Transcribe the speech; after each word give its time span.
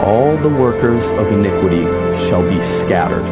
All 0.00 0.36
the 0.36 0.48
workers 0.48 1.10
of 1.10 1.32
iniquity 1.32 1.82
shall 2.28 2.48
be 2.48 2.60
scattered. 2.60 3.24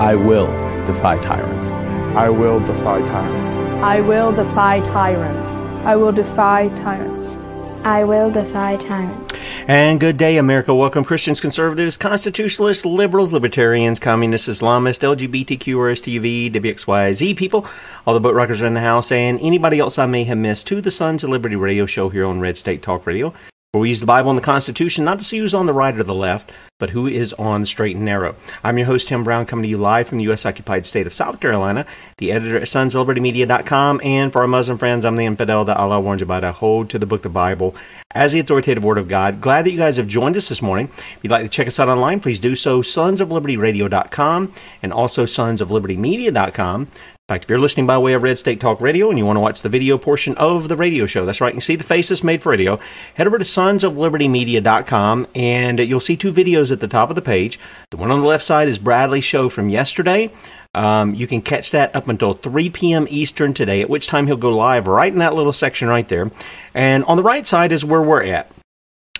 I 0.00 0.14
will 0.14 0.46
defy 0.86 1.22
tyrants. 1.22 1.68
I 2.16 2.30
will 2.30 2.58
defy 2.60 3.00
tyrants. 3.00 3.56
I 3.82 4.00
will 4.00 4.32
defy 4.32 4.80
tyrants. 4.80 5.50
I 5.84 5.96
will 5.96 6.12
defy 6.12 6.68
tyrants. 6.68 7.36
I 7.84 8.02
will 8.04 8.30
defy 8.30 8.76
tyrants. 8.76 9.34
And 9.68 10.00
good 10.00 10.16
day, 10.16 10.38
America. 10.38 10.74
Welcome, 10.74 11.04
Christians, 11.04 11.38
conservatives, 11.38 11.98
constitutionalists, 11.98 12.86
liberals, 12.86 13.30
libertarians, 13.30 14.00
communists, 14.00 14.48
Islamists, 14.48 15.04
LGBTQ, 15.04 15.76
RSTV, 15.76 16.50
WXYZ 16.50 17.36
people, 17.36 17.66
all 18.06 18.14
the 18.14 18.20
boat 18.20 18.34
rockers 18.34 18.62
are 18.62 18.66
in 18.66 18.74
the 18.74 18.80
house, 18.80 19.12
and 19.12 19.38
anybody 19.40 19.78
else 19.78 19.98
I 19.98 20.06
may 20.06 20.24
have 20.24 20.38
missed 20.38 20.66
to 20.68 20.80
the 20.80 20.90
Sons 20.90 21.22
of 21.22 21.30
Liberty 21.30 21.56
radio 21.56 21.84
show 21.84 22.08
here 22.08 22.24
on 22.24 22.40
Red 22.40 22.56
State 22.56 22.82
Talk 22.82 23.06
Radio, 23.06 23.34
where 23.72 23.82
we 23.82 23.88
use 23.88 24.00
the 24.00 24.06
Bible 24.06 24.30
and 24.30 24.36
the 24.36 24.42
Constitution 24.42 25.04
not 25.04 25.20
to 25.20 25.24
see 25.24 25.38
who's 25.38 25.54
on 25.54 25.66
the 25.66 25.72
right 25.72 25.96
or 25.96 26.02
the 26.02 26.12
left, 26.12 26.50
but 26.80 26.90
who 26.90 27.06
is 27.06 27.32
on 27.34 27.60
the 27.60 27.66
straight 27.66 27.94
and 27.94 28.04
narrow. 28.04 28.34
I'm 28.64 28.76
your 28.76 28.88
host, 28.88 29.06
Tim 29.06 29.22
Brown, 29.22 29.46
coming 29.46 29.62
to 29.62 29.68
you 29.68 29.78
live 29.78 30.08
from 30.08 30.18
the 30.18 30.24
U.S. 30.24 30.44
occupied 30.44 30.86
state 30.86 31.06
of 31.06 31.14
South 31.14 31.38
Carolina, 31.38 31.86
the 32.16 32.32
editor 32.32 32.56
at 32.56 32.64
sonsoflibertymedia.com, 32.64 34.00
and 34.02 34.32
for 34.32 34.40
our 34.40 34.48
Muslim 34.48 34.76
friends, 34.76 35.04
I'm 35.04 35.14
the 35.14 35.24
infidel 35.24 35.64
that 35.66 35.76
Allah 35.76 36.00
warns 36.00 36.20
about. 36.20 36.42
I 36.42 36.50
hold 36.50 36.90
to 36.90 36.98
the 36.98 37.06
book, 37.06 37.22
the 37.22 37.28
Bible, 37.28 37.76
as 38.10 38.32
the 38.32 38.40
authoritative 38.40 38.82
word 38.82 38.98
of 38.98 39.06
God. 39.06 39.40
Glad 39.40 39.66
that 39.66 39.70
you 39.70 39.78
guys 39.78 39.98
have 39.98 40.08
joined 40.08 40.36
us 40.36 40.48
this 40.48 40.62
morning. 40.62 40.88
If 40.88 41.18
you'd 41.22 41.30
like 41.30 41.44
to 41.44 41.48
check 41.48 41.68
us 41.68 41.78
out 41.78 41.88
online, 41.88 42.18
please 42.18 42.40
do 42.40 42.56
so, 42.56 42.82
sonsoflibertyradio.com 42.82 44.52
and 44.82 44.92
also 44.92 45.26
sonsoflibertymedia.com. 45.26 46.88
In 47.30 47.34
fact, 47.34 47.44
if 47.44 47.50
you're 47.50 47.60
listening 47.60 47.86
by 47.86 47.96
way 47.96 48.14
of 48.14 48.24
Red 48.24 48.38
State 48.38 48.58
Talk 48.58 48.80
Radio 48.80 49.08
and 49.08 49.16
you 49.16 49.24
want 49.24 49.36
to 49.36 49.40
watch 49.40 49.62
the 49.62 49.68
video 49.68 49.96
portion 49.96 50.34
of 50.34 50.66
the 50.66 50.74
radio 50.74 51.06
show, 51.06 51.24
that's 51.24 51.40
right, 51.40 51.50
you 51.50 51.58
can 51.58 51.60
see 51.60 51.76
the 51.76 51.84
faces 51.84 52.24
made 52.24 52.42
for 52.42 52.50
radio, 52.50 52.80
head 53.14 53.28
over 53.28 53.38
to 53.38 53.44
sonsoflibertymedia.com 53.44 55.28
and 55.36 55.78
you'll 55.78 56.00
see 56.00 56.16
two 56.16 56.32
videos 56.32 56.72
at 56.72 56.80
the 56.80 56.88
top 56.88 57.08
of 57.08 57.14
the 57.14 57.22
page. 57.22 57.60
The 57.92 57.98
one 57.98 58.10
on 58.10 58.18
the 58.18 58.26
left 58.26 58.42
side 58.42 58.66
is 58.66 58.80
Bradley's 58.80 59.22
show 59.22 59.48
from 59.48 59.68
yesterday. 59.68 60.32
Um, 60.74 61.14
you 61.14 61.28
can 61.28 61.40
catch 61.40 61.70
that 61.70 61.94
up 61.94 62.08
until 62.08 62.34
3 62.34 62.68
p.m. 62.70 63.06
Eastern 63.08 63.54
today, 63.54 63.80
at 63.80 63.88
which 63.88 64.08
time 64.08 64.26
he'll 64.26 64.36
go 64.36 64.50
live 64.50 64.88
right 64.88 65.12
in 65.12 65.20
that 65.20 65.36
little 65.36 65.52
section 65.52 65.86
right 65.86 66.08
there. 66.08 66.32
And 66.74 67.04
on 67.04 67.16
the 67.16 67.22
right 67.22 67.46
side 67.46 67.70
is 67.70 67.84
where 67.84 68.02
we're 68.02 68.24
at. 68.24 68.50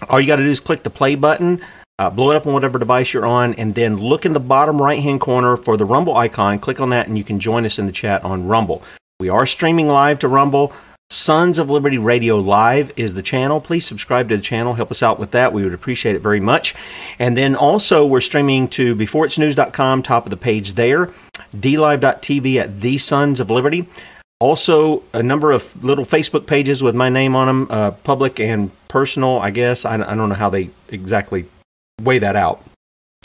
All 0.09 0.21
you 0.21 0.27
got 0.27 0.37
to 0.37 0.42
do 0.42 0.50
is 0.50 0.59
click 0.59 0.82
the 0.82 0.91
play 0.91 1.15
button, 1.15 1.60
uh, 2.00 2.09
blow 2.09 2.31
it 2.31 2.37
up 2.37 2.47
on 2.47 2.55
whatever 2.55 2.78
device 2.78 3.12
you're 3.12 3.27
on, 3.27 3.53
and 3.55 3.75
then 3.75 3.99
look 3.99 4.25
in 4.25 4.33
the 4.33 4.41
bottom 4.41 4.81
right 4.81 5.03
hand 5.03 5.21
corner 5.21 5.55
for 5.55 5.77
the 5.77 5.84
Rumble 5.84 6.16
icon. 6.16 6.59
Click 6.59 6.81
on 6.81 6.88
that, 6.88 7.09
and 7.09 7.19
you 7.19 7.25
can 7.25 7.38
join 7.38 7.66
us 7.66 7.78
in 7.78 7.84
the 7.84 7.93
chat 7.93 8.25
on 8.25 8.49
Rumble. 8.49 8.83
We 9.21 9.28
are 9.28 9.44
streaming 9.44 9.87
live 9.87 10.19
to 10.21 10.28
Rumble. 10.28 10.72
Sons 11.10 11.59
of 11.59 11.69
Liberty 11.69 11.99
Radio 11.99 12.39
Live 12.39 12.91
is 12.97 13.12
the 13.12 13.22
channel. 13.22 13.60
Please 13.60 13.87
subscribe 13.87 14.31
to 14.31 14.37
the 14.39 14.43
channel. 14.43 14.72
Help 14.72 14.91
us 14.91 15.03
out 15.03 15.21
with 15.21 15.33
that. 15.33 15.53
We 15.53 15.62
would 15.62 15.75
appreciate 15.75 16.16
it 16.16 16.21
very 16.21 16.41
much. 16.41 16.75
And 17.19 17.37
then 17.37 17.55
also, 17.55 18.06
we're 18.06 18.21
streaming 18.21 18.69
to 18.69 18.97
beforeitsnews.com, 18.97 20.03
top 20.03 20.25
of 20.25 20.31
the 20.31 20.39
page 20.39 20.75
there, 20.75 21.10
dlive.tv 21.55 22.56
at 22.56 22.81
The 22.81 22.97
Sons 22.97 23.41
of 23.41 23.50
Liberty. 23.50 23.87
Also, 24.39 25.03
a 25.12 25.22
number 25.22 25.53
of 25.53 25.84
little 25.84 26.06
Facebook 26.06 26.47
pages 26.47 26.83
with 26.83 26.95
my 26.95 27.10
name 27.10 27.36
on 27.36 27.47
them, 27.47 27.66
uh, 27.69 27.91
public 27.91 28.41
and 28.41 28.71
personal, 28.89 29.39
I 29.39 29.51
guess. 29.51 29.84
I, 29.84 29.97
I 29.97 30.15
don't 30.15 30.30
know 30.30 30.34
how 30.34 30.48
they 30.48 30.71
exactly 30.89 31.45
weigh 32.05 32.19
that 32.21 32.37
out. 32.37 32.63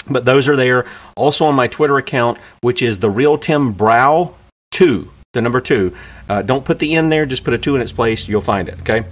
But 0.09 0.25
those 0.25 0.47
are 0.47 0.55
there. 0.55 0.85
Also 1.15 1.45
on 1.45 1.55
my 1.55 1.67
Twitter 1.67 1.97
account, 1.97 2.37
which 2.61 2.81
is 2.81 2.99
the 2.99 3.09
real 3.09 3.37
Tim 3.37 3.71
Brow 3.71 4.35
2, 4.71 5.09
the 5.33 5.41
number 5.41 5.61
2. 5.61 5.95
Uh, 6.29 6.41
don't 6.41 6.65
put 6.65 6.79
the 6.79 6.95
N 6.95 7.09
there, 7.09 7.25
just 7.25 7.43
put 7.43 7.53
a 7.53 7.57
2 7.57 7.75
in 7.75 7.81
its 7.81 7.91
place. 7.91 8.27
You'll 8.27 8.41
find 8.41 8.69
it, 8.69 8.79
okay? 8.81 9.05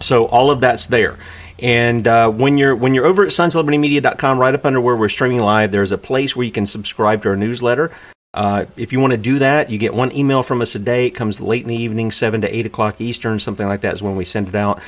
So 0.00 0.26
all 0.26 0.50
of 0.50 0.60
that's 0.60 0.86
there. 0.86 1.18
And 1.58 2.08
uh, 2.08 2.30
when 2.30 2.56
you're 2.56 2.74
when 2.74 2.94
you're 2.94 3.04
over 3.04 3.22
at 3.22 3.28
sonslibertymedia.com, 3.28 4.38
right 4.38 4.54
up 4.54 4.64
under 4.64 4.80
where 4.80 4.96
we're 4.96 5.10
streaming 5.10 5.40
live, 5.40 5.72
there's 5.72 5.92
a 5.92 5.98
place 5.98 6.34
where 6.34 6.46
you 6.46 6.52
can 6.52 6.64
subscribe 6.64 7.22
to 7.24 7.30
our 7.30 7.36
newsletter. 7.36 7.90
Uh, 8.32 8.64
if 8.76 8.92
you 8.92 9.00
want 9.00 9.10
to 9.10 9.18
do 9.18 9.40
that, 9.40 9.70
you 9.70 9.76
get 9.76 9.92
one 9.92 10.12
email 10.12 10.42
from 10.42 10.62
us 10.62 10.74
a 10.74 10.78
day. 10.78 11.06
It 11.06 11.10
comes 11.10 11.40
late 11.40 11.62
in 11.62 11.68
the 11.68 11.76
evening, 11.76 12.12
7 12.12 12.40
to 12.42 12.56
8 12.56 12.66
o'clock 12.66 13.00
Eastern, 13.00 13.40
something 13.40 13.66
like 13.66 13.80
that 13.80 13.92
is 13.92 14.02
when 14.02 14.16
we 14.16 14.24
send 14.24 14.48
it 14.48 14.54
out. 14.54 14.80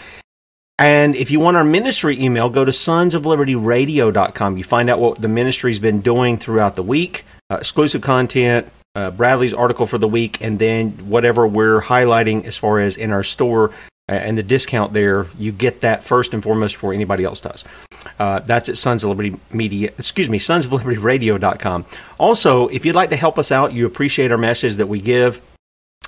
And 0.78 1.14
if 1.14 1.30
you 1.30 1.38
want 1.38 1.56
our 1.56 1.64
ministry 1.64 2.20
email, 2.20 2.48
go 2.48 2.64
to 2.64 2.72
sonsoflibertyradio.com. 2.72 4.56
You 4.56 4.64
find 4.64 4.90
out 4.90 4.98
what 4.98 5.20
the 5.20 5.28
ministry's 5.28 5.78
been 5.78 6.00
doing 6.00 6.38
throughout 6.38 6.74
the 6.74 6.82
week, 6.82 7.24
uh, 7.50 7.56
exclusive 7.56 8.02
content, 8.02 8.66
uh, 8.94 9.10
Bradley's 9.10 9.54
article 9.54 9.86
for 9.86 9.98
the 9.98 10.08
week, 10.08 10.42
and 10.42 10.58
then 10.58 10.90
whatever 11.08 11.46
we're 11.46 11.80
highlighting 11.80 12.44
as 12.44 12.58
far 12.58 12.78
as 12.78 12.96
in 12.96 13.10
our 13.10 13.22
store 13.22 13.70
uh, 14.08 14.12
and 14.12 14.36
the 14.36 14.42
discount 14.42 14.92
there, 14.92 15.26
you 15.38 15.52
get 15.52 15.80
that 15.82 16.02
first 16.02 16.34
and 16.34 16.42
foremost 16.42 16.74
before 16.74 16.92
anybody 16.92 17.24
else 17.24 17.40
does. 17.40 17.64
Uh, 18.18 18.40
that's 18.40 18.68
at 18.68 18.76
Sons 18.76 19.04
of 19.04 19.10
Liberty 19.10 19.36
Media, 19.52 19.90
excuse 19.96 20.28
me, 20.28 20.38
Sons 20.38 20.66
of 20.66 20.72
Liberty 20.72 20.98
Radio.com. 20.98 21.84
Also, 22.18 22.68
if 22.68 22.84
you'd 22.84 22.94
like 22.94 23.10
to 23.10 23.16
help 23.16 23.38
us 23.38 23.52
out, 23.52 23.72
you 23.72 23.86
appreciate 23.86 24.32
our 24.32 24.38
message 24.38 24.76
that 24.76 24.88
we 24.88 25.00
give. 25.00 25.40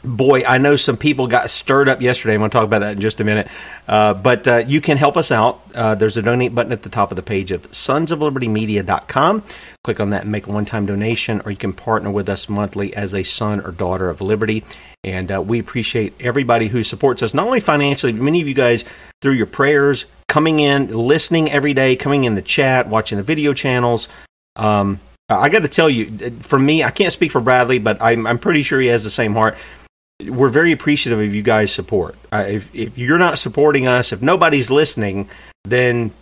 Boy, 0.05 0.45
I 0.45 0.59
know 0.59 0.77
some 0.77 0.97
people 0.97 1.27
got 1.27 1.51
stirred 1.51 1.89
up 1.89 2.01
yesterday. 2.01 2.35
I'm 2.35 2.41
going 2.41 2.51
to 2.51 2.55
talk 2.55 2.65
about 2.65 2.81
that 2.81 2.93
in 2.93 3.01
just 3.01 3.21
a 3.21 3.25
minute. 3.25 3.49
Uh, 3.89 4.15
but 4.15 4.47
uh, 4.47 4.57
you 4.59 4.81
can 4.81 4.97
help 4.97 5.17
us 5.17 5.33
out. 5.33 5.61
Uh, 5.75 5.95
there's 5.95 6.17
a 6.17 6.23
donate 6.23 6.55
button 6.55 6.73
at 6.73 6.83
the 6.83 6.89
top 6.89 7.11
of 7.11 7.17
the 7.17 7.23
page 7.23 7.51
of 7.51 7.71
sonsoflibertymedia.com. 7.71 9.43
Click 9.83 10.01
on 10.01 10.11
that 10.11 10.23
and 10.23 10.33
make 10.33 10.47
a 10.47 10.53
one 10.53 10.65
time 10.65 10.87
donation, 10.87 11.43
or 11.45 11.51
you 11.51 11.57
can 11.57 11.73
partner 11.73 12.11
with 12.11 12.29
us 12.29 12.49
monthly 12.49 12.95
as 12.95 13.15
a 13.15 13.23
son 13.23 13.61
or 13.61 13.73
daughter 13.73 14.09
of 14.09 14.21
liberty. 14.21 14.65
And 15.03 15.31
uh, 15.31 15.43
we 15.43 15.59
appreciate 15.59 16.15
everybody 16.21 16.69
who 16.69 16.83
supports 16.83 17.23
us, 17.23 17.35
not 17.35 17.47
only 17.47 17.61
financially, 17.61 18.13
but 18.13 18.23
many 18.23 18.41
of 18.41 18.49
you 18.49 18.55
guys 18.55 18.85
through 19.21 19.35
your 19.35 19.47
prayers, 19.47 20.07
coming 20.29 20.61
in, 20.61 20.97
listening 20.97 21.51
every 21.51 21.75
day, 21.75 21.97
coming 21.97 22.25
in 22.25 22.35
the 22.35 22.43
chat, 22.43 22.89
watching 22.89 23.19
the 23.19 23.25
video 23.25 23.53
channels. 23.53 24.09
Um, 24.57 25.01
I 25.29 25.49
got 25.49 25.63
to 25.63 25.69
tell 25.69 25.89
you, 25.89 26.31
for 26.41 26.59
me, 26.59 26.83
I 26.83 26.91
can't 26.91 27.13
speak 27.13 27.33
for 27.33 27.41
Bradley, 27.41 27.79
but 27.79 28.01
I'm, 28.01 28.27
I'm 28.27 28.39
pretty 28.39 28.63
sure 28.63 28.79
he 28.81 28.89
has 28.89 29.05
the 29.05 29.11
same 29.11 29.33
heart 29.33 29.57
we're 30.23 30.49
very 30.49 30.73
appreciative 30.73 31.21
of 31.21 31.35
you 31.35 31.43
guys' 31.43 31.73
support. 31.73 32.17
Uh, 32.33 32.45
if, 32.49 32.75
if 32.75 32.97
you're 32.97 33.19
not 33.19 33.39
supporting 33.39 33.87
us, 33.87 34.13
if 34.13 34.23
nobody's 34.23 34.71
listening, 34.71 35.29
then 35.65 36.13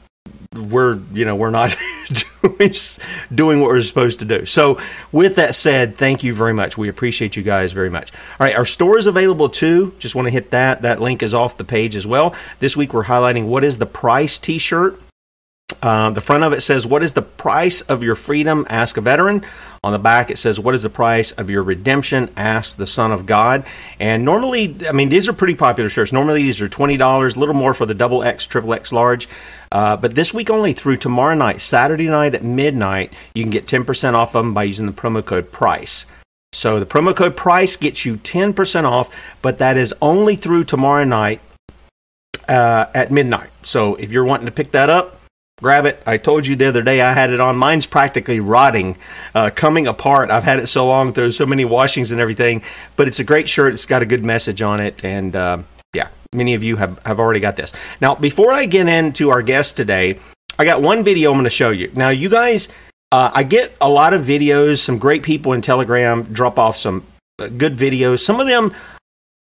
we're 0.54 1.00
you 1.12 1.24
know 1.24 1.34
we're 1.34 1.50
not 1.50 1.74
doing, 3.34 3.60
what 3.60 3.68
we're 3.68 3.80
supposed 3.82 4.18
to 4.20 4.24
do. 4.24 4.46
So 4.46 4.80
with 5.10 5.36
that 5.36 5.54
said, 5.54 5.96
thank 5.96 6.22
you 6.22 6.34
very 6.34 6.52
much. 6.52 6.78
We 6.78 6.88
appreciate 6.88 7.36
you 7.36 7.42
guys 7.42 7.72
very 7.72 7.90
much. 7.90 8.12
All 8.12 8.46
right, 8.46 8.56
our 8.56 8.64
store 8.64 8.98
is 8.98 9.06
available 9.06 9.48
too. 9.48 9.94
Just 9.98 10.14
want 10.14 10.26
to 10.26 10.30
hit 10.30 10.50
that. 10.50 10.82
That 10.82 11.00
link 11.00 11.22
is 11.22 11.34
off 11.34 11.56
the 11.56 11.64
page 11.64 11.96
as 11.96 12.06
well. 12.06 12.34
This 12.60 12.76
week 12.76 12.94
we're 12.94 13.04
highlighting 13.04 13.46
what 13.46 13.64
is 13.64 13.78
the 13.78 13.86
price 13.86 14.38
T-shirt. 14.38 14.98
Uh, 15.82 16.10
the 16.10 16.20
front 16.20 16.44
of 16.44 16.52
it 16.52 16.60
says, 16.60 16.86
What 16.86 17.02
is 17.02 17.14
the 17.14 17.22
price 17.22 17.80
of 17.82 18.04
your 18.04 18.14
freedom? 18.14 18.66
Ask 18.68 18.96
a 18.96 19.00
veteran. 19.00 19.44
On 19.84 19.90
the 19.90 19.98
back, 19.98 20.30
it 20.30 20.38
says, 20.38 20.60
What 20.60 20.76
is 20.76 20.84
the 20.84 20.90
price 20.90 21.32
of 21.32 21.50
your 21.50 21.64
redemption? 21.64 22.30
Ask 22.36 22.76
the 22.76 22.86
Son 22.86 23.10
of 23.10 23.26
God. 23.26 23.64
And 23.98 24.24
normally, 24.24 24.76
I 24.88 24.92
mean, 24.92 25.08
these 25.08 25.28
are 25.28 25.32
pretty 25.32 25.56
popular 25.56 25.90
shirts. 25.90 26.12
Normally, 26.12 26.44
these 26.44 26.62
are 26.62 26.68
$20, 26.68 27.00
a 27.00 27.40
little 27.40 27.54
more 27.54 27.74
for 27.74 27.84
the 27.84 27.92
double 27.92 28.22
X, 28.22 28.46
triple 28.46 28.74
X 28.74 28.92
large. 28.92 29.28
Uh, 29.72 29.96
but 29.96 30.14
this 30.14 30.32
week 30.32 30.50
only 30.50 30.72
through 30.72 30.98
tomorrow 30.98 31.34
night, 31.34 31.60
Saturday 31.60 32.06
night 32.06 32.32
at 32.36 32.44
midnight, 32.44 33.12
you 33.34 33.42
can 33.42 33.50
get 33.50 33.66
10% 33.66 34.14
off 34.14 34.36
of 34.36 34.44
them 34.44 34.54
by 34.54 34.62
using 34.62 34.86
the 34.86 34.92
promo 34.92 35.24
code 35.24 35.50
PRICE. 35.50 36.06
So 36.52 36.78
the 36.78 36.86
promo 36.86 37.16
code 37.16 37.36
PRICE 37.36 37.76
gets 37.78 38.04
you 38.06 38.18
10% 38.18 38.84
off, 38.84 39.12
but 39.42 39.58
that 39.58 39.76
is 39.76 39.92
only 40.00 40.36
through 40.36 40.62
tomorrow 40.62 41.02
night 41.02 41.40
uh, 42.48 42.86
at 42.94 43.10
midnight. 43.10 43.50
So 43.62 43.96
if 43.96 44.12
you're 44.12 44.24
wanting 44.24 44.46
to 44.46 44.52
pick 44.52 44.70
that 44.70 44.90
up, 44.90 45.18
grab 45.62 45.86
it. 45.86 46.02
I 46.04 46.18
told 46.18 46.46
you 46.46 46.56
the 46.56 46.66
other 46.68 46.82
day 46.82 47.00
I 47.00 47.12
had 47.12 47.30
it 47.30 47.40
on. 47.40 47.56
Mine's 47.56 47.86
practically 47.86 48.40
rotting, 48.40 48.96
uh, 49.34 49.50
coming 49.54 49.86
apart. 49.86 50.30
I've 50.30 50.44
had 50.44 50.58
it 50.58 50.66
so 50.66 50.86
long 50.86 51.12
through 51.12 51.30
so 51.30 51.46
many 51.46 51.64
washings 51.64 52.12
and 52.12 52.20
everything, 52.20 52.62
but 52.96 53.08
it's 53.08 53.20
a 53.20 53.24
great 53.24 53.48
shirt. 53.48 53.72
It's 53.72 53.86
got 53.86 54.02
a 54.02 54.06
good 54.06 54.24
message 54.24 54.60
on 54.60 54.80
it, 54.80 55.04
and 55.04 55.34
uh, 55.34 55.58
yeah, 55.94 56.08
many 56.34 56.54
of 56.54 56.62
you 56.62 56.76
have, 56.76 56.98
have 57.06 57.20
already 57.20 57.40
got 57.40 57.56
this. 57.56 57.72
Now, 58.00 58.14
before 58.14 58.52
I 58.52 58.66
get 58.66 58.88
into 58.88 59.30
our 59.30 59.40
guest 59.40 59.76
today, 59.76 60.18
I 60.58 60.64
got 60.64 60.82
one 60.82 61.04
video 61.04 61.30
I'm 61.30 61.36
going 61.36 61.44
to 61.44 61.50
show 61.50 61.70
you. 61.70 61.90
Now, 61.94 62.10
you 62.10 62.28
guys, 62.28 62.68
uh, 63.12 63.30
I 63.32 63.42
get 63.44 63.74
a 63.80 63.88
lot 63.88 64.12
of 64.12 64.22
videos. 64.22 64.78
Some 64.78 64.98
great 64.98 65.22
people 65.22 65.52
in 65.52 65.62
Telegram 65.62 66.24
drop 66.24 66.58
off 66.58 66.76
some 66.76 67.06
uh, 67.38 67.48
good 67.48 67.76
videos. 67.76 68.18
Some 68.18 68.40
of 68.40 68.46
them 68.46 68.74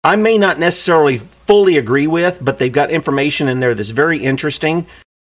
I 0.03 0.15
may 0.15 0.37
not 0.37 0.57
necessarily 0.57 1.17
fully 1.17 1.77
agree 1.77 2.07
with, 2.07 2.39
but 2.41 2.59
they've 2.59 2.71
got 2.71 2.91
information 2.91 3.49
in 3.49 3.59
there 3.59 3.75
that's 3.75 3.89
very 3.89 4.19
interesting. 4.19 4.87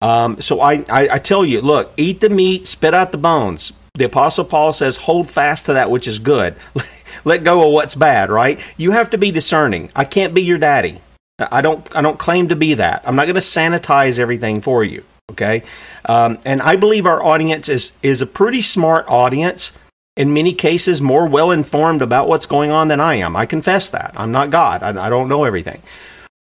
Um, 0.03 0.41
so 0.41 0.59
I, 0.59 0.83
I, 0.89 1.07
I 1.13 1.19
tell 1.19 1.45
you, 1.45 1.61
look, 1.61 1.93
eat 1.95 2.19
the 2.19 2.29
meat, 2.29 2.67
spit 2.67 2.93
out 2.93 3.13
the 3.13 3.17
bones. 3.17 3.71
The 3.93 4.03
Apostle 4.05 4.43
Paul 4.43 4.73
says, 4.73 4.97
hold 4.97 5.29
fast 5.29 5.67
to 5.67 5.73
that 5.73 5.89
which 5.89 6.07
is 6.07 6.19
good. 6.19 6.55
Let 7.25 7.45
go 7.45 7.65
of 7.65 7.71
what's 7.71 7.95
bad, 7.95 8.29
right? 8.29 8.59
You 8.75 8.91
have 8.91 9.11
to 9.11 9.17
be 9.17 9.31
discerning. 9.31 9.89
I 9.95 10.03
can't 10.03 10.33
be 10.33 10.43
your 10.43 10.57
daddy. 10.57 10.99
I 11.39 11.61
don't 11.61 11.95
I 11.95 12.01
don't 12.01 12.19
claim 12.19 12.49
to 12.49 12.55
be 12.55 12.75
that. 12.75 13.01
I'm 13.05 13.15
not 13.15 13.25
going 13.25 13.35
to 13.35 13.41
sanitize 13.41 14.19
everything 14.19 14.61
for 14.61 14.83
you. 14.83 15.03
Okay, 15.31 15.63
um, 16.05 16.37
and 16.45 16.61
I 16.61 16.75
believe 16.75 17.05
our 17.05 17.23
audience 17.23 17.69
is 17.69 17.93
is 18.03 18.21
a 18.21 18.27
pretty 18.27 18.61
smart 18.61 19.05
audience. 19.07 19.77
In 20.15 20.33
many 20.33 20.53
cases, 20.53 21.01
more 21.01 21.25
well 21.25 21.49
informed 21.49 22.03
about 22.03 22.27
what's 22.27 22.45
going 22.45 22.69
on 22.69 22.87
than 22.87 22.99
I 22.99 23.15
am. 23.15 23.35
I 23.35 23.47
confess 23.47 23.89
that. 23.89 24.13
I'm 24.15 24.31
not 24.31 24.51
God. 24.51 24.83
I, 24.83 25.07
I 25.07 25.09
don't 25.09 25.27
know 25.27 25.43
everything. 25.43 25.81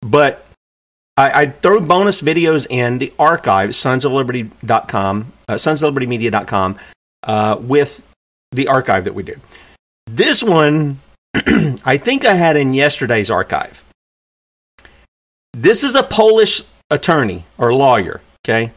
But 0.01 0.45
I, 1.17 1.43
I 1.43 1.47
throw 1.47 1.81
bonus 1.81 2.23
videos 2.23 2.67
in 2.69 2.99
the 2.99 3.13
archive, 3.19 3.71
sonsofliberty.com, 3.71 5.33
uh, 5.49 5.55
sonsoflibertymedia.com, 5.55 6.79
uh, 7.25 7.57
with 7.61 8.03
the 8.53 8.69
archive 8.69 9.05
that 9.05 9.15
we 9.15 9.23
do. 9.23 9.35
This 10.07 10.43
one, 10.43 11.01
I 11.35 11.99
think 11.99 12.25
I 12.25 12.35
had 12.35 12.57
in 12.57 12.75
yesterday's 12.75 13.31
archive. 13.31 13.85
This 15.53 15.85
is 15.85 15.95
a 15.95 16.03
Polish 16.03 16.63
attorney 16.91 17.45
or 17.59 17.75
lawyer, 17.75 18.21
okay? 18.45 18.73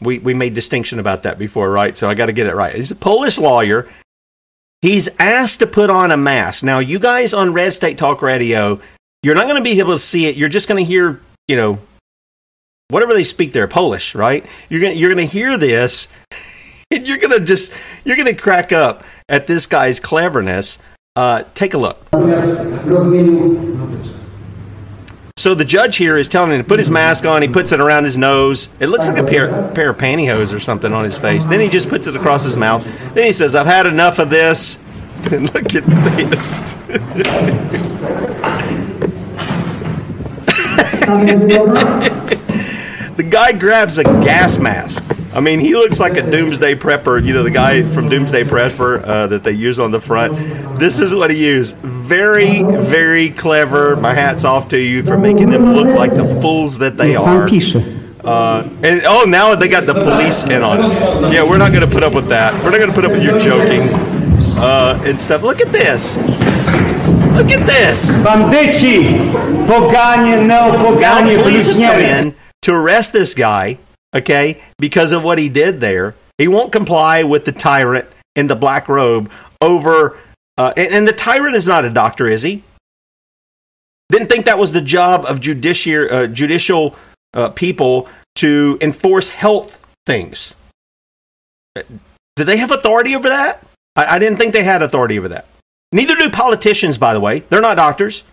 We, 0.00 0.18
we 0.18 0.34
made 0.34 0.54
distinction 0.54 0.98
about 0.98 1.22
that 1.22 1.38
before, 1.38 1.70
right? 1.70 1.96
So 1.96 2.10
I 2.10 2.14
got 2.14 2.26
to 2.26 2.32
get 2.32 2.46
it 2.46 2.54
right. 2.54 2.74
He's 2.74 2.90
a 2.90 2.96
Polish 2.96 3.38
lawyer. 3.38 3.88
He's 4.82 5.08
asked 5.18 5.60
to 5.60 5.66
put 5.66 5.88
on 5.88 6.10
a 6.10 6.16
mask. 6.16 6.64
Now, 6.64 6.80
you 6.80 6.98
guys 6.98 7.32
on 7.32 7.54
Red 7.54 7.72
State 7.72 7.96
Talk 7.96 8.22
Radio, 8.22 8.80
you're 9.22 9.34
not 9.34 9.44
going 9.44 9.56
to 9.56 9.62
be 9.62 9.78
able 9.78 9.94
to 9.94 9.98
see 9.98 10.26
it. 10.26 10.36
You're 10.36 10.48
just 10.48 10.68
going 10.68 10.84
to 10.84 10.86
hear 10.86 11.20
you 11.48 11.56
know, 11.56 11.78
whatever 12.88 13.14
they 13.14 13.24
speak 13.24 13.52
there, 13.52 13.68
Polish, 13.68 14.14
right? 14.14 14.44
You're 14.68 14.80
gonna 14.80 14.94
you're 14.94 15.10
gonna 15.10 15.24
hear 15.24 15.56
this, 15.56 16.08
and 16.90 17.06
you're 17.06 17.18
gonna 17.18 17.40
just 17.40 17.72
you're 18.04 18.16
gonna 18.16 18.34
crack 18.34 18.72
up 18.72 19.04
at 19.28 19.46
this 19.46 19.66
guy's 19.66 20.00
cleverness. 20.00 20.78
Uh, 21.14 21.44
take 21.54 21.72
a 21.74 21.78
look. 21.78 21.98
So 25.38 25.54
the 25.54 25.64
judge 25.64 25.96
here 25.96 26.16
is 26.16 26.28
telling 26.28 26.50
him 26.50 26.58
to 26.58 26.64
put 26.64 26.78
his 26.78 26.90
mask 26.90 27.24
on. 27.24 27.42
He 27.42 27.48
puts 27.48 27.70
it 27.70 27.78
around 27.78 28.04
his 28.04 28.18
nose. 28.18 28.70
It 28.80 28.88
looks 28.88 29.06
like 29.06 29.18
a 29.18 29.24
pair, 29.24 29.70
pair 29.72 29.90
of 29.90 29.98
pantyhose 29.98 30.54
or 30.54 30.60
something 30.60 30.92
on 30.92 31.04
his 31.04 31.18
face. 31.18 31.46
Then 31.46 31.60
he 31.60 31.68
just 31.68 31.88
puts 31.88 32.06
it 32.06 32.16
across 32.16 32.44
his 32.44 32.56
mouth. 32.56 32.84
Then 33.14 33.26
he 33.26 33.32
says, 33.32 33.54
"I've 33.54 33.66
had 33.66 33.86
enough 33.86 34.18
of 34.18 34.30
this." 34.30 34.82
And 35.30 35.52
look 35.54 35.74
at 35.74 35.84
this. 35.86 36.76
the 43.16 43.26
guy 43.28 43.52
grabs 43.52 43.98
a 43.98 44.04
gas 44.04 44.58
mask. 44.58 45.04
I 45.32 45.40
mean, 45.40 45.60
he 45.60 45.74
looks 45.74 46.00
like 46.00 46.16
a 46.16 46.30
doomsday 46.30 46.74
prepper. 46.76 47.22
You 47.22 47.34
know, 47.34 47.42
the 47.42 47.50
guy 47.50 47.88
from 47.90 48.08
Doomsday 48.08 48.44
Prepper 48.44 49.02
uh, 49.04 49.26
that 49.26 49.44
they 49.44 49.52
use 49.52 49.78
on 49.78 49.90
the 49.90 50.00
front. 50.00 50.78
This 50.78 50.98
is 50.98 51.14
what 51.14 51.30
he 51.30 51.46
used. 51.46 51.76
Very, 51.76 52.62
very 52.62 53.30
clever. 53.30 53.96
My 53.96 54.14
hat's 54.14 54.44
off 54.44 54.68
to 54.68 54.78
you 54.78 55.02
for 55.02 55.18
making 55.18 55.50
them 55.50 55.74
look 55.74 55.88
like 55.88 56.14
the 56.14 56.24
fools 56.40 56.78
that 56.78 56.96
they 56.96 57.16
are. 57.16 57.48
Uh, 58.24 58.68
and 58.82 59.02
oh, 59.04 59.24
now 59.28 59.54
they 59.54 59.68
got 59.68 59.86
the 59.86 59.94
police 59.94 60.42
in 60.44 60.62
on 60.62 60.80
it. 60.80 61.34
Yeah, 61.34 61.42
we're 61.44 61.58
not 61.58 61.70
going 61.70 61.84
to 61.84 61.90
put 61.90 62.02
up 62.02 62.14
with 62.14 62.28
that. 62.30 62.54
We're 62.64 62.70
not 62.70 62.78
going 62.78 62.88
to 62.88 62.94
put 62.94 63.04
up 63.04 63.12
with 63.12 63.22
your 63.22 63.38
joking 63.38 63.82
uh, 64.58 65.00
and 65.04 65.20
stuff. 65.20 65.42
Look 65.42 65.60
at 65.60 65.70
this. 65.70 66.16
Look 67.36 67.50
at 67.50 67.66
this. 67.66 68.18
Bandyci, 68.20 69.30
poganie, 69.66 70.48
neopoganie, 70.48 71.42
police 71.42 71.66
have 71.66 71.76
come 71.76 72.00
in 72.00 72.34
to 72.62 72.72
arrest 72.72 73.12
this 73.12 73.34
guy, 73.34 73.76
okay, 74.14 74.62
because 74.78 75.12
of 75.12 75.22
what 75.22 75.36
he 75.36 75.50
did 75.50 75.78
there. 75.78 76.14
He 76.38 76.48
won't 76.48 76.72
comply 76.72 77.24
with 77.24 77.44
the 77.44 77.52
tyrant 77.52 78.08
in 78.36 78.46
the 78.46 78.56
black 78.56 78.88
robe 78.88 79.30
over, 79.60 80.18
uh, 80.56 80.72
and, 80.78 80.94
and, 80.94 81.06
the 81.06 81.12
tyrant 81.12 81.56
is 81.56 81.68
not 81.68 81.84
a 81.84 81.90
doctor, 81.90 82.26
is 82.26 82.40
he? 82.40 82.62
Didn't 84.08 84.28
think 84.28 84.46
that 84.46 84.58
was 84.58 84.72
the 84.72 84.80
job 84.80 85.26
of 85.26 85.38
judiciary, 85.38 86.08
uh, 86.08 86.26
judicial 86.28 86.96
uh, 87.34 87.50
people 87.50 88.08
to 88.36 88.78
enforce 88.80 89.28
health 89.28 89.84
things. 90.06 90.54
Do 91.74 92.44
they 92.44 92.56
have 92.56 92.70
authority 92.70 93.14
over 93.14 93.28
that? 93.28 93.62
I, 93.94 94.16
I 94.16 94.18
didn't 94.18 94.38
think 94.38 94.54
they 94.54 94.64
had 94.64 94.80
authority 94.80 95.18
over 95.18 95.28
that. 95.28 95.46
Neither 95.92 96.14
do 96.16 96.30
politicians, 96.30 96.98
by 96.98 97.14
the 97.14 97.20
way. 97.20 97.40
They're 97.40 97.60
not 97.60 97.76
doctors. 97.76 98.24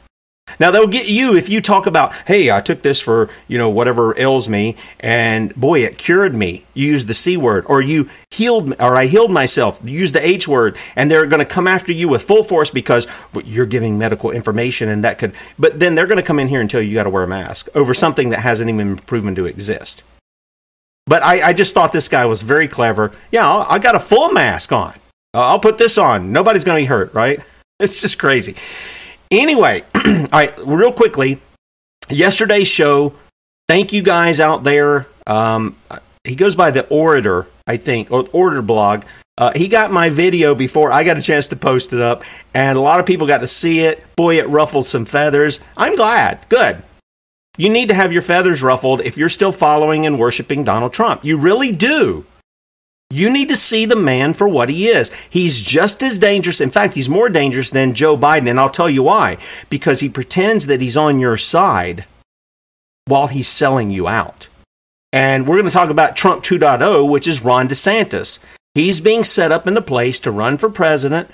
Now 0.60 0.72
they'll 0.72 0.88
get 0.88 1.08
you 1.08 1.38
if 1.38 1.48
you 1.48 1.62
talk 1.62 1.86
about, 1.86 2.14
hey, 2.28 2.52
I 2.52 2.60
took 2.60 2.82
this 2.82 3.00
for 3.00 3.30
you 3.48 3.58
know 3.58 3.70
whatever 3.70 4.18
ails 4.20 4.50
me, 4.50 4.76
and 5.00 5.56
boy, 5.56 5.86
it 5.86 5.98
cured 5.98 6.36
me. 6.36 6.66
You 6.74 6.88
use 6.88 7.06
the 7.06 7.14
c 7.14 7.38
word, 7.38 7.66
or 7.68 7.82
you 7.82 8.10
healed, 8.30 8.74
or 8.80 8.96
I 8.98 9.06
healed 9.06 9.32
myself. 9.32 9.80
You 9.84 9.98
use 9.98 10.12
the 10.12 10.26
h 10.26 10.48
word, 10.48 10.78
and 10.98 11.10
they're 11.10 11.26
going 11.28 11.40
to 11.40 11.46
come 11.46 11.66
after 11.66 11.94
you 11.94 12.10
with 12.10 12.24
full 12.24 12.44
force 12.44 12.70
because 12.70 13.08
you're 13.46 13.66
giving 13.66 13.98
medical 13.98 14.32
information, 14.32 14.90
and 14.90 15.04
that 15.06 15.18
could. 15.18 15.34
But 15.58 15.80
then 15.80 15.96
they're 15.96 16.08
going 16.08 16.18
to 16.18 16.24
come 16.24 16.40
in 16.40 16.50
here 16.50 16.60
and 16.60 16.70
tell 16.70 16.82
you 16.82 16.90
you 16.90 16.96
got 16.96 17.04
to 17.04 17.10
wear 17.10 17.24
a 17.24 17.28
mask 17.28 17.70
over 17.74 17.94
something 17.94 18.30
that 18.32 18.40
hasn't 18.40 18.70
even 18.70 18.98
proven 18.98 19.36
to 19.36 19.46
exist. 19.46 20.04
But 21.06 21.24
I, 21.24 21.50
I 21.50 21.54
just 21.54 21.74
thought 21.74 21.94
this 21.94 22.10
guy 22.10 22.26
was 22.26 22.42
very 22.42 22.68
clever. 22.68 23.12
Yeah, 23.32 23.48
I 23.48 23.80
got 23.80 23.96
a 23.96 24.00
full 24.00 24.32
mask 24.32 24.72
on. 24.74 24.94
I'll 25.34 25.60
put 25.60 25.78
this 25.78 25.98
on. 25.98 26.32
Nobody's 26.32 26.64
going 26.64 26.78
to 26.78 26.82
be 26.84 26.88
hurt, 26.88 27.14
right? 27.14 27.40
It's 27.80 28.00
just 28.00 28.18
crazy. 28.18 28.56
Anyway, 29.30 29.84
all 29.96 30.28
right, 30.32 30.54
real 30.60 30.94
quickly, 30.94 31.42
yesterday's 32.08 32.68
show. 32.68 33.14
Thank 33.68 33.92
you 33.92 34.04
guys 34.04 34.40
out 34.40 34.64
there. 34.64 35.08
Um, 35.28 35.76
he 36.24 36.36
goes 36.36 36.56
by 36.56 36.72
the 36.72 36.88
Orator, 36.88 37.48
I 37.68 37.78
think, 37.78 38.10
or 38.10 38.26
Orator 38.32 38.62
blog. 38.62 39.04
Uh, 39.38 39.52
he 39.56 39.68
got 39.68 39.92
my 39.92 40.10
video 40.10 40.54
before 40.54 40.92
I 40.92 41.04
got 41.04 41.18
a 41.18 41.22
chance 41.22 41.48
to 41.50 41.56
post 41.56 41.92
it 41.92 42.00
up, 42.00 42.24
and 42.54 42.78
a 42.78 42.82
lot 42.82 43.00
of 43.00 43.06
people 43.06 43.26
got 43.26 43.40
to 43.40 43.48
see 43.48 43.80
it. 43.80 44.04
Boy, 44.16 44.38
it 44.38 44.48
ruffled 44.48 44.86
some 44.86 45.04
feathers. 45.04 45.60
I'm 45.76 45.96
glad. 45.96 46.46
Good. 46.50 46.82
You 47.58 47.70
need 47.70 47.90
to 47.90 47.96
have 47.96 48.14
your 48.14 48.22
feathers 48.22 48.64
ruffled 48.64 49.02
if 49.02 49.18
you're 49.18 49.30
still 49.30 49.52
following 49.52 50.06
and 50.06 50.20
worshiping 50.20 50.64
Donald 50.64 50.94
Trump. 50.94 51.26
You 51.26 51.38
really 51.38 51.72
do. 51.72 52.26
You 53.10 53.30
need 53.30 53.50
to 53.50 53.56
see 53.56 53.86
the 53.86 53.96
man 53.96 54.34
for 54.34 54.48
what 54.48 54.70
he 54.70 54.88
is. 54.88 55.12
He's 55.30 55.62
just 55.62 56.02
as 56.02 56.18
dangerous. 56.18 56.60
In 56.60 56.72
fact, 56.72 56.96
he's 56.96 57.10
more 57.10 57.30
dangerous 57.30 57.70
than 57.70 57.94
Joe 57.94 58.18
Biden. 58.18 58.50
And 58.50 58.60
I'll 58.60 58.70
tell 58.70 58.90
you 58.90 59.04
why. 59.04 59.38
Because 59.70 60.00
he 60.00 60.10
pretends 60.10 60.66
that 60.66 60.82
he's 60.82 60.98
on 60.98 61.20
your 61.20 61.38
side 61.38 62.06
while 63.06 63.28
he's 63.28 63.48
selling 63.48 63.92
you 63.92 64.08
out. 64.08 64.48
And 65.12 65.48
we're 65.48 65.58
going 65.58 65.68
to 65.68 65.72
talk 65.72 65.92
about 65.92 66.16
Trump 66.16 66.44
2.0, 66.44 67.08
which 67.08 67.28
is 67.28 67.46
Ron 67.46 67.68
DeSantis. 67.68 68.40
He's 68.74 69.00
being 69.00 69.24
set 69.24 69.52
up 69.52 69.68
in 69.68 69.76
the 69.76 69.82
place 69.82 70.20
to 70.22 70.32
run 70.32 70.58
for 70.58 70.70
president, 70.70 71.30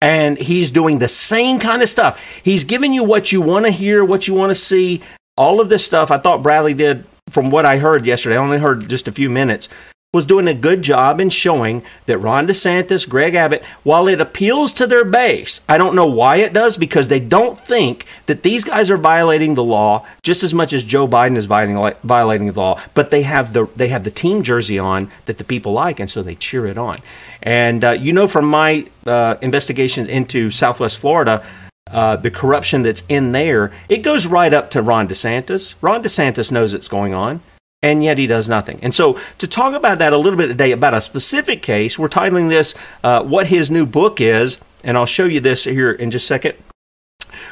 and 0.00 0.38
he's 0.38 0.70
doing 0.70 1.00
the 1.00 1.08
same 1.08 1.58
kind 1.58 1.82
of 1.82 1.88
stuff. 1.88 2.22
He's 2.44 2.62
giving 2.62 2.92
you 2.92 3.02
what 3.02 3.32
you 3.32 3.40
want 3.40 3.66
to 3.66 3.72
hear, 3.72 4.04
what 4.04 4.28
you 4.28 4.34
want 4.34 4.50
to 4.50 4.54
see, 4.54 5.00
all 5.36 5.60
of 5.60 5.68
this 5.68 5.84
stuff. 5.84 6.12
I 6.12 6.18
thought 6.18 6.44
Bradley 6.44 6.74
did, 6.74 7.04
from 7.28 7.50
what 7.50 7.66
I 7.66 7.78
heard 7.78 8.06
yesterday, 8.06 8.36
I 8.36 8.40
only 8.40 8.58
heard 8.58 8.88
just 8.88 9.08
a 9.08 9.12
few 9.12 9.28
minutes, 9.28 9.68
was 10.16 10.26
doing 10.26 10.48
a 10.48 10.54
good 10.54 10.80
job 10.80 11.20
in 11.20 11.28
showing 11.28 11.82
that 12.06 12.18
Ron 12.18 12.48
DeSantis, 12.48 13.08
Greg 13.08 13.34
Abbott, 13.34 13.62
while 13.82 14.08
it 14.08 14.20
appeals 14.20 14.72
to 14.74 14.86
their 14.86 15.04
base, 15.04 15.60
I 15.68 15.76
don't 15.76 15.94
know 15.94 16.06
why 16.06 16.36
it 16.36 16.54
does 16.54 16.78
because 16.78 17.08
they 17.08 17.20
don't 17.20 17.56
think 17.56 18.06
that 18.24 18.42
these 18.42 18.64
guys 18.64 18.90
are 18.90 18.96
violating 18.96 19.54
the 19.54 19.62
law 19.62 20.06
just 20.22 20.42
as 20.42 20.54
much 20.54 20.72
as 20.72 20.84
Joe 20.84 21.06
Biden 21.06 21.36
is 21.36 21.44
violating, 21.44 22.46
the 22.46 22.58
law. 22.58 22.80
But 22.94 23.10
they 23.10 23.22
have 23.22 23.52
the 23.52 23.66
they 23.76 23.88
have 23.88 24.04
the 24.04 24.10
team 24.10 24.42
jersey 24.42 24.78
on 24.78 25.10
that 25.26 25.36
the 25.36 25.44
people 25.44 25.72
like, 25.72 26.00
and 26.00 26.10
so 26.10 26.22
they 26.22 26.34
cheer 26.34 26.66
it 26.66 26.78
on. 26.78 26.96
And 27.42 27.84
uh, 27.84 27.90
you 27.90 28.12
know 28.12 28.26
from 28.26 28.46
my 28.46 28.86
uh, 29.06 29.36
investigations 29.42 30.08
into 30.08 30.50
Southwest 30.50 30.98
Florida. 30.98 31.44
Uh, 31.88 32.16
the 32.16 32.32
corruption 32.32 32.82
that's 32.82 33.04
in 33.08 33.30
there, 33.30 33.70
it 33.88 33.98
goes 33.98 34.26
right 34.26 34.52
up 34.52 34.72
to 34.72 34.82
Ron 34.82 35.06
DeSantis. 35.06 35.76
Ron 35.80 36.02
DeSantis 36.02 36.50
knows 36.50 36.74
it's 36.74 36.88
going 36.88 37.14
on 37.14 37.40
and 37.86 38.02
yet 38.02 38.18
he 38.18 38.26
does 38.26 38.48
nothing. 38.48 38.80
And 38.82 38.92
so, 38.92 39.18
to 39.38 39.46
talk 39.46 39.72
about 39.72 40.00
that 40.00 40.12
a 40.12 40.18
little 40.18 40.36
bit 40.36 40.48
today, 40.48 40.72
about 40.72 40.92
a 40.92 41.00
specific 41.00 41.62
case, 41.62 41.96
we're 41.96 42.08
titling 42.08 42.48
this 42.48 42.74
uh, 43.04 43.22
What 43.22 43.46
His 43.46 43.70
New 43.70 43.86
Book 43.86 44.20
Is, 44.20 44.58
and 44.82 44.98
I'll 44.98 45.06
show 45.06 45.24
you 45.24 45.38
this 45.38 45.64
here 45.64 45.92
in 45.92 46.10
just 46.10 46.24
a 46.24 46.26
second. 46.26 46.54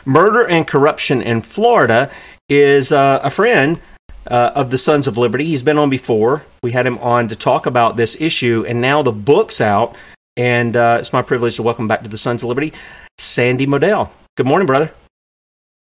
Murder 0.04 0.44
and 0.44 0.66
Corruption 0.66 1.22
in 1.22 1.40
Florida 1.40 2.10
is 2.48 2.90
uh, 2.90 3.20
a 3.22 3.30
friend 3.30 3.80
uh, 4.28 4.50
of 4.56 4.72
the 4.72 4.78
Sons 4.78 5.06
of 5.06 5.16
Liberty. 5.16 5.44
He's 5.44 5.62
been 5.62 5.78
on 5.78 5.88
before. 5.88 6.42
We 6.64 6.72
had 6.72 6.84
him 6.84 6.98
on 6.98 7.28
to 7.28 7.36
talk 7.36 7.66
about 7.66 7.96
this 7.96 8.20
issue, 8.20 8.64
and 8.66 8.80
now 8.80 9.02
the 9.02 9.12
book's 9.12 9.60
out. 9.60 9.94
And 10.36 10.76
uh, 10.76 10.96
it's 10.98 11.12
my 11.12 11.22
privilege 11.22 11.54
to 11.56 11.62
welcome 11.62 11.86
back 11.86 12.02
to 12.02 12.08
the 12.08 12.18
Sons 12.18 12.42
of 12.42 12.48
Liberty, 12.48 12.72
Sandy 13.18 13.68
Modell. 13.68 14.10
Good 14.36 14.46
morning, 14.46 14.66
brother. 14.66 14.90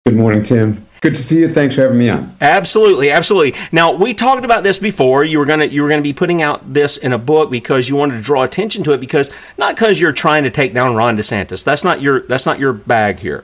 Good 0.05 0.15
morning, 0.15 0.43
Tim. 0.43 0.85
Good 1.01 1.15
to 1.15 1.23
see 1.23 1.39
you. 1.39 1.51
Thanks 1.51 1.73
for 1.73 1.81
having 1.81 1.97
me 1.97 2.09
on. 2.09 2.35
Absolutely, 2.41 3.09
absolutely. 3.09 3.59
Now 3.71 3.91
we 3.91 4.13
talked 4.13 4.45
about 4.45 4.63
this 4.63 4.77
before. 4.77 5.23
You 5.23 5.39
were 5.39 5.45
gonna 5.45 5.65
you 5.65 5.81
were 5.81 5.89
gonna 5.89 6.03
be 6.03 6.13
putting 6.13 6.43
out 6.43 6.75
this 6.75 6.95
in 6.95 7.11
a 7.11 7.17
book 7.17 7.49
because 7.49 7.89
you 7.89 7.95
wanted 7.95 8.17
to 8.17 8.21
draw 8.21 8.43
attention 8.43 8.83
to 8.83 8.91
it 8.91 9.01
because 9.01 9.31
not 9.57 9.75
because 9.75 9.99
you're 9.99 10.11
trying 10.11 10.43
to 10.43 10.51
take 10.51 10.75
down 10.75 10.95
Ron 10.95 11.17
DeSantis. 11.17 11.63
That's 11.63 11.83
not 11.83 12.01
your 12.01 12.19
that's 12.21 12.45
not 12.45 12.59
your 12.59 12.71
bag 12.71 13.17
here. 13.17 13.43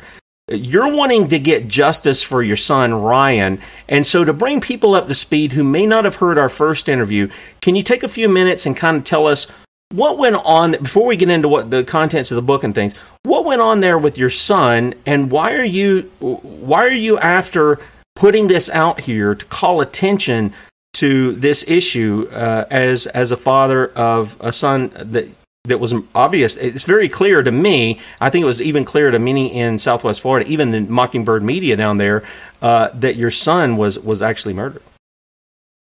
You're 0.50 0.96
wanting 0.96 1.30
to 1.30 1.40
get 1.40 1.68
justice 1.68 2.22
for 2.22 2.44
your 2.44 2.56
son 2.56 2.94
Ryan, 2.94 3.60
and 3.90 4.06
so 4.06 4.24
to 4.24 4.34
bring 4.34 4.62
people 4.62 4.94
up 4.94 5.08
to 5.08 5.16
speed 5.16 5.54
who 5.54 5.64
may 5.64 5.88
not 5.88 6.06
have 6.06 6.18
heard 6.18 6.38
our 6.38 6.50
first 6.50 6.88
interview, 6.88 7.28
can 7.60 7.76
you 7.76 7.82
take 7.82 8.04
a 8.04 8.08
few 8.08 8.30
minutes 8.30 8.68
and 8.68 8.78
kind 8.78 8.98
of 8.98 9.04
tell 9.04 9.26
us 9.26 9.52
what 9.92 10.18
went 10.18 10.36
on 10.36 10.72
before 10.74 11.08
we 11.08 11.16
get 11.16 11.30
into 11.30 11.48
what 11.48 11.72
the 11.72 11.84
contents 11.84 12.32
of 12.32 12.36
the 12.36 12.42
book 12.42 12.64
and 12.64 12.76
things 12.76 12.94
what 13.24 13.46
went 13.46 13.62
on 13.62 13.80
there 13.80 13.98
with 13.98 14.18
your 14.18 14.30
son 14.30 14.94
and 15.06 15.32
why 15.32 15.56
are 15.56 15.66
you 15.66 16.02
why 16.20 16.84
are 16.84 16.90
you 16.90 17.18
after 17.20 17.80
putting 18.16 18.48
this 18.48 18.70
out 18.70 19.02
here 19.02 19.34
to 19.34 19.46
call 19.46 19.80
attention 19.80 20.54
to 20.94 21.34
this 21.34 21.64
issue 21.68 22.28
uh, 22.32 22.66
as 22.70 23.08
as 23.08 23.32
a 23.32 23.38
father 23.38 23.88
of 23.90 24.36
a 24.40 24.52
son 24.52 24.92
that 24.96 25.28
that 25.64 25.80
was 25.80 25.94
obvious? 26.16 26.56
It's 26.58 26.84
very 26.84 27.08
clear 27.08 27.42
to 27.42 27.52
me 27.52 28.00
i 28.20 28.30
think 28.30 28.44
it 28.44 28.46
was 28.46 28.62
even 28.62 28.84
clear 28.84 29.10
to 29.10 29.20
many 29.20 29.54
in 29.54 29.80
southwest 29.80 30.20
florida 30.22 30.50
even 30.50 30.72
the 30.72 30.82
mockingbird 30.82 31.44
media 31.44 31.76
down 31.78 31.98
there 31.98 32.24
uh, 32.62 32.90
that 32.94 33.16
your 33.16 33.32
son 33.32 33.78
was 33.78 33.98
was 34.00 34.22
actually 34.22 34.54
murdered. 34.54 34.84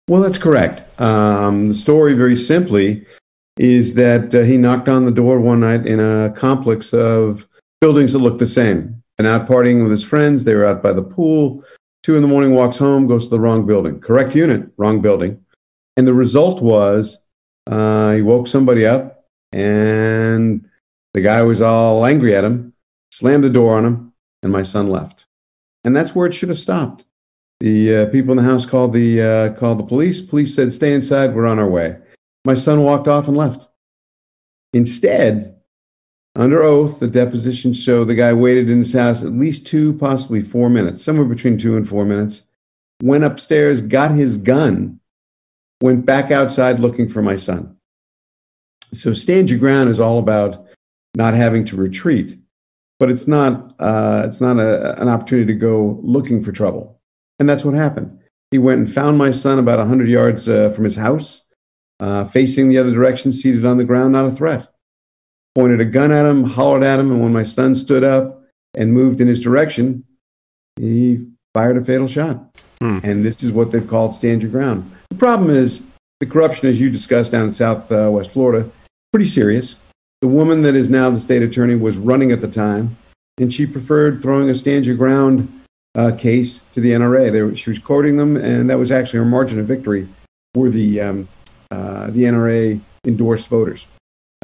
Well 0.08 0.20
that's 0.20 0.38
correct. 0.38 0.82
Um, 1.00 1.66
the 1.66 1.74
story 1.74 2.14
very 2.14 2.36
simply 2.36 3.06
is 3.58 3.94
that 3.94 4.34
uh, 4.34 4.40
he 4.40 4.56
knocked 4.56 4.88
on 4.88 5.04
the 5.04 5.10
door 5.10 5.40
one 5.40 5.60
night 5.60 5.86
in 5.86 6.00
a 6.00 6.32
complex 6.36 6.92
of 6.92 7.46
buildings 7.80 8.12
that 8.12 8.20
looked 8.20 8.38
the 8.38 8.46
same. 8.46 9.02
And 9.18 9.26
out 9.26 9.46
partying 9.46 9.82
with 9.82 9.90
his 9.90 10.04
friends, 10.04 10.44
they 10.44 10.54
were 10.54 10.64
out 10.64 10.82
by 10.82 10.92
the 10.92 11.02
pool. 11.02 11.64
Two 12.02 12.16
in 12.16 12.22
the 12.22 12.28
morning, 12.28 12.54
walks 12.54 12.78
home, 12.78 13.06
goes 13.06 13.24
to 13.24 13.30
the 13.30 13.40
wrong 13.40 13.66
building. 13.66 14.00
Correct 14.00 14.34
unit, 14.34 14.68
wrong 14.76 15.00
building. 15.00 15.40
And 15.96 16.06
the 16.06 16.14
result 16.14 16.62
was 16.62 17.22
uh, 17.66 18.14
he 18.14 18.22
woke 18.22 18.48
somebody 18.48 18.86
up, 18.86 19.26
and 19.52 20.68
the 21.14 21.20
guy 21.20 21.42
was 21.42 21.60
all 21.60 22.04
angry 22.04 22.34
at 22.34 22.44
him, 22.44 22.72
slammed 23.12 23.44
the 23.44 23.50
door 23.50 23.76
on 23.76 23.84
him, 23.84 24.12
and 24.42 24.50
my 24.50 24.62
son 24.62 24.88
left. 24.88 25.26
And 25.84 25.94
that's 25.94 26.14
where 26.14 26.26
it 26.26 26.34
should 26.34 26.48
have 26.48 26.58
stopped. 26.58 27.04
The 27.60 27.96
uh, 27.96 28.06
people 28.06 28.32
in 28.32 28.38
the 28.38 28.50
house 28.50 28.66
called 28.66 28.92
the 28.92 29.22
uh, 29.22 29.52
called 29.52 29.78
the 29.78 29.84
police. 29.84 30.20
Police 30.20 30.54
said, 30.54 30.72
"Stay 30.72 30.94
inside. 30.94 31.34
We're 31.34 31.46
on 31.46 31.60
our 31.60 31.68
way." 31.68 31.98
My 32.44 32.54
son 32.54 32.82
walked 32.82 33.08
off 33.08 33.28
and 33.28 33.36
left. 33.36 33.68
Instead, 34.72 35.60
under 36.34 36.62
oath, 36.62 36.98
the 36.98 37.08
depositions 37.08 37.80
show 37.80 38.04
the 38.04 38.14
guy 38.14 38.32
waited 38.32 38.70
in 38.70 38.78
his 38.78 38.92
house 38.92 39.22
at 39.22 39.32
least 39.32 39.66
two, 39.66 39.92
possibly 39.94 40.40
four 40.40 40.70
minutes, 40.70 41.02
somewhere 41.02 41.26
between 41.26 41.58
two 41.58 41.76
and 41.76 41.86
four 41.86 42.04
minutes, 42.04 42.42
went 43.02 43.24
upstairs, 43.24 43.80
got 43.82 44.12
his 44.12 44.38
gun, 44.38 44.98
went 45.82 46.06
back 46.06 46.30
outside 46.30 46.80
looking 46.80 47.08
for 47.08 47.20
my 47.20 47.36
son. 47.36 47.76
So, 48.94 49.12
stand 49.12 49.50
your 49.50 49.58
ground 49.58 49.90
is 49.90 50.00
all 50.00 50.18
about 50.18 50.66
not 51.14 51.34
having 51.34 51.64
to 51.66 51.76
retreat, 51.76 52.38
but 52.98 53.10
it's 53.10 53.28
not, 53.28 53.74
uh, 53.78 54.22
it's 54.26 54.40
not 54.40 54.58
a, 54.58 55.00
an 55.00 55.08
opportunity 55.08 55.52
to 55.52 55.58
go 55.58 56.00
looking 56.02 56.42
for 56.42 56.52
trouble. 56.52 57.00
And 57.38 57.48
that's 57.48 57.64
what 57.64 57.74
happened. 57.74 58.18
He 58.50 58.58
went 58.58 58.78
and 58.80 58.92
found 58.92 59.18
my 59.18 59.30
son 59.30 59.58
about 59.58 59.78
100 59.78 60.08
yards 60.08 60.48
uh, 60.48 60.70
from 60.70 60.84
his 60.84 60.96
house 60.96 61.44
uh, 62.02 62.24
facing 62.24 62.68
the 62.68 62.78
other 62.78 62.92
direction, 62.92 63.30
seated 63.30 63.64
on 63.64 63.76
the 63.76 63.84
ground, 63.84 64.12
not 64.12 64.26
a 64.26 64.30
threat. 64.30 64.66
Pointed 65.54 65.80
a 65.80 65.84
gun 65.84 66.10
at 66.10 66.26
him, 66.26 66.42
hollered 66.42 66.82
at 66.82 66.98
him, 66.98 67.12
and 67.12 67.22
when 67.22 67.32
my 67.32 67.44
son 67.44 67.76
stood 67.76 68.02
up 68.02 68.42
and 68.74 68.92
moved 68.92 69.20
in 69.20 69.28
his 69.28 69.40
direction, 69.40 70.04
he 70.80 71.24
fired 71.54 71.76
a 71.76 71.84
fatal 71.84 72.08
shot. 72.08 72.60
Hmm. 72.80 72.98
And 73.04 73.24
this 73.24 73.44
is 73.44 73.52
what 73.52 73.70
they've 73.70 73.86
called 73.86 74.14
stand 74.14 74.42
your 74.42 74.50
ground. 74.50 74.90
The 75.10 75.16
problem 75.16 75.50
is 75.50 75.82
the 76.18 76.26
corruption, 76.26 76.68
as 76.68 76.80
you 76.80 76.90
discussed 76.90 77.30
down 77.30 77.44
in 77.44 77.52
Southwest 77.52 78.30
uh, 78.30 78.32
Florida, 78.32 78.68
pretty 79.12 79.28
serious. 79.28 79.76
The 80.22 80.28
woman 80.28 80.62
that 80.62 80.74
is 80.74 80.90
now 80.90 81.08
the 81.10 81.20
state 81.20 81.42
attorney 81.42 81.76
was 81.76 81.98
running 81.98 82.32
at 82.32 82.40
the 82.40 82.48
time, 82.48 82.96
and 83.38 83.52
she 83.52 83.64
preferred 83.64 84.20
throwing 84.20 84.50
a 84.50 84.56
stand 84.56 84.86
your 84.86 84.96
ground 84.96 85.52
uh, 85.94 86.12
case 86.18 86.62
to 86.72 86.80
the 86.80 86.90
NRA. 86.90 87.30
Were, 87.30 87.54
she 87.54 87.70
was 87.70 87.78
quoting 87.78 88.16
them, 88.16 88.36
and 88.36 88.68
that 88.70 88.78
was 88.78 88.90
actually 88.90 89.18
her 89.18 89.24
margin 89.24 89.60
of 89.60 89.66
victory 89.66 90.08
were 90.54 90.70
the 90.70 91.00
um, 91.00 91.28
uh, 91.72 92.10
the 92.10 92.24
NRA 92.24 92.78
endorsed 93.06 93.48
voters 93.48 93.86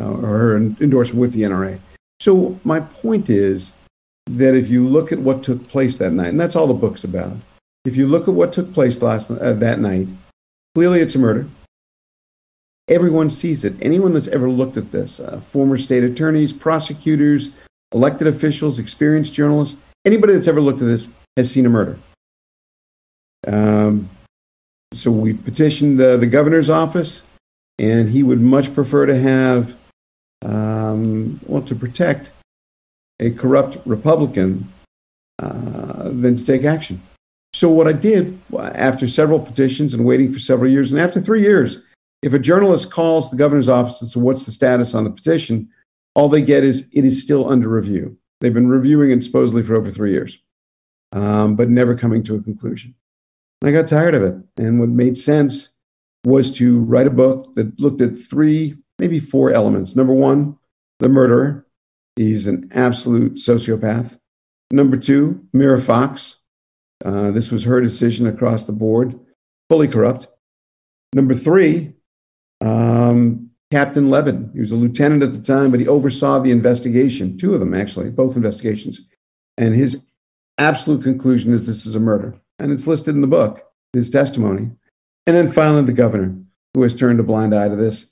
uh, 0.01 0.11
or 0.11 0.39
her 0.39 0.57
endorsement 0.57 1.21
with 1.21 1.33
the 1.35 1.43
NRA. 1.43 1.79
So 2.21 2.59
my 2.65 2.81
point 2.81 3.29
is 3.29 3.75
that 4.31 4.55
if 4.55 4.71
you 4.71 4.89
look 4.89 5.13
at 5.13 5.19
what 5.19 5.43
took 5.43 5.69
place 5.69 5.99
that 5.99 6.13
night, 6.13 6.29
and 6.29 6.41
that's 6.41 6.57
all 6.57 6.67
the 6.67 6.73
book's 6.73 7.05
about, 7.05 7.37
if 7.85 7.97
you 7.97 8.07
look 8.07 8.29
at 8.29 8.35
what 8.35 8.55
took 8.55 8.73
place 8.73 9.03
last 9.03 9.31
uh, 9.31 9.53
that 9.53 9.79
night, 9.79 10.09
clearly 10.75 11.01
it's 11.01 11.15
a 11.17 11.19
murder. 11.19 11.47
Everyone 12.89 13.29
sees 13.29 13.63
it. 13.63 13.75
Anyone 13.83 14.15
that's 14.15 14.29
ever 14.29 14.49
looked 14.49 14.79
at 14.79 14.91
this, 14.91 15.21
uh, 15.21 15.39
former 15.41 15.77
state 15.77 16.05
attorneys, 16.05 16.55
prosecutors, 16.55 17.51
elected 17.93 18.27
officials, 18.27 18.79
experienced 18.79 19.35
journalists, 19.35 19.79
anybody 20.07 20.33
that's 20.33 20.49
ever 20.49 20.63
looked 20.63 20.81
at 20.81 20.87
this 20.87 21.11
has 21.37 21.51
seen 21.51 21.67
a 21.67 21.69
murder. 21.69 21.99
Um, 23.47 24.09
so 24.95 25.11
we've 25.11 25.43
petitioned 25.45 25.99
the, 25.99 26.17
the 26.17 26.27
governor's 26.27 26.71
office, 26.71 27.23
and 27.79 28.09
he 28.09 28.23
would 28.23 28.41
much 28.41 28.75
prefer 28.75 29.07
to 29.07 29.19
have, 29.19 29.75
um, 30.45 31.39
well, 31.47 31.63
to 31.63 31.75
protect 31.75 32.31
a 33.21 33.31
corrupt 33.31 33.79
Republican 33.87 34.67
uh, 35.39 36.05
than 36.05 36.37
to 36.37 36.45
take 36.45 36.65
action. 36.65 37.01
So 37.55 37.71
what 37.71 37.89
I 37.89 37.93
did 37.93 38.39
after 38.59 39.09
several 39.09 39.41
petitions 39.41 39.95
and 39.95 40.05
waiting 40.05 40.33
for 40.33 40.39
several 40.39 40.71
years, 40.71 40.93
and 40.93 41.01
after 41.01 41.21
three 41.21 41.43
years, 41.43 41.79
if 42.23 42.33
a 42.33 42.39
journalist 42.39 42.91
calls 42.91 43.31
the 43.31 43.37
governor's 43.37 43.69
office 43.69 44.01
and 44.01 44.11
says, 44.11 44.17
"What's 44.17 44.45
the 44.45 44.53
status 44.53 44.95
on 44.95 45.05
the 45.05 45.11
petition?" 45.11 45.69
all 46.15 46.29
they 46.29 46.43
get 46.43 46.65
is 46.65 46.89
it 46.93 47.05
is 47.05 47.23
still 47.23 47.49
under 47.49 47.69
review. 47.69 48.17
They've 48.41 48.53
been 48.53 48.69
reviewing 48.69 49.13
it 49.13 49.23
supposedly 49.23 49.63
for 49.63 49.77
over 49.77 49.91
three 49.91 50.11
years, 50.11 50.43
um, 51.13 51.55
but 51.55 51.71
never 51.71 51.95
coming 51.95 52.25
to 52.25 52.35
a 52.35 52.43
conclusion. 52.43 52.95
I 53.63 53.71
got 53.71 53.87
tired 53.87 54.15
of 54.15 54.23
it. 54.23 54.37
And 54.57 54.79
what 54.79 54.89
made 54.89 55.17
sense 55.17 55.71
was 56.25 56.51
to 56.59 56.81
write 56.81 57.07
a 57.07 57.11
book 57.11 57.55
that 57.55 57.79
looked 57.79 58.01
at 58.01 58.17
three 58.17 58.77
maybe 58.99 59.21
four 59.21 59.53
elements. 59.53 59.95
Number 59.95 60.13
one, 60.13 60.57
the 60.99 61.09
murderer. 61.09 61.67
He's 62.17 62.47
an 62.47 62.69
absolute 62.75 63.35
sociopath. 63.35 64.19
Number 64.73 64.97
two, 64.97 65.47
Amira 65.55 65.83
Fox. 65.83 66.37
Uh, 67.05 67.31
this 67.31 67.53
was 67.53 67.65
her 67.65 67.81
decision 67.81 68.27
across 68.27 68.65
the 68.65 68.73
board, 68.73 69.19
fully 69.71 69.87
corrupt. 69.87 70.27
Number 71.15 71.33
three, 71.33 71.95
um, 72.61 73.51
Captain 73.71 74.11
Levin. 74.11 74.51
He 74.53 74.61
was 74.61 74.73
a 74.73 74.77
lieutenant 74.77 75.23
at 75.23 75.33
the 75.33 75.41
time, 75.41 75.71
but 75.71 75.79
he 75.79 75.87
oversaw 75.87 76.41
the 76.41 76.51
investigation, 76.51 77.39
two 77.39 77.55
of 77.55 77.61
them 77.61 77.73
actually, 77.73 78.11
both 78.11 78.37
investigations. 78.37 79.01
And 79.57 79.75
his 79.75 80.03
absolute 80.59 81.05
conclusion 81.05 81.53
is 81.53 81.67
this 81.67 81.87
is 81.87 81.95
a 81.95 82.01
murder. 82.01 82.35
And 82.59 82.73
it's 82.73 82.87
listed 82.87 83.15
in 83.15 83.21
the 83.21 83.27
book, 83.27 83.63
his 83.93 84.11
testimony. 84.11 84.71
And 85.27 85.37
then 85.37 85.51
finally, 85.51 85.85
the 85.85 85.93
governor, 85.93 86.37
who 86.75 86.83
has 86.83 86.95
turned 86.95 87.21
a 87.21 87.23
blind 87.23 87.55
eye 87.55 87.69
to 87.69 87.77
this. 87.77 88.11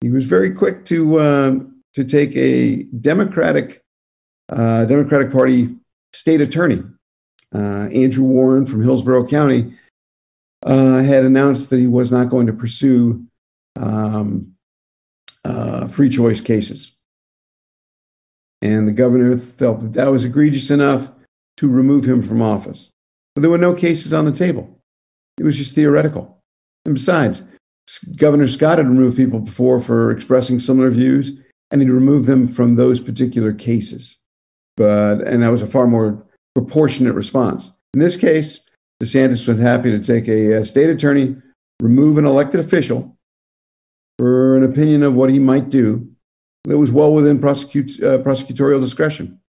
He 0.00 0.10
was 0.10 0.24
very 0.24 0.52
quick 0.52 0.84
to, 0.86 1.18
uh, 1.18 1.58
to 1.94 2.04
take 2.04 2.34
a 2.36 2.84
Democratic, 2.84 3.82
uh, 4.48 4.84
Democratic 4.84 5.30
Party 5.30 5.76
state 6.12 6.40
attorney, 6.40 6.82
uh, 7.54 7.88
Andrew 7.92 8.24
Warren 8.24 8.66
from 8.66 8.82
Hillsborough 8.82 9.26
County, 9.26 9.74
uh, 10.64 11.02
had 11.02 11.24
announced 11.24 11.70
that 11.70 11.78
he 11.78 11.86
was 11.86 12.12
not 12.12 12.30
going 12.30 12.46
to 12.46 12.52
pursue 12.52 13.24
um, 13.76 14.54
uh, 15.44 15.86
free 15.88 16.08
choice 16.08 16.40
cases. 16.40 16.92
And 18.60 18.86
the 18.86 18.92
governor 18.92 19.36
felt 19.38 19.80
that 19.80 19.92
that 19.94 20.06
was 20.06 20.24
egregious 20.24 20.70
enough 20.70 21.10
to 21.56 21.68
remove 21.68 22.04
him 22.04 22.22
from 22.22 22.40
office. 22.40 22.92
But 23.34 23.42
there 23.42 23.50
were 23.50 23.58
no 23.58 23.74
cases 23.74 24.12
on 24.12 24.24
the 24.24 24.32
table. 24.32 24.78
It 25.38 25.44
was 25.44 25.56
just 25.56 25.74
theoretical. 25.74 26.38
And 26.84 26.94
besides, 26.94 27.42
Governor 28.16 28.48
Scott 28.48 28.78
had 28.78 28.88
removed 28.88 29.16
people 29.16 29.40
before 29.40 29.80
for 29.80 30.10
expressing 30.10 30.60
similar 30.60 30.90
views, 30.90 31.40
and 31.70 31.80
he'd 31.80 31.90
removed 31.90 32.26
them 32.26 32.48
from 32.48 32.76
those 32.76 33.00
particular 33.00 33.52
cases. 33.52 34.18
But 34.76 35.22
and 35.22 35.42
that 35.42 35.50
was 35.50 35.62
a 35.62 35.66
far 35.66 35.86
more 35.86 36.24
proportionate 36.54 37.14
response. 37.14 37.70
In 37.94 38.00
this 38.00 38.16
case, 38.16 38.60
DeSantis 39.02 39.48
was 39.48 39.60
happy 39.60 39.90
to 39.90 39.98
take 39.98 40.28
a, 40.28 40.52
a 40.52 40.64
state 40.64 40.90
attorney, 40.90 41.36
remove 41.80 42.18
an 42.18 42.26
elected 42.26 42.60
official 42.60 43.16
for 44.18 44.56
an 44.56 44.62
opinion 44.62 45.02
of 45.02 45.14
what 45.14 45.30
he 45.30 45.38
might 45.38 45.70
do 45.70 46.08
that 46.64 46.78
was 46.78 46.92
well 46.92 47.12
within 47.12 47.38
uh, 47.38 47.40
prosecutorial 47.40 48.80
discretion. 48.80 49.40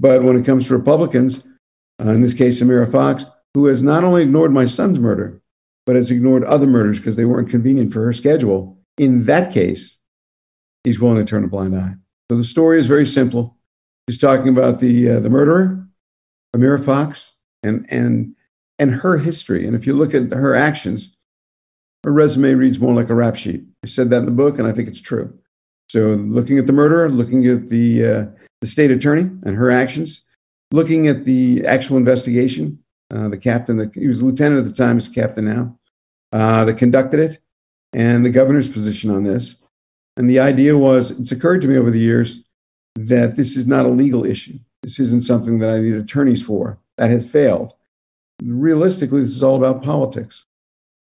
But 0.00 0.22
when 0.22 0.36
it 0.36 0.44
comes 0.44 0.68
to 0.68 0.76
Republicans, 0.76 1.42
uh, 2.04 2.10
in 2.10 2.20
this 2.20 2.34
case, 2.34 2.62
Amira 2.62 2.90
Fox, 2.90 3.24
who 3.54 3.66
has 3.66 3.82
not 3.82 4.04
only 4.04 4.22
ignored 4.22 4.52
my 4.52 4.66
son's 4.66 5.00
murder, 5.00 5.40
but 5.86 5.96
has 5.96 6.10
ignored 6.10 6.44
other 6.44 6.66
murders 6.66 6.98
because 6.98 7.16
they 7.16 7.24
weren't 7.24 7.48
convenient 7.48 7.92
for 7.92 8.04
her 8.04 8.12
schedule, 8.12 8.78
in 8.98 9.24
that 9.24 9.52
case, 9.52 9.98
he's 10.84 11.00
willing 11.00 11.18
to 11.18 11.24
turn 11.24 11.44
a 11.44 11.48
blind 11.48 11.76
eye. 11.76 11.94
So 12.30 12.36
the 12.36 12.44
story 12.44 12.78
is 12.78 12.86
very 12.86 13.06
simple. 13.06 13.56
He's 14.06 14.18
talking 14.18 14.48
about 14.48 14.80
the, 14.80 15.10
uh, 15.10 15.20
the 15.20 15.30
murderer, 15.30 15.86
Amira 16.54 16.84
Fox, 16.84 17.34
and, 17.62 17.86
and, 17.90 18.34
and 18.78 18.90
her 18.90 19.16
history. 19.16 19.66
And 19.66 19.76
if 19.76 19.86
you 19.86 19.94
look 19.94 20.14
at 20.14 20.32
her 20.32 20.54
actions, 20.54 21.16
her 22.04 22.12
resume 22.12 22.54
reads 22.54 22.78
more 22.78 22.94
like 22.94 23.10
a 23.10 23.14
rap 23.14 23.36
sheet. 23.36 23.64
I 23.84 23.88
said 23.88 24.10
that 24.10 24.18
in 24.18 24.26
the 24.26 24.32
book, 24.32 24.58
and 24.58 24.68
I 24.68 24.72
think 24.72 24.88
it's 24.88 25.00
true. 25.00 25.36
So, 25.88 26.00
looking 26.00 26.58
at 26.58 26.66
the 26.66 26.72
murderer, 26.72 27.08
looking 27.08 27.46
at 27.46 27.68
the, 27.68 28.04
uh, 28.04 28.26
the 28.60 28.66
state 28.66 28.90
attorney 28.90 29.22
and 29.22 29.56
her 29.56 29.70
actions, 29.70 30.22
looking 30.72 31.08
at 31.08 31.24
the 31.24 31.64
actual 31.66 31.96
investigation, 31.96 32.78
uh, 33.14 33.28
the 33.28 33.38
captain, 33.38 33.76
the, 33.76 33.90
he 33.94 34.08
was 34.08 34.22
lieutenant 34.22 34.60
at 34.60 34.66
the 34.66 34.72
time, 34.72 34.96
he's 34.96 35.08
captain 35.08 35.44
now, 35.44 35.78
uh, 36.32 36.64
that 36.64 36.74
conducted 36.74 37.20
it, 37.20 37.38
and 37.92 38.24
the 38.24 38.30
governor's 38.30 38.68
position 38.68 39.10
on 39.10 39.22
this. 39.22 39.56
And 40.16 40.28
the 40.28 40.40
idea 40.40 40.76
was 40.76 41.10
it's 41.12 41.32
occurred 41.32 41.60
to 41.62 41.68
me 41.68 41.76
over 41.76 41.90
the 41.90 42.00
years 42.00 42.42
that 42.96 43.36
this 43.36 43.56
is 43.56 43.66
not 43.66 43.86
a 43.86 43.90
legal 43.90 44.24
issue. 44.24 44.58
This 44.82 44.98
isn't 44.98 45.24
something 45.24 45.58
that 45.58 45.70
I 45.70 45.80
need 45.80 45.94
attorneys 45.94 46.42
for. 46.42 46.78
That 46.96 47.10
has 47.10 47.26
failed. 47.28 47.74
Realistically, 48.42 49.20
this 49.20 49.30
is 49.30 49.42
all 49.42 49.56
about 49.56 49.82
politics. 49.82 50.46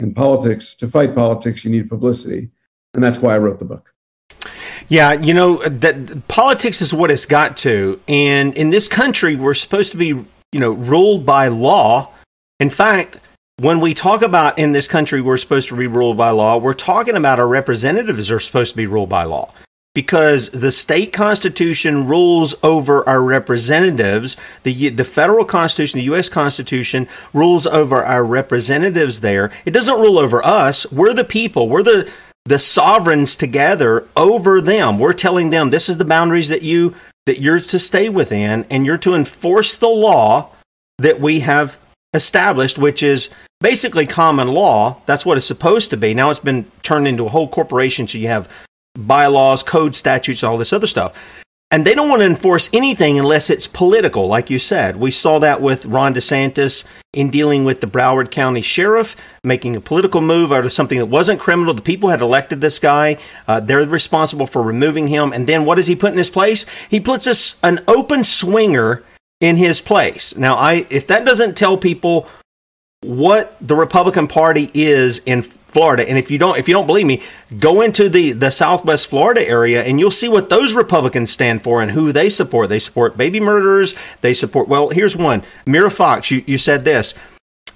And 0.01 0.15
politics, 0.15 0.75
to 0.77 0.89
fight 0.89 1.15
politics, 1.15 1.65
you 1.65 1.71
need 1.71 1.89
publicity. 1.89 2.51
And 2.95 3.03
that's 3.03 3.19
why 3.19 3.35
I 3.35 3.39
wrote 3.39 3.59
the 3.59 3.65
book. 3.65 3.95
Yeah, 4.93 5.15
you 5.15 5.33
know 5.33 5.67
that 5.67 6.29
politics 6.29 6.83
is 6.83 6.93
what 6.93 7.11
it's 7.11 7.25
got 7.25 7.57
to, 7.59 7.99
and 8.09 8.55
in 8.55 8.69
this 8.69 8.89
country, 8.89 9.37
we're 9.37 9.55
supposed 9.55 9.91
to 9.93 9.97
be, 9.97 10.09
you 10.09 10.27
know, 10.61 10.73
ruled 10.73 11.25
by 11.25 11.49
law. 11.49 12.11
In 12.61 12.69
fact, 12.69 13.17
when 13.57 13.81
we 13.81 13.95
talk 13.95 14.21
about 14.21 14.59
in 14.59 14.73
this 14.73 14.89
country 14.89 15.23
we're 15.23 15.39
supposed 15.39 15.71
to 15.71 15.77
be 15.79 15.87
ruled 15.87 16.19
by 16.19 16.29
law, 16.29 16.59
we're 16.59 16.75
talking 16.75 17.17
about 17.17 17.39
our 17.39 17.49
representatives 17.49 18.31
are 18.31 18.39
supposed 18.39 18.73
to 18.73 18.77
be 18.77 18.87
ruled 18.87 19.09
by 19.09 19.25
law 19.25 19.55
because 19.95 20.51
the 20.51 20.71
state 20.71 21.11
constitution 21.11 22.07
rules 22.07 22.55
over 22.63 23.09
our 23.09 23.23
representatives. 23.23 24.37
The, 24.63 24.91
the 24.91 25.05
federal 25.05 25.47
constitution, 25.47 26.01
the 26.01 26.05
U.S. 26.05 26.29
Constitution, 26.29 27.09
rules 27.33 27.67
over 27.67 28.05
our 28.05 28.25
representatives 28.25 29.23
there. 29.23 29.51
It 29.65 29.71
doesn't 29.71 30.01
rule 30.03 30.19
over 30.19 30.45
us. 30.45 30.93
We're 30.93 31.15
the 31.15 31.25
people. 31.25 31.71
We're 31.71 31.83
the, 31.83 32.13
the 32.45 32.59
sovereigns 32.59 33.37
together 33.37 34.07
over 34.17 34.61
them. 34.61 34.99
We're 34.99 35.13
telling 35.13 35.51
them 35.51 35.71
this 35.71 35.89
is 35.89 35.99
the 35.99 36.05
boundaries 36.05 36.49
that 36.49 36.63
you 36.63 36.95
that 37.27 37.41
you're 37.41 37.61
to 37.61 37.79
stay 37.79 38.09
within 38.09 38.67
and 38.69 38.85
you're 38.85 38.99
to 38.99 39.15
enforce 39.15 39.77
the 39.77 39.89
law 39.89 40.51
that 40.99 41.21
we 41.21 41.41
have 41.41 41.77
established, 42.15 42.79
which 42.79 43.03
is 43.03 43.31
basically 43.61 44.07
common 44.07 44.49
law. 44.49 45.01
That's 45.07 45.25
what 45.25 45.37
it's 45.37 45.47
supposed 45.47 45.91
to 45.91 45.97
be. 45.97 46.15
Now 46.15 46.31
it's 46.31 46.41
been 46.41 46.67
turned 46.83 47.07
into 47.07 47.27
a 47.27 47.29
whole 47.29 47.49
corporation, 47.49 48.09
so 48.09 48.19
you 48.19 48.27
have 48.27 48.51
bylaws, 48.99 49.63
code 49.63 49.95
statutes, 49.95 50.43
all 50.43 50.59
this 50.59 50.73
other 50.73 50.89
stuff. 50.89 51.42
And 51.73 51.87
they 51.87 51.95
don't 51.95 52.11
want 52.11 52.21
to 52.21 52.27
enforce 52.27 52.69
anything 52.75 53.19
unless 53.19 53.49
it's 53.49 53.67
political, 53.67 54.27
like 54.27 54.51
you 54.51 54.59
said. 54.59 54.97
We 54.97 55.11
saw 55.11 55.39
that 55.39 55.63
with 55.63 55.87
Ron 55.87 56.13
DeSantis 56.13 56.87
in 57.15 57.31
dealing 57.31 57.65
with 57.65 57.81
the 57.81 57.87
Broward 57.87 58.31
County 58.31 58.61
Sheriff, 58.61 59.17
making 59.43 59.75
a 59.75 59.81
political 59.81 60.21
move 60.21 60.53
out 60.53 60.67
of 60.67 60.73
something 60.73 60.99
that 60.99 61.07
wasn't 61.07 61.41
criminal. 61.41 61.73
The 61.73 61.81
people 61.81 62.11
had 62.11 62.21
elected 62.21 62.61
this 62.61 62.79
guy. 62.79 63.17
Uh, 63.49 63.59
they're 63.61 63.87
responsible 63.87 64.47
for 64.47 64.63
removing 64.63 65.09
him. 65.09 65.33
And 65.33 65.47
then 65.47 65.65
what 65.65 65.77
does 65.77 65.87
he 65.87 65.97
put 65.97 66.13
in 66.13 66.19
his 66.19 66.29
place? 66.29 66.67
He 66.91 67.01
puts 67.01 67.27
us 67.27 67.59
an 67.65 67.81
open 67.89 68.23
swinger 68.23 69.03
in 69.41 69.57
his 69.57 69.81
place. 69.81 70.37
Now, 70.37 70.57
I 70.57 70.87
if 70.91 71.07
that 71.07 71.25
doesn't 71.25 71.57
tell 71.57 71.79
people 71.79 72.29
what 73.01 73.57
the 73.61 73.75
Republican 73.75 74.29
Party 74.29 74.71
is 74.75 75.21
in 75.25 75.43
Florida. 75.73 76.09
And 76.09 76.19
if 76.19 76.31
you 76.31 76.39
don't 76.39 76.59
if 76.59 76.69
you 76.69 76.75
don't 76.75 76.87
believe 76.87 77.07
me, 77.07 77.23
go 77.59 77.81
into 77.81 78.09
the 78.09 78.33
the 78.33 78.51
Southwest 78.51 79.09
Florida 79.09 79.47
area 79.47 79.83
and 79.83 79.99
you'll 79.99 80.11
see 80.11 80.29
what 80.29 80.49
those 80.49 80.75
Republicans 80.75 81.31
stand 81.31 81.63
for 81.63 81.83
and 81.83 81.91
who 81.91 82.13
they 82.13 82.29
support. 82.29 82.69
They 82.69 82.79
support 82.79 83.17
baby 83.17 83.41
murderers. 83.41 83.95
They 84.21 84.35
support 84.35 84.69
well, 84.69 84.91
here's 84.91 85.17
one. 85.17 85.43
Amira 85.67 85.91
Fox, 85.91 86.31
you, 86.31 86.45
you 86.47 86.59
said 86.59 86.85
this. 86.85 87.15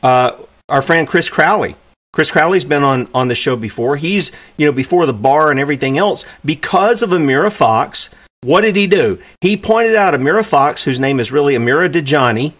Uh, 0.02 0.32
our 0.68 0.82
friend 0.82 1.06
Chris 1.08 1.30
Crowley. 1.30 1.76
Chris 2.12 2.30
Crowley's 2.30 2.64
been 2.64 2.82
on, 2.82 3.08
on 3.12 3.28
the 3.28 3.34
show 3.34 3.56
before. 3.56 3.96
He's, 3.96 4.32
you 4.56 4.66
know, 4.66 4.72
before 4.72 5.04
the 5.04 5.12
bar 5.12 5.50
and 5.50 5.60
everything 5.60 5.98
else. 5.98 6.24
Because 6.42 7.02
of 7.02 7.10
Amira 7.10 7.52
Fox, 7.52 8.08
what 8.42 8.62
did 8.62 8.74
he 8.74 8.86
do? 8.86 9.20
He 9.42 9.56
pointed 9.56 9.94
out 9.96 10.14
Amira 10.14 10.46
Fox, 10.48 10.84
whose 10.84 10.98
name 10.98 11.20
is 11.20 11.30
really 11.30 11.54
Amira 11.54 11.92
Dajani, 11.92 12.54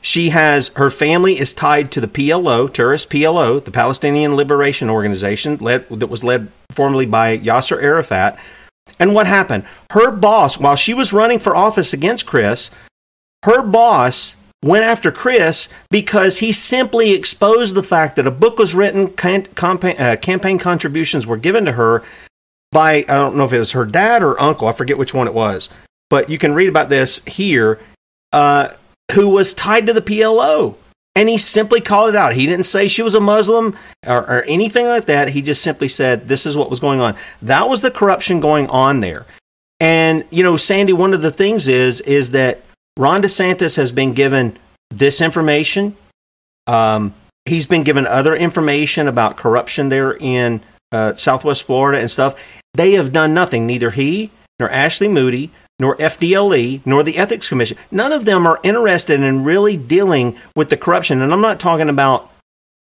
she 0.00 0.30
has 0.30 0.68
her 0.76 0.90
family 0.90 1.38
is 1.38 1.52
tied 1.52 1.90
to 1.92 2.00
the 2.00 2.08
PLO, 2.08 2.72
terrorist 2.72 3.10
PLO, 3.10 3.62
the 3.62 3.70
Palestinian 3.70 4.34
Liberation 4.34 4.88
Organization, 4.88 5.56
led, 5.58 5.88
that 5.88 6.08
was 6.08 6.24
led 6.24 6.48
formerly 6.72 7.06
by 7.06 7.38
Yasser 7.38 7.82
Arafat. 7.82 8.38
And 8.98 9.14
what 9.14 9.26
happened? 9.26 9.64
Her 9.92 10.10
boss, 10.10 10.58
while 10.58 10.76
she 10.76 10.94
was 10.94 11.12
running 11.12 11.38
for 11.38 11.54
office 11.54 11.92
against 11.92 12.26
Chris, 12.26 12.70
her 13.44 13.62
boss 13.62 14.36
went 14.62 14.84
after 14.84 15.10
Chris 15.10 15.68
because 15.90 16.38
he 16.38 16.52
simply 16.52 17.12
exposed 17.12 17.74
the 17.74 17.82
fact 17.82 18.16
that 18.16 18.26
a 18.26 18.30
book 18.30 18.58
was 18.58 18.74
written, 18.74 19.08
campaign, 19.08 19.96
uh, 19.98 20.16
campaign 20.20 20.58
contributions 20.58 21.26
were 21.26 21.36
given 21.36 21.64
to 21.64 21.72
her 21.72 22.02
by, 22.72 22.96
I 22.96 23.02
don't 23.02 23.36
know 23.36 23.44
if 23.44 23.52
it 23.52 23.58
was 23.58 23.72
her 23.72 23.84
dad 23.84 24.22
or 24.22 24.40
uncle, 24.40 24.68
I 24.68 24.72
forget 24.72 24.98
which 24.98 25.14
one 25.14 25.26
it 25.26 25.34
was, 25.34 25.70
but 26.08 26.28
you 26.28 26.38
can 26.38 26.54
read 26.54 26.68
about 26.68 26.88
this 26.88 27.24
here. 27.24 27.78
Uh, 28.32 28.68
who 29.12 29.30
was 29.30 29.54
tied 29.54 29.86
to 29.86 29.92
the 29.92 30.02
PLO. 30.02 30.76
And 31.16 31.28
he 31.28 31.38
simply 31.38 31.80
called 31.80 32.10
it 32.10 32.16
out. 32.16 32.34
He 32.34 32.46
didn't 32.46 32.66
say 32.66 32.86
she 32.86 33.02
was 33.02 33.14
a 33.14 33.20
Muslim 33.20 33.76
or, 34.06 34.18
or, 34.18 34.42
anything 34.44 34.86
like 34.86 35.06
that. 35.06 35.30
He 35.30 35.42
just 35.42 35.60
simply 35.60 35.88
said 35.88 36.28
this 36.28 36.46
is 36.46 36.56
what 36.56 36.70
was 36.70 36.78
going 36.78 37.00
on. 37.00 37.16
That 37.42 37.68
was 37.68 37.82
the 37.82 37.90
corruption 37.90 38.38
going 38.40 38.68
on 38.68 39.00
there. 39.00 39.26
And 39.80 40.24
you 40.30 40.44
know, 40.44 40.56
Sandy, 40.56 40.92
one 40.92 41.12
of 41.12 41.22
the 41.22 41.32
things 41.32 41.66
is 41.66 42.00
is 42.02 42.30
that 42.30 42.60
Ron 42.96 43.22
DeSantis 43.22 43.76
has 43.76 43.90
been 43.90 44.12
given 44.12 44.56
this 44.90 45.20
information. 45.20 45.96
Um, 46.66 47.12
he's 47.44 47.66
been 47.66 47.82
given 47.82 48.06
other 48.06 48.36
information 48.36 49.08
about 49.08 49.36
corruption 49.36 49.88
there 49.88 50.12
in 50.12 50.60
uh, 50.92 51.14
Southwest 51.14 51.64
Florida 51.64 51.98
and 51.98 52.10
stuff. 52.10 52.38
They 52.74 52.92
have 52.92 53.12
done 53.12 53.34
nothing. 53.34 53.66
Neither 53.66 53.90
he 53.90 54.30
nor 54.60 54.70
Ashley 54.70 55.08
Moody 55.08 55.50
nor 55.80 55.96
FDLE, 55.96 56.82
nor 56.84 57.02
the 57.02 57.16
Ethics 57.16 57.48
Commission. 57.48 57.78
None 57.90 58.12
of 58.12 58.24
them 58.24 58.46
are 58.46 58.60
interested 58.62 59.20
in 59.20 59.42
really 59.42 59.76
dealing 59.76 60.36
with 60.54 60.68
the 60.68 60.76
corruption. 60.76 61.20
And 61.20 61.32
I'm 61.32 61.40
not 61.40 61.58
talking 61.58 61.88
about, 61.88 62.30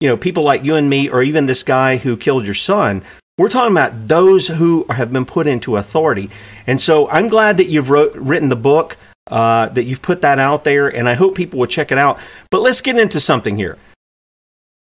you 0.01 0.09
know, 0.09 0.17
people 0.17 0.43
like 0.43 0.65
you 0.65 0.75
and 0.75 0.91
me 0.91 1.09
or 1.09 1.23
even 1.23 1.47
this 1.47 1.63
guy 1.63 1.99
who 1.99 2.17
killed 2.17 2.47
your 2.47 2.55
son. 2.55 3.03
We're 3.39 3.49
talking 3.49 3.73
about 3.73 4.09
those 4.09 4.49
who 4.49 4.87
have 4.89 5.13
been 5.13 5.27
put 5.27 5.47
into 5.47 5.77
authority. 5.77 6.31
And 6.67 6.81
so 6.81 7.09
I'm 7.11 7.29
glad 7.29 7.59
that 7.59 7.67
you've 7.67 7.91
wrote, 7.91 8.15
written 8.15 8.49
the 8.49 8.57
book, 8.57 8.97
uh, 9.31 9.67
that 9.69 9.85
you've 9.85 10.03
put 10.03 10.23
that 10.23 10.39
out 10.39 10.65
there, 10.65 10.89
and 10.89 11.09
I 11.09 11.15
hope 11.15 11.35
people 11.35 11.59
will 11.59 11.67
check 11.67 11.93
it 11.93 11.99
out. 11.99 12.19
But 12.51 12.63
let's 12.63 12.81
get 12.81 12.97
into 12.97 13.21
something 13.21 13.57
here. 13.57 13.77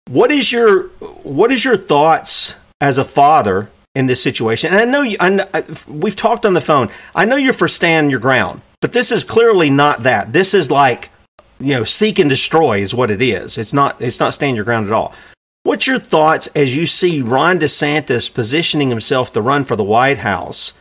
What 0.09 0.31
is 0.31 0.51
your 0.51 0.89
what 1.23 1.51
is 1.51 1.63
your 1.63 1.77
thoughts 1.77 2.55
as 2.81 2.97
a 2.97 3.05
father 3.05 3.69
in 3.95 4.05
this 4.05 4.21
situation? 4.21 4.71
And 4.71 4.81
I 4.81 4.85
know, 4.85 5.01
you, 5.01 5.17
I 5.19 5.29
know 5.29 5.45
we've 5.87 6.15
talked 6.15 6.45
on 6.45 6.53
the 6.53 6.61
phone. 6.61 6.89
I 7.15 7.25
know 7.25 7.35
you're 7.35 7.53
for 7.53 7.67
stand 7.67 8.11
your 8.11 8.19
ground, 8.19 8.61
but 8.81 8.93
this 8.93 9.11
is 9.11 9.23
clearly 9.23 9.69
not 9.69 10.03
that. 10.03 10.33
This 10.33 10.53
is 10.53 10.71
like 10.71 11.09
you 11.59 11.73
know 11.73 11.83
seek 11.83 12.19
and 12.19 12.29
destroy 12.29 12.79
is 12.79 12.93
what 12.93 13.09
it 13.09 13.21
is. 13.21 13.57
It's 13.57 13.73
not 13.73 14.01
it's 14.01 14.19
not 14.19 14.33
stand 14.33 14.55
your 14.55 14.65
ground 14.65 14.87
at 14.87 14.93
all. 14.93 15.13
What's 15.63 15.87
your 15.87 15.99
thoughts 15.99 16.47
as 16.47 16.75
you 16.75 16.85
see 16.85 17.21
Ron 17.21 17.59
DeSantis 17.59 18.33
positioning 18.33 18.89
himself 18.89 19.31
to 19.33 19.41
run 19.41 19.63
for 19.63 19.77
the 19.77 19.83
White 19.83 20.17
House? 20.17 20.73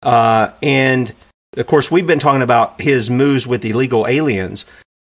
Uh, 0.00 0.52
and 0.62 1.12
of 1.56 1.66
course, 1.66 1.90
we've 1.90 2.06
been 2.06 2.20
talking 2.20 2.42
about 2.42 2.80
his 2.80 3.10
moves 3.10 3.46
with 3.46 3.64
illegal 3.64 4.06
aliens. 4.06 4.64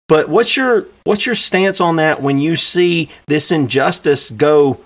But 0.09 0.27
what's 0.27 0.57
your 0.57 0.87
what's 1.05 1.25
your 1.25 1.35
stance 1.35 1.79
on 1.79 1.95
that 1.95 2.21
when 2.21 2.39
you 2.39 2.57
see 2.57 3.09
this 3.27 3.51
injustice 3.51 4.29
go 4.29 4.81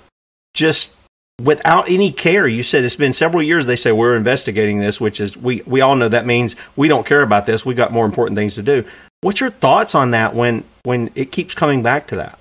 just 0.54 0.96
without 1.42 1.90
any 1.90 2.12
care? 2.12 2.48
You 2.48 2.64
said 2.64 2.84
it's 2.84 2.96
been 2.96 3.14
several 3.14 3.44
years. 3.44 3.66
They 3.66 3.76
say 3.76 3.92
we're 3.92 4.16
investigating 4.16 4.80
this, 4.80 5.00
which 5.00 5.20
is 5.20 5.38
we 5.38 5.62
we 5.66 5.82
all 5.82 5.96
know 5.96 6.08
that 6.10 6.26
means 6.26 6.56
we 6.76 6.88
don't 6.88 7.06
care 7.06 7.22
about 7.22 7.46
this. 7.46 7.66
We 7.66 7.74
got 7.74 7.92
more 7.92 8.06
important 8.06 8.38
things 8.38 8.56
to 8.56 8.64
do. 8.64 8.86
What's 9.22 9.40
your 9.40 9.50
thoughts 9.50 9.96
on 9.96 10.12
that 10.12 10.34
when 10.36 10.64
when 10.84 11.12
it 11.16 11.32
keeps 11.32 11.56
coming 11.56 11.84
back 11.84 12.08
to 12.08 12.16
that? 12.18 12.40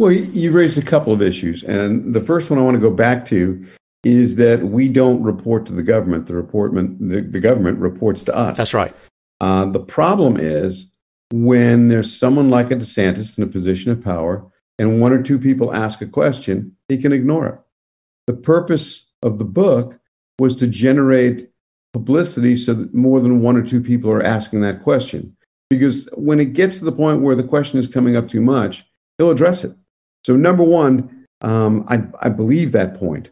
Well, 0.00 0.10
you 0.12 0.50
raised 0.50 0.76
a 0.76 0.82
couple 0.82 1.12
of 1.12 1.22
issues, 1.22 1.62
and 1.62 2.12
the 2.12 2.20
first 2.20 2.50
one 2.50 2.58
I 2.58 2.62
want 2.62 2.74
to 2.74 2.80
go 2.80 2.90
back 2.90 3.26
to 3.26 3.64
is 4.02 4.34
that 4.36 4.60
we 4.60 4.88
don't 4.88 5.22
report 5.22 5.66
to 5.66 5.72
the 5.72 5.82
government. 5.82 6.26
The 6.26 6.34
reportment 6.34 7.08
the, 7.08 7.22
the 7.22 7.40
government 7.40 7.78
reports 7.78 8.22
to 8.24 8.36
us. 8.36 8.56
That's 8.56 8.74
right. 8.74 8.94
Uh, 9.40 9.66
the 9.66 9.80
problem 9.80 10.36
is 10.38 10.88
when 11.32 11.88
there's 11.88 12.16
someone 12.16 12.50
like 12.50 12.70
a 12.70 12.76
DeSantis 12.76 13.38
in 13.38 13.44
a 13.44 13.46
position 13.46 13.90
of 13.90 14.02
power, 14.02 14.44
and 14.78 15.00
one 15.00 15.12
or 15.12 15.22
two 15.22 15.38
people 15.38 15.74
ask 15.74 16.00
a 16.00 16.06
question, 16.06 16.76
he 16.88 16.98
can 16.98 17.12
ignore 17.12 17.46
it. 17.46 17.58
The 18.26 18.34
purpose 18.34 19.06
of 19.22 19.38
the 19.38 19.44
book 19.44 19.98
was 20.38 20.56
to 20.56 20.66
generate 20.66 21.48
publicity 21.92 22.56
so 22.56 22.74
that 22.74 22.94
more 22.94 23.20
than 23.20 23.40
one 23.40 23.56
or 23.56 23.62
two 23.62 23.80
people 23.80 24.10
are 24.10 24.22
asking 24.22 24.60
that 24.62 24.82
question. 24.82 25.36
Because 25.70 26.08
when 26.14 26.40
it 26.40 26.52
gets 26.52 26.78
to 26.78 26.84
the 26.84 26.92
point 26.92 27.22
where 27.22 27.34
the 27.34 27.42
question 27.42 27.78
is 27.78 27.86
coming 27.86 28.16
up 28.16 28.28
too 28.28 28.40
much, 28.40 28.84
he'll 29.18 29.30
address 29.30 29.64
it. 29.64 29.74
So, 30.26 30.36
number 30.36 30.62
one, 30.62 31.26
um, 31.40 31.84
I, 31.88 32.04
I 32.26 32.28
believe 32.28 32.72
that 32.72 32.98
point 32.98 33.30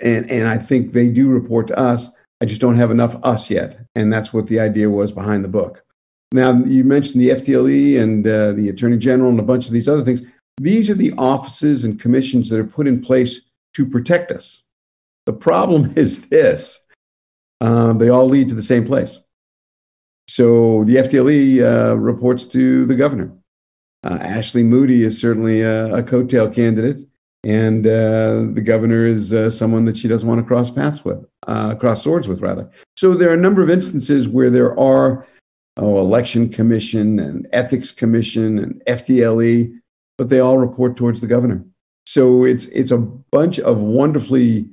and 0.00 0.30
and 0.30 0.48
I 0.48 0.58
think 0.58 0.92
they 0.92 1.08
do 1.08 1.28
report 1.28 1.68
to 1.68 1.78
us. 1.78 2.10
I 2.40 2.44
just 2.44 2.60
don't 2.60 2.76
have 2.76 2.90
enough 2.90 3.16
us 3.22 3.50
yet, 3.50 3.78
and 3.94 4.12
that's 4.12 4.32
what 4.32 4.46
the 4.46 4.60
idea 4.60 4.90
was 4.90 5.12
behind 5.12 5.44
the 5.44 5.48
book. 5.48 5.84
Now 6.32 6.52
you 6.64 6.84
mentioned 6.84 7.20
the 7.20 7.30
FDLE 7.30 8.00
and 8.00 8.26
uh, 8.26 8.52
the 8.52 8.68
Attorney 8.68 8.98
General 8.98 9.30
and 9.30 9.40
a 9.40 9.44
bunch 9.44 9.66
of 9.66 9.72
these 9.72 9.88
other 9.88 10.02
things. 10.02 10.22
These 10.60 10.90
are 10.90 10.94
the 10.94 11.12
offices 11.18 11.84
and 11.84 12.00
commissions 12.00 12.48
that 12.50 12.60
are 12.60 12.64
put 12.64 12.86
in 12.86 13.00
place 13.00 13.40
to 13.74 13.86
protect 13.86 14.32
us. 14.32 14.62
The 15.26 15.32
problem 15.32 15.92
is 15.96 16.28
this: 16.28 16.86
uh, 17.60 17.92
they 17.94 18.08
all 18.08 18.26
lead 18.26 18.48
to 18.48 18.54
the 18.54 18.62
same 18.62 18.84
place. 18.84 19.20
So 20.28 20.84
the 20.84 20.96
FDLE 20.96 21.62
uh, 21.62 21.96
reports 21.96 22.46
to 22.46 22.86
the 22.86 22.94
governor. 22.94 23.32
Uh, 24.04 24.18
Ashley 24.20 24.62
Moody 24.62 25.02
is 25.04 25.20
certainly 25.20 25.62
a, 25.62 25.96
a 25.96 26.02
coattail 26.02 26.52
candidate 26.52 27.06
and 27.44 27.86
uh, 27.86 28.46
the 28.52 28.62
governor 28.64 29.04
is 29.04 29.32
uh, 29.32 29.50
someone 29.50 29.84
that 29.86 29.96
she 29.96 30.06
doesn't 30.06 30.28
want 30.28 30.40
to 30.40 30.46
cross 30.46 30.70
paths 30.70 31.04
with, 31.04 31.24
uh, 31.48 31.74
cross 31.74 32.02
swords 32.02 32.28
with, 32.28 32.40
rather. 32.40 32.70
So 32.96 33.14
there 33.14 33.30
are 33.30 33.34
a 33.34 33.40
number 33.40 33.62
of 33.62 33.70
instances 33.70 34.28
where 34.28 34.50
there 34.50 34.78
are 34.78 35.26
oh, 35.76 35.98
election 35.98 36.48
commission 36.48 37.18
and 37.18 37.48
ethics 37.52 37.90
commission 37.90 38.58
and 38.58 38.82
FDLE, 38.86 39.76
but 40.18 40.28
they 40.28 40.38
all 40.38 40.58
report 40.58 40.96
towards 40.96 41.20
the 41.20 41.26
governor. 41.26 41.64
So 42.12 42.44
it's 42.44 42.66
it's 42.66 42.90
a 42.90 42.98
bunch 42.98 43.58
of 43.58 43.78
wonderfully 43.78 44.68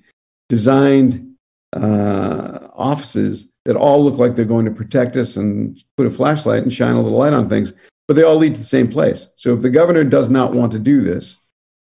designed 0.50 1.38
uh, 1.72 2.68
offices 2.74 3.48
that 3.64 3.78
all 3.78 4.04
look 4.04 4.16
like 4.16 4.36
they're 4.36 4.44
going 4.44 4.66
to 4.66 4.72
protect 4.72 5.16
us 5.16 5.38
and 5.38 5.82
put 5.96 6.06
a 6.06 6.10
flashlight 6.10 6.64
and 6.64 6.74
shine 6.74 6.96
a 6.96 7.02
little 7.02 7.18
light 7.18 7.32
on 7.32 7.48
things, 7.48 7.74
but 8.10 8.16
they 8.16 8.24
all 8.24 8.36
lead 8.36 8.56
to 8.56 8.60
the 8.60 8.66
same 8.66 8.90
place. 8.90 9.30
So 9.38 9.54
if 9.54 9.62
the 9.62 9.70
governor 9.70 10.04
does 10.04 10.30
not 10.30 10.54
want 10.54 10.74
to 10.74 10.80
do 10.80 11.00
this, 11.00 11.38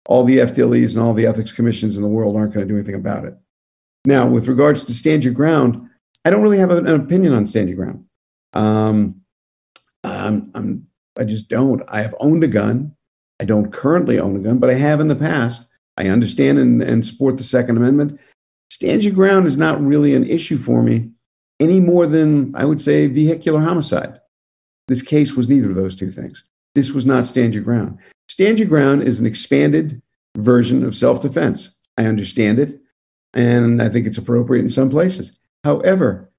all 0.08 0.24
the 0.24 0.38
FDLEs 0.38 0.96
and 0.96 1.04
all 1.04 1.14
the 1.14 1.26
ethics 1.26 1.52
commissions 1.52 1.94
in 1.94 2.02
the 2.02 2.08
world 2.08 2.34
aren't 2.34 2.52
going 2.52 2.66
to 2.66 2.72
do 2.72 2.76
anything 2.76 2.96
about 2.96 3.24
it. 3.24 3.36
Now, 4.04 4.26
with 4.26 4.48
regards 4.48 4.82
to 4.84 4.94
stand 4.94 5.22
your 5.22 5.34
ground, 5.34 5.88
I 6.24 6.30
don't 6.30 6.42
really 6.42 6.58
have 6.58 6.72
an, 6.72 6.88
opinion 6.88 7.34
on 7.34 7.46
stand 7.46 7.68
your 7.68 7.76
ground. 7.76 8.04
Um, 8.52 9.20
I'm, 10.02 10.50
I'm, 10.56 10.88
I 11.16 11.22
just 11.22 11.48
don't. 11.48 11.84
I 11.86 12.02
have 12.02 12.16
owned 12.18 12.42
a 12.42 12.48
gun. 12.48 12.95
I 13.40 13.44
don't 13.44 13.72
currently 13.72 14.18
own 14.18 14.36
a 14.36 14.40
gun, 14.40 14.58
but 14.58 14.70
I 14.70 14.74
have 14.74 15.00
in 15.00 15.08
the 15.08 15.16
past. 15.16 15.68
I 15.96 16.08
understand 16.08 16.58
and, 16.58 16.82
and 16.82 17.06
support 17.06 17.36
the 17.36 17.44
Second 17.44 17.76
Amendment. 17.76 18.18
Stand 18.70 19.04
your 19.04 19.14
ground 19.14 19.46
is 19.46 19.56
not 19.56 19.82
really 19.82 20.14
an 20.14 20.24
issue 20.24 20.58
for 20.58 20.82
me 20.82 21.10
any 21.60 21.80
more 21.80 22.06
than 22.06 22.54
I 22.54 22.64
would 22.64 22.80
say 22.80 23.06
vehicular 23.06 23.60
homicide. 23.60 24.20
This 24.88 25.02
case 25.02 25.34
was 25.34 25.48
neither 25.48 25.70
of 25.70 25.76
those 25.76 25.96
two 25.96 26.10
things. 26.10 26.48
This 26.74 26.92
was 26.92 27.06
not 27.06 27.26
stand 27.26 27.54
your 27.54 27.62
ground. 27.62 27.98
Stand 28.28 28.58
your 28.58 28.68
ground 28.68 29.02
is 29.02 29.20
an 29.20 29.26
expanded 29.26 30.02
version 30.36 30.84
of 30.84 30.94
self 30.94 31.20
defense. 31.20 31.70
I 31.96 32.04
understand 32.04 32.58
it, 32.58 32.80
and 33.32 33.80
I 33.80 33.88
think 33.88 34.06
it's 34.06 34.18
appropriate 34.18 34.62
in 34.62 34.70
some 34.70 34.90
places. 34.90 35.38
However, 35.64 36.30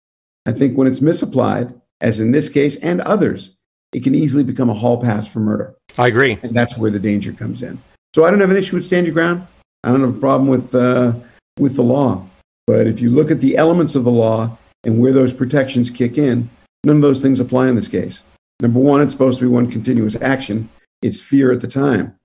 I 0.46 0.52
think 0.52 0.78
when 0.78 0.88
it's 0.88 1.02
misapplied, 1.02 1.74
as 2.00 2.20
in 2.20 2.32
this 2.32 2.50
case 2.50 2.76
and 2.78 3.02
others, 3.02 3.58
it 3.92 4.04
can 4.04 4.16
easily 4.16 4.44
become 4.44 4.70
a 4.70 4.76
hall 4.76 5.02
pass 5.02 5.28
for 5.28 5.40
murder. 5.40 5.76
I 5.98 6.08
agree. 6.08 6.38
And 6.44 6.56
that's 6.56 6.78
where 6.78 6.92
the 6.92 7.00
danger 7.00 7.34
comes 7.34 7.62
in. 7.64 7.80
So 8.16 8.26
I 8.26 8.32
don't 8.32 8.40
have 8.40 8.52
an 8.52 8.58
issue 8.58 8.76
with 8.76 8.86
stand 8.86 9.06
your 9.06 9.14
ground. 9.14 9.46
I 9.84 9.92
don't 9.92 10.02
have 10.02 10.16
a 10.16 10.20
problem 10.20 10.48
with, 10.50 10.74
uh, 10.74 11.14
with 11.60 11.76
the 11.76 11.84
law. 11.84 12.26
But 12.66 12.88
if 12.88 13.00
you 13.00 13.10
look 13.10 13.32
at 13.32 13.42
the 13.42 13.58
elements 13.58 13.96
of 13.96 14.04
the 14.04 14.12
law 14.12 14.58
and 14.84 15.00
where 15.00 15.14
those 15.14 15.34
protections 15.34 15.90
kick 15.90 16.18
in, 16.18 16.50
none 16.84 16.98
of 16.98 17.02
those 17.02 17.22
things 17.22 17.40
apply 17.40 17.70
in 17.70 17.76
this 17.76 17.88
case. 17.88 18.24
Number 18.60 18.80
one, 18.80 19.02
it's 19.02 19.14
supposed 19.14 19.40
to 19.40 19.46
be 19.46 19.54
one 19.54 19.72
continuous 19.72 20.16
action. 20.22 20.70
It's 21.02 21.22
fear 21.22 21.52
at 21.52 21.62
the 21.62 21.68
time. 21.68 22.16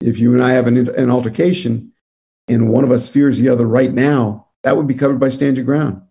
If 0.00 0.18
you 0.18 0.34
and 0.34 0.42
I 0.42 0.50
have 0.50 0.66
an, 0.66 0.88
an 0.94 1.10
altercation 1.10 1.92
and 2.48 2.68
one 2.68 2.84
of 2.84 2.90
us 2.90 3.08
fears 3.08 3.38
the 3.38 3.48
other 3.48 3.66
right 3.66 3.92
now, 3.92 4.48
that 4.62 4.76
would 4.76 4.86
be 4.86 4.94
covered 4.94 5.20
by 5.20 5.28
stand 5.28 5.56
your 5.56 5.64
ground. 5.64 6.02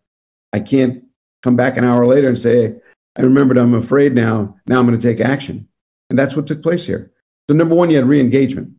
I 0.54 0.60
can't 0.60 1.04
come 1.44 1.56
back 1.56 1.78
an 1.78 1.84
hour 1.84 2.06
later 2.06 2.30
and 2.30 2.38
say, 2.38 2.76
I 3.16 3.22
remembered 3.22 3.58
I'm 3.58 3.74
afraid 3.74 4.16
now. 4.16 4.58
Now 4.66 4.80
I'm 4.80 4.88
going 4.88 4.98
to 4.98 5.08
take 5.08 5.26
action. 5.26 5.68
And 6.10 6.18
that's 6.18 6.36
what 6.36 6.48
took 6.48 6.62
place 6.62 6.86
here. 6.86 7.12
So, 7.50 7.56
number 7.56 7.76
one, 7.76 7.90
you 7.90 7.96
had 7.96 8.06
re 8.06 8.20
engagement. 8.20 8.72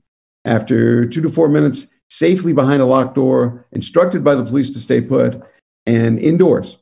After 0.44 1.06
two 1.06 1.20
to 1.22 1.30
four 1.30 1.48
minutes, 1.48 1.88
safely 2.08 2.52
behind 2.52 2.80
a 2.80 2.86
locked 2.86 3.16
door, 3.16 3.66
instructed 3.72 4.22
by 4.22 4.34
the 4.34 4.44
police 4.44 4.72
to 4.74 4.78
stay 4.78 5.00
put, 5.00 5.42
and 5.86 6.18
indoors. 6.18 6.78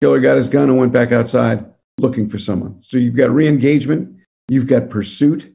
Killer 0.00 0.20
got 0.20 0.36
his 0.36 0.48
gun 0.48 0.68
and 0.68 0.78
went 0.78 0.92
back 0.92 1.12
outside 1.12 1.64
looking 1.98 2.28
for 2.28 2.38
someone. 2.38 2.78
So 2.82 2.96
you've 2.96 3.14
got 3.14 3.30
re 3.30 3.46
engagement, 3.46 4.18
you've 4.48 4.66
got 4.66 4.90
pursuit, 4.90 5.54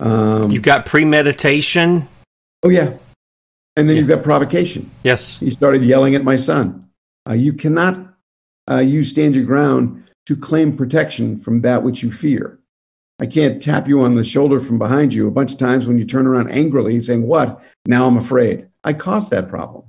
um, 0.00 0.50
you've 0.50 0.62
got 0.62 0.86
premeditation. 0.86 2.08
Oh, 2.62 2.68
yeah. 2.68 2.94
And 3.76 3.88
then 3.88 3.96
yeah. 3.96 4.00
you've 4.00 4.08
got 4.08 4.22
provocation. 4.22 4.90
Yes. 5.02 5.38
He 5.38 5.50
started 5.50 5.82
yelling 5.82 6.14
at 6.14 6.24
my 6.24 6.36
son. 6.36 6.88
Uh, 7.28 7.34
you 7.34 7.52
cannot 7.52 8.14
uh, 8.70 8.78
use 8.78 9.10
stand 9.10 9.34
your 9.34 9.44
ground 9.44 10.04
to 10.26 10.36
claim 10.36 10.76
protection 10.76 11.38
from 11.38 11.60
that 11.62 11.82
which 11.82 12.02
you 12.02 12.10
fear. 12.10 12.58
I 13.20 13.26
can't 13.26 13.62
tap 13.62 13.86
you 13.86 14.02
on 14.02 14.14
the 14.14 14.24
shoulder 14.24 14.58
from 14.58 14.78
behind 14.78 15.14
you 15.14 15.28
a 15.28 15.30
bunch 15.30 15.52
of 15.52 15.58
times 15.58 15.86
when 15.86 15.98
you 15.98 16.04
turn 16.04 16.26
around 16.26 16.50
angrily 16.50 17.00
saying, 17.00 17.26
What? 17.26 17.62
Now 17.86 18.06
I'm 18.06 18.16
afraid. 18.16 18.68
I 18.82 18.92
caused 18.92 19.30
that 19.30 19.48
problem. 19.48 19.84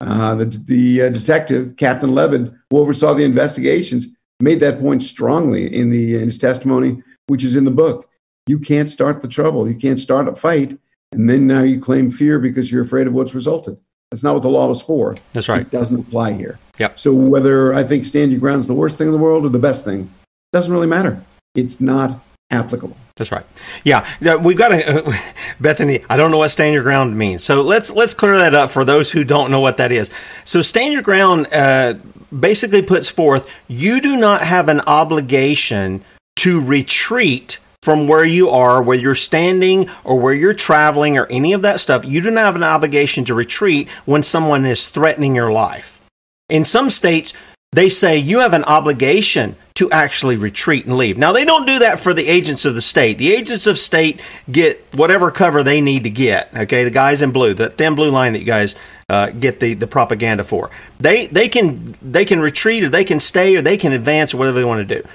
Uh, 0.00 0.34
the 0.34 0.44
the 0.44 1.02
uh, 1.02 1.08
detective, 1.10 1.76
Captain 1.76 2.14
Levin, 2.14 2.58
who 2.70 2.78
oversaw 2.78 3.14
the 3.14 3.24
investigations, 3.24 4.08
made 4.40 4.60
that 4.60 4.80
point 4.80 5.02
strongly 5.02 5.72
in, 5.74 5.90
the, 5.90 6.16
in 6.16 6.24
his 6.24 6.38
testimony, 6.38 7.02
which 7.28 7.44
is 7.44 7.56
in 7.56 7.64
the 7.64 7.70
book. 7.70 8.08
You 8.46 8.58
can't 8.58 8.90
start 8.90 9.22
the 9.22 9.28
trouble. 9.28 9.68
You 9.68 9.76
can't 9.76 10.00
start 10.00 10.26
a 10.26 10.34
fight, 10.34 10.76
and 11.12 11.30
then 11.30 11.46
now 11.46 11.62
you 11.62 11.80
claim 11.80 12.10
fear 12.10 12.40
because 12.40 12.70
you're 12.70 12.82
afraid 12.82 13.06
of 13.06 13.12
what's 13.12 13.34
resulted. 13.34 13.76
That's 14.10 14.24
not 14.24 14.34
what 14.34 14.42
the 14.42 14.50
law 14.50 14.66
was 14.66 14.82
for. 14.82 15.14
That's 15.32 15.48
right. 15.48 15.62
It 15.62 15.70
doesn't 15.70 15.98
apply 15.98 16.32
here. 16.32 16.58
Yep. 16.78 16.98
So 16.98 17.14
whether 17.14 17.72
I 17.72 17.84
think 17.84 18.04
stand 18.04 18.32
your 18.32 18.40
ground 18.40 18.60
is 18.60 18.66
the 18.66 18.74
worst 18.74 18.98
thing 18.98 19.06
in 19.06 19.12
the 19.12 19.18
world 19.18 19.44
or 19.44 19.48
the 19.48 19.58
best 19.58 19.84
thing, 19.84 20.10
doesn't 20.52 20.72
really 20.72 20.88
matter. 20.88 21.22
It's 21.54 21.80
not 21.80 22.20
applicable. 22.52 22.96
That's 23.16 23.32
right. 23.32 23.44
Yeah, 23.84 24.06
we've 24.36 24.56
got 24.56 24.72
a 24.72 25.08
uh, 25.08 25.16
Bethany. 25.60 26.04
I 26.08 26.16
don't 26.16 26.30
know 26.30 26.38
what 26.38 26.50
stand 26.50 26.74
your 26.74 26.82
ground 26.82 27.16
means, 27.16 27.42
so 27.42 27.62
let's 27.62 27.90
let's 27.90 28.14
clear 28.14 28.36
that 28.36 28.54
up 28.54 28.70
for 28.70 28.84
those 28.84 29.12
who 29.12 29.24
don't 29.24 29.50
know 29.50 29.60
what 29.60 29.76
that 29.78 29.92
is. 29.92 30.10
So 30.44 30.62
stand 30.62 30.92
your 30.92 31.02
ground 31.02 31.48
uh, 31.52 31.94
basically 32.38 32.82
puts 32.82 33.10
forth 33.10 33.50
you 33.68 34.00
do 34.00 34.16
not 34.16 34.42
have 34.42 34.68
an 34.68 34.80
obligation 34.80 36.04
to 36.36 36.60
retreat 36.60 37.58
from 37.82 38.06
where 38.06 38.24
you 38.24 38.48
are, 38.48 38.80
whether 38.80 39.02
you're 39.02 39.14
standing 39.14 39.90
or 40.04 40.18
where 40.18 40.32
you're 40.32 40.54
traveling 40.54 41.18
or 41.18 41.26
any 41.26 41.52
of 41.52 41.62
that 41.62 41.80
stuff, 41.80 42.04
you 42.04 42.20
do 42.20 42.30
not 42.30 42.44
have 42.44 42.56
an 42.56 42.62
obligation 42.62 43.24
to 43.24 43.34
retreat 43.34 43.88
when 44.04 44.22
someone 44.22 44.64
is 44.64 44.88
threatening 44.88 45.34
your 45.34 45.52
life. 45.52 46.00
In 46.48 46.64
some 46.64 46.90
states, 46.90 47.34
they 47.72 47.88
say 47.88 48.18
you 48.18 48.40
have 48.40 48.52
an 48.52 48.64
obligation 48.64 49.56
to 49.74 49.90
actually 49.90 50.36
retreat 50.36 50.84
and 50.86 50.96
leave. 50.96 51.16
Now, 51.16 51.32
they 51.32 51.46
don't 51.46 51.66
do 51.66 51.78
that 51.78 51.98
for 51.98 52.12
the 52.12 52.28
agents 52.28 52.66
of 52.66 52.74
the 52.74 52.82
state. 52.82 53.16
The 53.16 53.32
agents 53.32 53.66
of 53.66 53.78
state 53.78 54.20
get 54.50 54.84
whatever 54.92 55.30
cover 55.30 55.62
they 55.62 55.80
need 55.80 56.04
to 56.04 56.10
get. 56.10 56.54
Okay, 56.54 56.84
the 56.84 56.90
guys 56.90 57.22
in 57.22 57.32
blue, 57.32 57.54
the 57.54 57.70
thin 57.70 57.94
blue 57.94 58.10
line 58.10 58.34
that 58.34 58.40
you 58.40 58.44
guys 58.44 58.76
uh, 59.08 59.30
get 59.30 59.60
the, 59.60 59.72
the 59.74 59.86
propaganda 59.86 60.44
for. 60.44 60.70
They 61.00 61.26
they 61.26 61.48
can 61.48 61.94
they 62.02 62.26
can 62.26 62.40
retreat 62.40 62.84
or 62.84 62.90
they 62.90 63.04
can 63.04 63.18
stay 63.18 63.56
or 63.56 63.62
they 63.62 63.78
can 63.78 63.92
advance 63.92 64.34
or 64.34 64.36
whatever 64.36 64.58
they 64.58 64.64
want 64.64 64.86
to 64.86 65.00
do. 65.00 65.08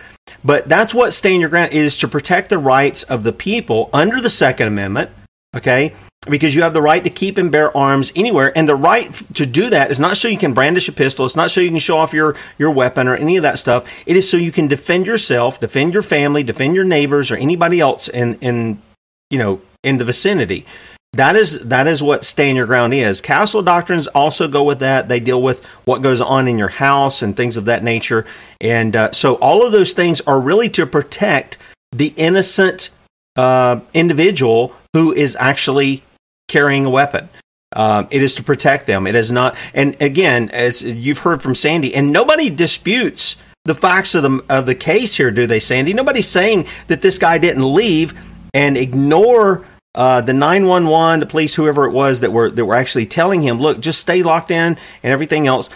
But 0.43 0.67
that's 0.67 0.93
what 0.93 1.13
stand 1.13 1.41
your 1.41 1.50
ground 1.50 1.74
is 1.74 1.98
to 2.00 2.08
protect 2.08 2.50
the 2.50 2.58
rights 2.58 3.04
of 3.04 3.24
the 3.24 3.32
people 3.32 3.89
under 3.93 4.20
the 4.20 4.30
Second 4.30 4.67
Amendment. 4.67 5.12
Okay, 5.56 5.93
because 6.29 6.55
you 6.55 6.61
have 6.61 6.73
the 6.73 6.81
right 6.81 7.03
to 7.03 7.09
keep 7.09 7.37
and 7.37 7.51
bear 7.51 7.75
arms 7.75 8.11
anywhere. 8.15 8.51
And 8.55 8.67
the 8.67 8.75
right 8.75 9.11
to 9.35 9.45
do 9.45 9.69
that 9.69 9.91
is 9.91 9.99
not 9.99 10.17
so 10.17 10.27
you 10.27 10.37
can 10.37 10.53
brandish 10.53 10.87
a 10.87 10.91
pistol. 10.91 11.25
It's 11.25 11.35
not 11.35 11.51
so 11.51 11.61
you 11.61 11.69
can 11.69 11.79
show 11.79 11.97
off 11.97 12.13
your 12.13 12.35
your 12.57 12.71
weapon 12.71 13.07
or 13.07 13.15
any 13.15 13.37
of 13.37 13.43
that 13.43 13.59
stuff. 13.59 13.85
It 14.05 14.15
is 14.15 14.29
so 14.29 14.37
you 14.37 14.51
can 14.51 14.67
defend 14.67 15.05
yourself 15.05 15.59
defend 15.59 15.93
your 15.93 16.03
family 16.03 16.43
defend 16.43 16.75
your 16.75 16.85
neighbors 16.85 17.31
or 17.31 17.37
anybody 17.37 17.79
else 17.79 18.07
in 18.07 18.35
in 18.39 18.81
you 19.29 19.39
know 19.39 19.61
in 19.83 19.97
the 19.97 20.05
vicinity. 20.05 20.65
That 21.13 21.35
is 21.35 21.59
that 21.61 21.87
is 21.87 22.03
what 22.03 22.23
stand 22.23 22.57
your 22.57 22.67
ground 22.67 22.93
is. 22.93 23.21
Castle 23.21 23.61
doctrines 23.61 24.07
also 24.07 24.47
go 24.47 24.63
with 24.63 24.79
that. 24.79 25.07
They 25.07 25.19
deal 25.19 25.41
with 25.41 25.65
what 25.85 26.01
goes 26.01 26.21
on 26.21 26.47
in 26.47 26.57
your 26.57 26.67
house 26.67 27.21
and 27.21 27.35
things 27.35 27.57
of 27.57 27.65
that 27.65 27.83
nature. 27.83 28.25
And 28.61 28.95
uh, 28.95 29.11
so 29.13 29.35
all 29.35 29.65
of 29.65 29.71
those 29.71 29.93
things 29.93 30.21
are 30.21 30.39
really 30.39 30.69
to 30.69 30.85
protect 30.85 31.57
the 31.91 32.13
innocent 32.17 32.89
uh, 33.35 33.79
individual 33.93 34.73
who 34.93 35.13
is 35.13 35.37
actually 35.39 36.03
carrying 36.47 36.86
a 36.86 36.89
weapon. 36.89 37.29
Um, 37.75 38.07
it 38.12 38.23
is 38.23 38.36
to 38.36 38.43
protect 38.43 38.86
them. 38.86 39.07
It 39.07 39.15
is 39.15 39.31
not. 39.31 39.55
And 39.73 40.01
again, 40.01 40.49
as 40.51 40.83
you've 40.83 41.19
heard 41.19 41.41
from 41.41 41.53
Sandy, 41.53 41.93
and 41.93 42.12
nobody 42.12 42.49
disputes 42.49 43.41
the 43.65 43.75
facts 43.75 44.15
of 44.15 44.23
the 44.23 44.43
of 44.49 44.65
the 44.65 44.75
case 44.75 45.15
here, 45.15 45.31
do 45.31 45.45
they, 45.45 45.60
Sandy? 45.60 45.93
Nobody's 45.93 46.27
saying 46.27 46.67
that 46.88 47.01
this 47.01 47.17
guy 47.17 47.38
didn't 47.38 47.73
leave 47.73 48.13
and 48.53 48.77
ignore 48.77 49.65
uh, 49.95 50.21
the 50.21 50.33
911, 50.33 51.19
the 51.19 51.25
police, 51.25 51.55
whoever 51.55 51.86
it 51.86 51.91
was 51.91 52.21
that 52.21 52.31
were 52.31 52.49
that 52.49 52.65
were 52.65 52.75
actually 52.75 53.05
telling 53.05 53.41
him, 53.41 53.60
look, 53.60 53.79
just 53.79 53.99
stay 53.99 54.23
locked 54.23 54.51
in 54.51 54.77
and 55.03 55.13
everything 55.13 55.47
else. 55.47 55.69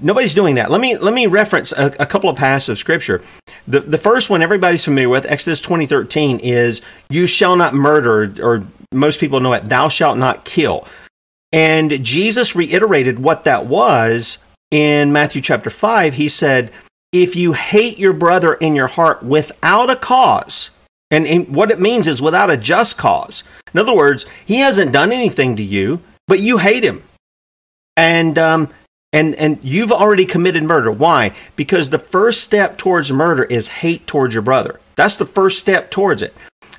Nobody's 0.00 0.34
doing 0.34 0.54
that. 0.54 0.70
Let 0.70 0.80
me 0.80 0.96
let 0.96 1.12
me 1.12 1.26
reference 1.26 1.72
a, 1.72 1.86
a 1.98 2.06
couple 2.06 2.30
of 2.30 2.36
passages 2.36 2.68
of 2.68 2.78
scripture. 2.78 3.22
The 3.66 3.80
the 3.80 3.98
first 3.98 4.30
one 4.30 4.40
everybody's 4.40 4.84
familiar 4.84 5.08
with, 5.08 5.26
Exodus 5.26 5.60
20:13, 5.60 6.40
is 6.42 6.82
you 7.10 7.26
shall 7.26 7.56
not 7.56 7.74
murder, 7.74 8.34
or 8.40 8.66
most 8.92 9.20
people 9.20 9.40
know 9.40 9.52
it, 9.52 9.68
thou 9.68 9.88
shalt 9.88 10.18
not 10.18 10.44
kill. 10.44 10.86
And 11.52 12.04
Jesus 12.04 12.56
reiterated 12.56 13.18
what 13.18 13.44
that 13.44 13.66
was 13.66 14.38
in 14.70 15.12
Matthew 15.12 15.40
chapter 15.40 15.70
5. 15.70 16.14
He 16.14 16.28
said, 16.28 16.72
If 17.12 17.36
you 17.36 17.52
hate 17.52 17.98
your 17.98 18.12
brother 18.12 18.54
in 18.54 18.74
your 18.74 18.88
heart 18.88 19.22
without 19.22 19.88
a 19.88 19.96
cause, 19.96 20.70
and, 21.10 21.26
and 21.26 21.54
what 21.54 21.70
it 21.70 21.78
means 21.78 22.08
is 22.08 22.20
without 22.20 22.50
a 22.50 22.56
just 22.56 22.98
cause. 22.98 23.44
In 23.72 23.78
other 23.78 23.94
words, 23.94 24.26
he 24.44 24.56
hasn't 24.56 24.92
done 24.92 25.12
anything 25.12 25.54
to 25.56 25.62
you, 25.62 26.00
but 26.26 26.40
you 26.40 26.58
hate 26.58 26.82
him. 26.82 27.04
And 27.96 28.36
um, 28.36 28.68
and 29.12 29.36
and 29.36 29.62
you've 29.62 29.92
already 29.92 30.24
committed 30.24 30.64
murder. 30.64 30.90
Why? 30.90 31.32
Because 31.54 31.88
the 31.88 32.00
first 32.00 32.42
step 32.42 32.76
towards 32.76 33.12
murder 33.12 33.44
is 33.44 33.68
hate 33.68 34.08
towards 34.08 34.34
your 34.34 34.42
brother. 34.42 34.80
That's 34.96 35.16
the 35.16 35.26
first 35.26 35.60
step 35.60 35.92
towards 35.92 36.20
it. 36.20 36.34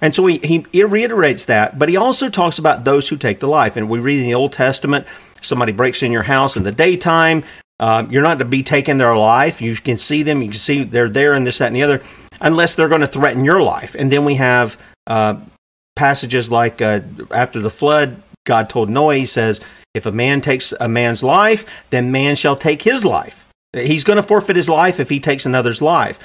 And 0.06 0.14
so 0.14 0.28
he, 0.28 0.64
he 0.72 0.84
reiterates 0.84 1.46
that, 1.46 1.80
but 1.80 1.90
he 1.90 1.98
also 1.98 2.30
talks 2.30 2.60
about 2.60 2.86
those 2.86 3.10
who 3.10 3.18
take 3.18 3.40
the 3.40 3.48
life. 3.48 3.76
And 3.76 3.90
we 3.90 3.98
read 3.98 4.20
in 4.20 4.28
the 4.28 4.36
Old 4.36 4.52
Testament, 4.52 5.08
somebody 5.42 5.72
breaks 5.72 6.04
in 6.04 6.12
your 6.12 6.22
house 6.22 6.56
in 6.56 6.62
the 6.62 6.72
daytime. 6.72 7.44
Uh, 7.80 8.06
you're 8.12 8.22
not 8.22 8.38
to 8.38 8.46
be 8.46 8.62
taking 8.62 9.00
their 9.00 9.18
life. 9.18 9.64
You 9.64 9.76
can 9.76 9.98
see 9.98 10.22
them. 10.22 10.44
You 10.44 10.50
can 10.50 10.60
see 10.60 10.84
they're 10.84 11.10
there 11.10 11.34
and 11.34 11.44
this, 11.44 11.58
that, 11.58 11.66
and 11.66 11.76
the 11.76 11.82
other, 11.82 12.04
unless 12.40 12.76
they're 12.76 12.88
going 12.88 13.02
to 13.02 13.08
threaten 13.08 13.44
your 13.44 13.64
life. 13.64 13.96
And 13.96 14.12
then 14.12 14.26
we 14.26 14.36
have 14.36 14.80
uh, 15.08 15.40
passages 15.96 16.52
like 16.52 16.84
uh, 16.84 17.00
after 17.32 17.60
the 17.60 17.72
flood, 17.72 18.22
God 18.46 18.70
told 18.70 18.92
Noah, 18.92 19.16
He 19.16 19.26
says, 19.26 19.60
if 19.96 20.06
a 20.06 20.12
man 20.12 20.40
takes 20.40 20.72
a 20.80 20.88
man's 20.88 21.24
life, 21.24 21.66
then 21.90 22.12
man 22.12 22.36
shall 22.36 22.56
take 22.56 22.84
his 22.84 23.04
life. 23.04 23.48
He's 23.74 24.04
going 24.04 24.18
to 24.18 24.24
forfeit 24.24 24.56
his 24.56 24.70
life 24.70 25.00
if 25.00 25.10
he 25.10 25.20
takes 25.20 25.48
another's 25.48 25.82
life. 25.82 26.20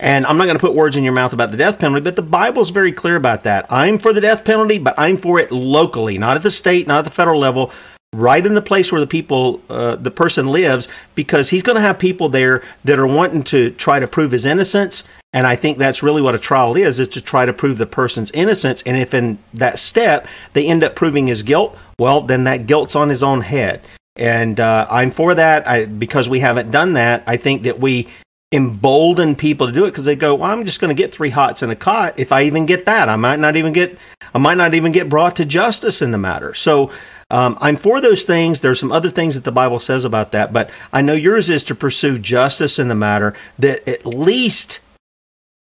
And 0.00 0.26
I'm 0.26 0.36
not 0.36 0.44
going 0.44 0.56
to 0.56 0.60
put 0.60 0.74
words 0.74 0.96
in 0.96 1.04
your 1.04 1.12
mouth 1.12 1.32
about 1.32 1.50
the 1.50 1.56
death 1.56 1.78
penalty, 1.78 2.02
but 2.02 2.16
the 2.16 2.22
Bible's 2.22 2.70
very 2.70 2.92
clear 2.92 3.16
about 3.16 3.44
that. 3.44 3.66
I'm 3.70 3.98
for 3.98 4.12
the 4.12 4.20
death 4.20 4.44
penalty, 4.44 4.78
but 4.78 4.94
I'm 4.98 5.16
for 5.16 5.38
it 5.38 5.52
locally, 5.52 6.18
not 6.18 6.36
at 6.36 6.42
the 6.42 6.50
state, 6.50 6.86
not 6.86 6.98
at 6.98 7.04
the 7.04 7.10
federal 7.10 7.38
level, 7.38 7.70
right 8.12 8.44
in 8.44 8.54
the 8.54 8.62
place 8.62 8.90
where 8.90 9.00
the 9.00 9.06
people, 9.06 9.60
uh, 9.70 9.96
the 9.96 10.10
person 10.10 10.48
lives, 10.48 10.88
because 11.14 11.50
he's 11.50 11.62
going 11.62 11.76
to 11.76 11.82
have 11.82 11.98
people 11.98 12.28
there 12.28 12.62
that 12.84 12.98
are 12.98 13.06
wanting 13.06 13.44
to 13.44 13.70
try 13.70 14.00
to 14.00 14.08
prove 14.08 14.32
his 14.32 14.44
innocence. 14.44 15.04
And 15.32 15.46
I 15.46 15.56
think 15.56 15.78
that's 15.78 16.02
really 16.02 16.22
what 16.22 16.34
a 16.34 16.38
trial 16.38 16.76
is, 16.76 17.00
is 17.00 17.08
to 17.08 17.22
try 17.22 17.46
to 17.46 17.52
prove 17.52 17.78
the 17.78 17.86
person's 17.86 18.30
innocence. 18.32 18.82
And 18.82 18.96
if 18.96 19.14
in 19.14 19.38
that 19.54 19.78
step 19.78 20.26
they 20.52 20.66
end 20.66 20.84
up 20.84 20.94
proving 20.94 21.28
his 21.28 21.42
guilt, 21.42 21.76
well, 21.98 22.20
then 22.20 22.44
that 22.44 22.66
guilt's 22.66 22.94
on 22.96 23.08
his 23.08 23.22
own 23.22 23.40
head. 23.40 23.80
And 24.16 24.60
uh, 24.60 24.86
I'm 24.88 25.10
for 25.10 25.34
that 25.34 25.66
I, 25.66 25.86
because 25.86 26.28
we 26.28 26.38
haven't 26.38 26.70
done 26.70 26.92
that. 26.92 27.24
I 27.26 27.36
think 27.36 27.64
that 27.64 27.80
we 27.80 28.08
embolden 28.54 29.34
people 29.34 29.66
to 29.66 29.72
do 29.72 29.84
it 29.84 29.90
because 29.90 30.04
they 30.04 30.14
go, 30.14 30.36
well, 30.36 30.50
I'm 30.50 30.64
just 30.64 30.80
going 30.80 30.94
to 30.94 31.02
get 31.02 31.12
three 31.12 31.30
hots 31.30 31.62
in 31.62 31.70
a 31.70 31.76
cot. 31.76 32.18
If 32.18 32.30
I 32.30 32.44
even 32.44 32.66
get 32.66 32.86
that, 32.86 33.08
I 33.08 33.16
might 33.16 33.40
not 33.40 33.56
even 33.56 33.72
get, 33.72 33.98
I 34.32 34.38
might 34.38 34.56
not 34.56 34.74
even 34.74 34.92
get 34.92 35.08
brought 35.08 35.34
to 35.36 35.44
justice 35.44 36.00
in 36.00 36.12
the 36.12 36.18
matter. 36.18 36.54
So 36.54 36.92
um, 37.30 37.58
I'm 37.60 37.74
for 37.74 38.00
those 38.00 38.22
things. 38.22 38.60
There's 38.60 38.78
some 38.78 38.92
other 38.92 39.10
things 39.10 39.34
that 39.34 39.42
the 39.42 39.50
Bible 39.50 39.80
says 39.80 40.04
about 40.04 40.30
that, 40.32 40.52
but 40.52 40.70
I 40.92 41.02
know 41.02 41.14
yours 41.14 41.50
is 41.50 41.64
to 41.64 41.74
pursue 41.74 42.18
justice 42.18 42.78
in 42.78 42.86
the 42.86 42.94
matter. 42.94 43.34
That 43.58 43.86
at 43.88 44.06
least 44.06 44.80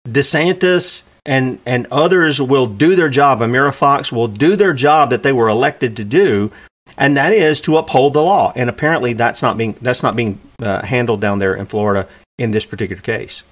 DeSantis 0.08 1.04
and 1.28 1.60
and 1.68 1.86
others 1.92 2.42
will 2.42 2.66
do 2.66 2.96
their 2.96 3.10
job. 3.10 3.40
Amira 3.40 3.74
Fox 3.74 4.12
will 4.12 4.28
do 4.28 4.56
their 4.56 4.74
job 4.74 5.12
that 5.12 5.22
they 5.22 5.34
were 5.34 5.48
elected 5.48 5.96
to 5.98 6.04
do, 6.04 6.52
and 6.98 7.16
that 7.18 7.34
is 7.34 7.62
to 7.62 7.78
uphold 7.78 8.14
the 8.14 8.24
law. 8.24 8.52
And 8.56 8.68
apparently, 8.68 9.14
that's 9.14 9.44
not 9.44 9.58
being 9.58 9.76
that's 9.82 10.02
not 10.02 10.16
being 10.16 10.40
uh, 10.60 10.84
handled 10.84 11.22
down 11.22 11.38
there 11.38 11.54
in 11.54 11.68
Florida 11.68 12.08
in 12.40 12.52
this 12.52 12.66
particular 12.66 13.02
case. 13.02 13.44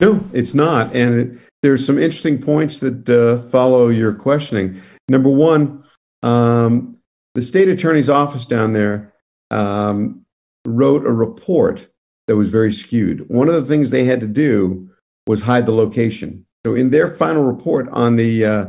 No, 0.00 0.24
it's 0.32 0.54
not. 0.54 0.94
And 0.94 1.20
it, 1.20 1.38
there's 1.62 1.84
some 1.84 1.98
interesting 1.98 2.40
points 2.40 2.78
that 2.78 3.08
uh, 3.08 3.46
follow 3.48 3.88
your 3.88 4.14
questioning. 4.14 4.80
Number 5.08 5.28
one, 5.28 5.84
um, 6.22 6.96
the 7.34 7.42
state 7.42 7.68
attorney's 7.68 8.08
office 8.08 8.46
down 8.46 8.72
there 8.72 9.12
um, 9.50 10.24
wrote 10.66 11.06
a 11.06 11.12
report 11.12 11.88
that 12.26 12.36
was 12.36 12.48
very 12.48 12.72
skewed. 12.72 13.28
One 13.28 13.48
of 13.48 13.54
the 13.54 13.66
things 13.66 13.90
they 13.90 14.04
had 14.04 14.20
to 14.20 14.26
do 14.26 14.88
was 15.26 15.42
hide 15.42 15.66
the 15.66 15.72
location. 15.72 16.46
So 16.64 16.74
in 16.74 16.90
their 16.90 17.08
final 17.08 17.44
report 17.44 17.88
on 17.92 18.16
the 18.16 18.44
uh, 18.44 18.66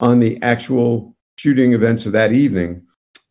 on 0.00 0.18
the 0.18 0.40
actual 0.42 1.14
shooting 1.38 1.72
events 1.72 2.06
of 2.06 2.12
that 2.12 2.32
evening, 2.32 2.82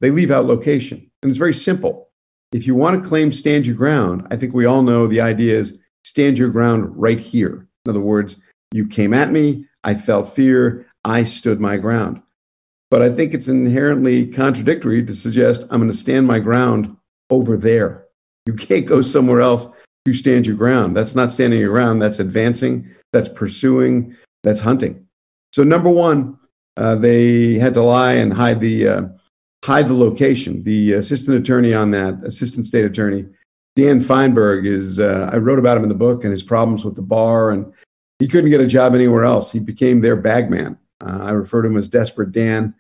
they 0.02 0.12
leave 0.12 0.32
out 0.32 0.46
location, 0.46 1.10
and 1.22 1.30
it's 1.30 1.38
very 1.38 1.54
simple. 1.54 2.09
If 2.52 2.66
you 2.66 2.74
want 2.74 3.02
to 3.02 3.08
claim 3.08 3.32
stand 3.32 3.68
your 3.68 3.76
ground, 3.76 4.28
I 4.32 4.36
think 4.36 4.54
we 4.54 4.66
all 4.66 4.82
know 4.82 5.06
the 5.06 5.22
idea 5.22 5.58
is 5.58 5.78
stand 6.04 6.38
your 6.38 6.50
ground 6.50 6.92
right 6.96 7.20
here. 7.20 7.68
In 7.86 7.90
other 7.90 8.00
words, 8.00 8.38
you 8.72 8.88
came 8.88 9.14
at 9.14 9.32
me, 9.32 9.66
I 9.84 9.94
felt 9.94 10.34
fear, 10.34 10.88
I 11.06 11.24
stood 11.24 11.60
my 11.60 11.78
ground. 11.78 12.22
But 12.90 13.04
I 13.04 13.12
think 13.12 13.34
it's 13.34 13.48
inherently 13.48 14.28
contradictory 14.28 15.06
to 15.06 15.14
suggest 15.14 15.68
I'm 15.70 15.80
going 15.80 15.92
to 15.92 15.98
stand 15.98 16.26
my 16.26 16.40
ground 16.40 16.96
over 17.30 17.56
there. 17.56 18.06
You 18.48 18.54
can't 18.54 18.86
go 18.86 19.02
somewhere 19.04 19.42
else 19.42 19.68
to 20.06 20.14
stand 20.14 20.48
your 20.48 20.56
ground. 20.56 20.98
That's 20.98 21.14
not 21.14 21.32
standing 21.32 21.60
your 21.60 21.70
ground, 21.74 22.02
that's 22.02 22.20
advancing, 22.20 22.90
that's 23.14 23.30
pursuing, 23.30 24.16
that's 24.44 24.60
hunting. 24.60 25.06
So, 25.52 25.64
number 25.64 25.90
one, 25.90 26.40
uh, 26.78 26.96
they 26.96 27.56
had 27.56 27.76
to 27.76 27.84
lie 27.84 28.14
and 28.14 28.34
hide 28.34 28.60
the, 28.60 28.88
uh, 28.88 29.02
hide 29.64 29.88
the 29.88 29.94
location. 29.94 30.64
The 30.64 30.94
assistant 30.94 31.38
attorney 31.38 31.74
on 31.74 31.92
that, 31.92 32.24
assistant 32.24 32.66
state 32.66 32.86
attorney, 32.86 33.26
Dan 33.76 34.02
Feinberg, 34.02 34.66
is 34.66 35.00
uh, 35.00 35.30
I 35.32 35.38
wrote 35.38 35.60
about 35.60 35.78
him 35.78 35.84
in 35.84 35.90
the 35.90 35.96
book 35.96 36.24
and 36.24 36.32
his 36.32 36.44
problems 36.44 36.84
with 36.84 36.96
the 36.96 37.02
bar, 37.02 37.52
and 37.52 37.72
he 38.20 38.28
couldn't 38.28 38.50
get 38.50 38.62
a 38.62 38.68
job 38.68 38.96
anywhere 38.96 39.24
else. 39.24 39.52
He 39.52 39.60
became 39.60 40.02
their 40.02 40.16
bagman. 40.16 40.78
Uh, 41.02 41.20
I 41.22 41.32
refer 41.32 41.62
to 41.62 41.68
him 41.70 41.78
as 41.78 41.88
Desperate 41.88 42.32
Dan. 42.32 42.74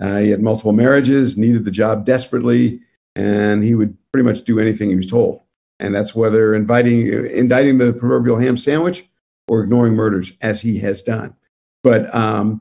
Uh, 0.00 0.18
he 0.18 0.30
had 0.30 0.42
multiple 0.42 0.72
marriages, 0.72 1.36
needed 1.36 1.64
the 1.64 1.70
job 1.70 2.04
desperately, 2.04 2.80
and 3.14 3.64
he 3.64 3.74
would 3.74 3.96
pretty 4.12 4.26
much 4.26 4.42
do 4.42 4.58
anything 4.60 4.90
he 4.90 4.96
was 4.96 5.06
told. 5.06 5.40
And 5.80 5.94
that's 5.94 6.14
whether 6.14 6.54
inviting, 6.54 7.06
indicting 7.08 7.78
the 7.78 7.92
proverbial 7.92 8.38
ham 8.38 8.56
sandwich 8.56 9.08
or 9.48 9.62
ignoring 9.62 9.94
murders, 9.94 10.32
as 10.40 10.60
he 10.60 10.78
has 10.78 11.02
done. 11.02 11.34
But 11.82 12.14
um, 12.14 12.60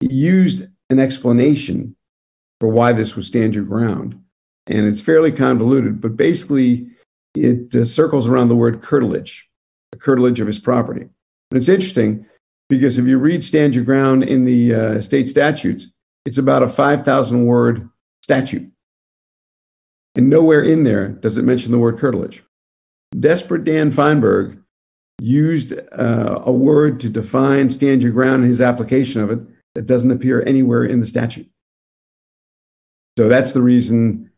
he 0.00 0.12
used 0.12 0.66
an 0.90 0.98
explanation 0.98 1.95
for 2.60 2.68
why 2.68 2.92
this 2.92 3.16
was 3.16 3.26
stand 3.26 3.54
your 3.54 3.64
ground. 3.64 4.20
And 4.66 4.86
it's 4.86 5.00
fairly 5.00 5.30
convoluted, 5.30 6.00
but 6.00 6.16
basically 6.16 6.88
it 7.34 7.74
uh, 7.74 7.84
circles 7.84 8.28
around 8.28 8.48
the 8.48 8.56
word 8.56 8.82
curtilage, 8.82 9.48
the 9.92 9.98
curtilage 9.98 10.40
of 10.40 10.46
his 10.46 10.58
property. 10.58 11.02
And 11.02 11.58
it's 11.58 11.68
interesting 11.68 12.26
because 12.68 12.98
if 12.98 13.06
you 13.06 13.18
read 13.18 13.44
Stand 13.44 13.74
Your 13.74 13.84
Ground 13.84 14.24
in 14.24 14.44
the 14.44 14.74
uh, 14.74 15.00
state 15.00 15.28
statutes, 15.28 15.88
it's 16.24 16.38
about 16.38 16.62
a 16.62 16.68
5,000 16.68 17.46
word 17.46 17.88
statute. 18.22 18.70
And 20.16 20.28
nowhere 20.28 20.62
in 20.62 20.82
there 20.82 21.08
does 21.08 21.38
it 21.38 21.44
mention 21.44 21.70
the 21.70 21.78
word 21.78 21.98
curtilage. 21.98 22.42
Desperate 23.18 23.64
Dan 23.64 23.92
Feinberg 23.92 24.60
used 25.20 25.72
uh, 25.92 26.42
a 26.44 26.52
word 26.52 27.00
to 27.00 27.08
define 27.08 27.70
stand 27.70 28.02
your 28.02 28.12
ground 28.12 28.42
in 28.42 28.48
his 28.48 28.60
application 28.60 29.22
of 29.22 29.30
it 29.30 29.40
that 29.74 29.86
doesn't 29.86 30.10
appear 30.10 30.42
anywhere 30.46 30.84
in 30.84 31.00
the 31.00 31.06
statute. 31.06 31.48
So 33.16 33.28
that's 33.28 33.52
the 33.52 33.62
reason. 33.62 34.30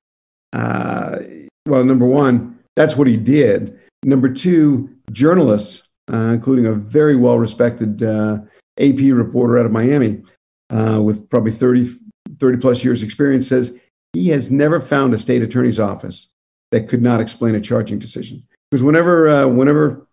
Uh, 0.53 1.19
well, 1.67 1.85
number 1.85 2.07
one, 2.07 2.59
that's 2.77 2.97
what 2.97 3.07
he 3.07 3.17
did. 3.17 3.79
Number 4.05 4.29
two, 4.29 4.91
journalists, 5.11 5.89
uh, 6.13 6.33
including 6.33 6.67
a 6.67 6.73
very 6.73 7.17
well 7.17 7.39
respected 7.39 8.03
uh, 8.03 8.39
AP 8.79 8.99
reporter 9.13 9.59
out 9.59 9.67
of 9.67 9.73
Miami 9.73 10.23
uh, 10.71 11.01
with 11.03 11.29
probably 11.29 11.53
30, 11.53 11.99
30 12.39 12.59
plus 12.59 12.85
years 12.85 13.03
experience, 13.03 13.49
says 13.49 13.75
he 14.13 14.29
has 14.29 14.51
never 14.51 14.81
found 14.81 15.13
a 15.13 15.19
state 15.19 15.43
attorney's 15.43 15.81
office 15.81 16.29
that 16.71 16.89
could 16.89 17.03
not 17.03 17.21
explain 17.21 17.55
a 17.55 17.61
charging 17.61 17.99
decision. 17.99 18.47
Because 18.71 18.83
whenever, 18.83 19.29
uh, 19.29 19.47
whenever 19.47 20.07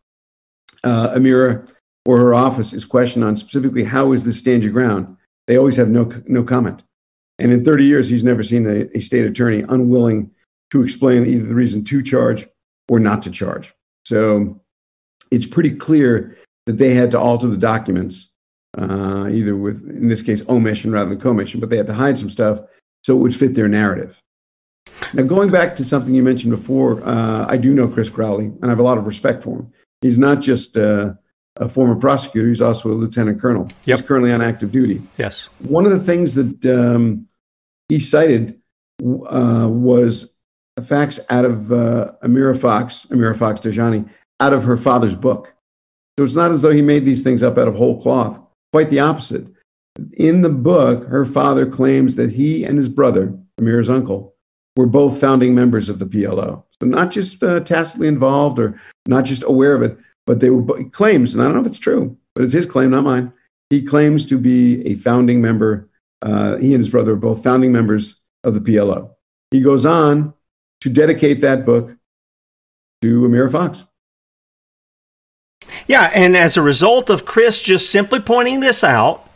uh, 0.83 1.09
Amira 1.09 1.71
or 2.05 2.17
her 2.17 2.33
office 2.33 2.73
is 2.73 2.85
questioned 2.85 3.23
on 3.23 3.35
specifically 3.35 3.83
how 3.83 4.11
is 4.11 4.23
this 4.23 4.39
stand 4.39 4.63
your 4.63 4.73
ground, 4.73 5.17
they 5.47 5.57
always 5.57 5.75
have 5.75 5.89
no, 5.89 6.11
no 6.27 6.43
comment. 6.43 6.83
And 7.39 7.51
in 7.51 7.63
30 7.63 7.85
years, 7.85 8.09
he's 8.09 8.23
never 8.23 8.43
seen 8.43 8.65
a, 8.65 8.87
a 8.97 9.01
state 9.01 9.25
attorney 9.25 9.63
unwilling 9.67 10.31
to 10.71 10.83
explain 10.83 11.25
either 11.25 11.45
the 11.45 11.55
reason 11.55 11.83
to 11.85 12.01
charge 12.01 12.45
or 12.87 12.99
not 12.99 13.21
to 13.23 13.31
charge. 13.31 13.73
So 14.05 14.61
it's 15.31 15.45
pretty 15.45 15.71
clear 15.71 16.37
that 16.65 16.77
they 16.77 16.93
had 16.93 17.11
to 17.11 17.19
alter 17.19 17.47
the 17.47 17.57
documents, 17.57 18.29
uh, 18.77 19.29
either 19.31 19.55
with, 19.55 19.87
in 19.89 20.07
this 20.07 20.21
case, 20.21 20.41
omission 20.49 20.91
rather 20.91 21.09
than 21.09 21.19
commission, 21.19 21.59
but 21.59 21.69
they 21.69 21.77
had 21.77 21.87
to 21.87 21.93
hide 21.93 22.17
some 22.17 22.29
stuff 22.29 22.59
so 23.03 23.15
it 23.15 23.19
would 23.19 23.35
fit 23.35 23.53
their 23.53 23.67
narrative. 23.67 24.19
Now, 25.13 25.23
going 25.23 25.49
back 25.49 25.75
to 25.75 25.85
something 25.85 26.13
you 26.13 26.23
mentioned 26.23 26.51
before, 26.51 27.03
uh, 27.05 27.45
I 27.47 27.57
do 27.57 27.73
know 27.73 27.87
Chris 27.87 28.09
Crowley, 28.09 28.45
and 28.45 28.65
I 28.65 28.69
have 28.69 28.79
a 28.79 28.83
lot 28.83 28.97
of 28.97 29.05
respect 29.05 29.43
for 29.43 29.59
him. 29.59 29.73
He's 30.01 30.17
not 30.17 30.41
just 30.41 30.77
uh, 30.77 31.13
a 31.57 31.69
former 31.69 31.95
prosecutor; 31.95 32.47
he's 32.47 32.61
also 32.61 32.89
a 32.89 32.93
lieutenant 32.93 33.39
colonel. 33.39 33.67
Yep. 33.85 33.99
He's 33.99 34.07
currently 34.07 34.31
on 34.31 34.41
active 34.41 34.71
duty. 34.71 35.01
Yes. 35.17 35.49
One 35.59 35.85
of 35.85 35.91
the 35.91 35.99
things 35.99 36.35
that 36.35 36.65
um, 36.65 37.27
he 37.89 37.99
cited 37.99 38.59
uh, 39.01 39.67
was 39.69 40.33
facts 40.83 41.19
out 41.29 41.45
of 41.45 41.71
uh, 41.71 42.11
Amira 42.23 42.59
Fox, 42.59 43.05
Amira 43.09 43.37
Fox 43.37 43.59
Dajani, 43.59 44.09
out 44.39 44.53
of 44.53 44.63
her 44.63 44.77
father's 44.77 45.15
book. 45.15 45.53
So 46.17 46.25
it's 46.25 46.35
not 46.35 46.51
as 46.51 46.61
though 46.61 46.71
he 46.71 46.81
made 46.81 47.05
these 47.05 47.23
things 47.23 47.43
up 47.43 47.57
out 47.57 47.67
of 47.67 47.75
whole 47.75 48.01
cloth. 48.01 48.39
Quite 48.71 48.89
the 48.89 48.99
opposite. 48.99 49.47
In 50.17 50.41
the 50.41 50.49
book, 50.49 51.05
her 51.07 51.25
father 51.25 51.65
claims 51.65 52.15
that 52.15 52.31
he 52.31 52.65
and 52.65 52.77
his 52.77 52.89
brother, 52.89 53.37
Amira's 53.59 53.89
uncle, 53.89 54.35
were 54.75 54.87
both 54.87 55.19
founding 55.19 55.55
members 55.55 55.87
of 55.87 55.99
the 55.99 56.05
PLO. 56.05 56.63
So 56.79 56.87
not 56.87 57.11
just 57.11 57.41
uh, 57.41 57.61
tacitly 57.61 58.07
involved 58.07 58.59
or 58.59 58.79
not 59.07 59.23
just 59.23 59.43
aware 59.43 59.73
of 59.73 59.81
it, 59.81 59.97
but 60.25 60.39
they 60.39 60.49
were 60.49 60.83
claims, 60.89 61.33
and 61.33 61.41
I 61.41 61.45
don't 61.45 61.55
know 61.55 61.61
if 61.61 61.67
it's 61.67 61.79
true, 61.79 62.17
but 62.33 62.43
it's 62.43 62.53
his 62.53 62.65
claim, 62.65 62.91
not 62.91 63.03
mine. 63.03 63.31
He 63.69 63.81
claims 63.83 64.25
to 64.27 64.37
be 64.37 64.85
a 64.85 64.95
founding 64.95 65.41
member. 65.41 65.89
Uh, 66.21 66.57
he 66.57 66.73
and 66.73 66.81
his 66.81 66.89
brother 66.89 67.13
are 67.13 67.17
both 67.17 67.43
founding 67.43 67.71
members 67.71 68.21
of 68.43 68.53
the 68.53 68.59
PLO. 68.59 69.11
He 69.51 69.61
goes 69.61 69.85
on 69.85 70.33
to 70.81 70.89
dedicate 70.89 71.41
that 71.41 71.65
book 71.65 71.95
to 73.01 73.21
Amira 73.21 73.51
Fox. 73.51 73.85
Yeah, 75.87 76.11
and 76.13 76.35
as 76.35 76.57
a 76.57 76.61
result 76.61 77.09
of 77.09 77.25
Chris 77.25 77.61
just 77.61 77.89
simply 77.89 78.19
pointing 78.19 78.59
this 78.59 78.83
out, 78.83 79.27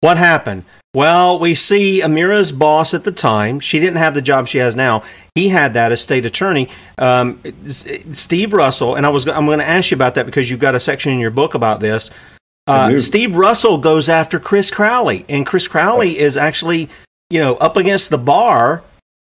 what 0.00 0.16
happened? 0.16 0.64
Well, 0.94 1.38
we 1.38 1.54
see 1.54 2.02
Amira's 2.02 2.52
boss 2.52 2.92
at 2.92 3.04
the 3.04 3.12
time. 3.12 3.60
She 3.60 3.80
didn't 3.80 3.96
have 3.96 4.12
the 4.12 4.20
job 4.20 4.46
she 4.46 4.58
has 4.58 4.76
now. 4.76 5.04
He 5.34 5.48
had 5.48 5.72
that 5.74 5.90
as 5.90 6.02
state 6.02 6.26
attorney. 6.26 6.68
Um, 6.98 7.40
Steve 7.64 8.52
Russell, 8.52 8.96
and 8.96 9.06
I 9.06 9.08
was 9.08 9.26
I'm 9.26 9.46
going 9.46 9.60
to 9.60 9.68
ask 9.68 9.90
you 9.90 9.94
about 9.94 10.16
that 10.16 10.26
because 10.26 10.50
you've 10.50 10.60
got 10.60 10.74
a 10.74 10.80
section 10.80 11.12
in 11.12 11.18
your 11.18 11.30
book 11.30 11.54
about 11.54 11.80
this. 11.80 12.10
Uh, 12.66 12.98
Steve 12.98 13.36
Russell 13.36 13.78
goes 13.78 14.10
after 14.10 14.38
Chris 14.38 14.70
Crowley, 14.70 15.24
and 15.30 15.46
Chris 15.46 15.66
Crowley 15.66 16.18
is 16.18 16.36
actually, 16.36 16.90
you 17.30 17.40
know, 17.40 17.56
up 17.56 17.78
against 17.78 18.10
the 18.10 18.18
bar 18.18 18.82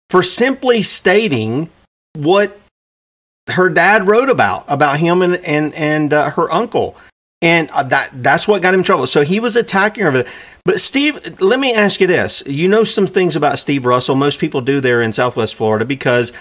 for 0.10 0.24
simply 0.24 0.82
stating 0.82 1.70
what 2.14 2.58
her 3.48 3.70
dad 3.70 4.08
wrote 4.08 4.30
about 4.30 4.64
about 4.68 5.00
him 5.00 5.22
and 5.22 5.36
and 5.38 5.74
and 5.74 6.14
uh, 6.14 6.30
her 6.32 6.52
uncle 6.52 6.96
and 7.42 7.70
uh, 7.72 7.84
that 7.84 8.10
that's 8.14 8.48
what 8.48 8.62
got 8.62 8.74
him 8.74 8.82
in 8.82 8.84
trouble. 8.84 9.08
So 9.08 9.24
he 9.24 9.40
was 9.40 9.56
attacking 9.56 10.04
her. 10.04 10.26
But 10.66 10.80
Steve, 10.80 11.40
let 11.42 11.60
me 11.60 11.74
ask 11.74 12.02
you 12.02 12.08
this: 12.08 12.44
you 12.46 12.68
know 12.68 12.84
some 12.84 13.08
things 13.08 13.36
about 13.36 13.60
Steve 13.60 13.86
Russell. 13.86 14.16
Most 14.16 14.40
people 14.40 14.62
do 14.62 14.82
there 14.82 15.02
in 15.02 15.14
Southwest 15.14 15.56
Florida 15.56 15.86
because 15.86 16.34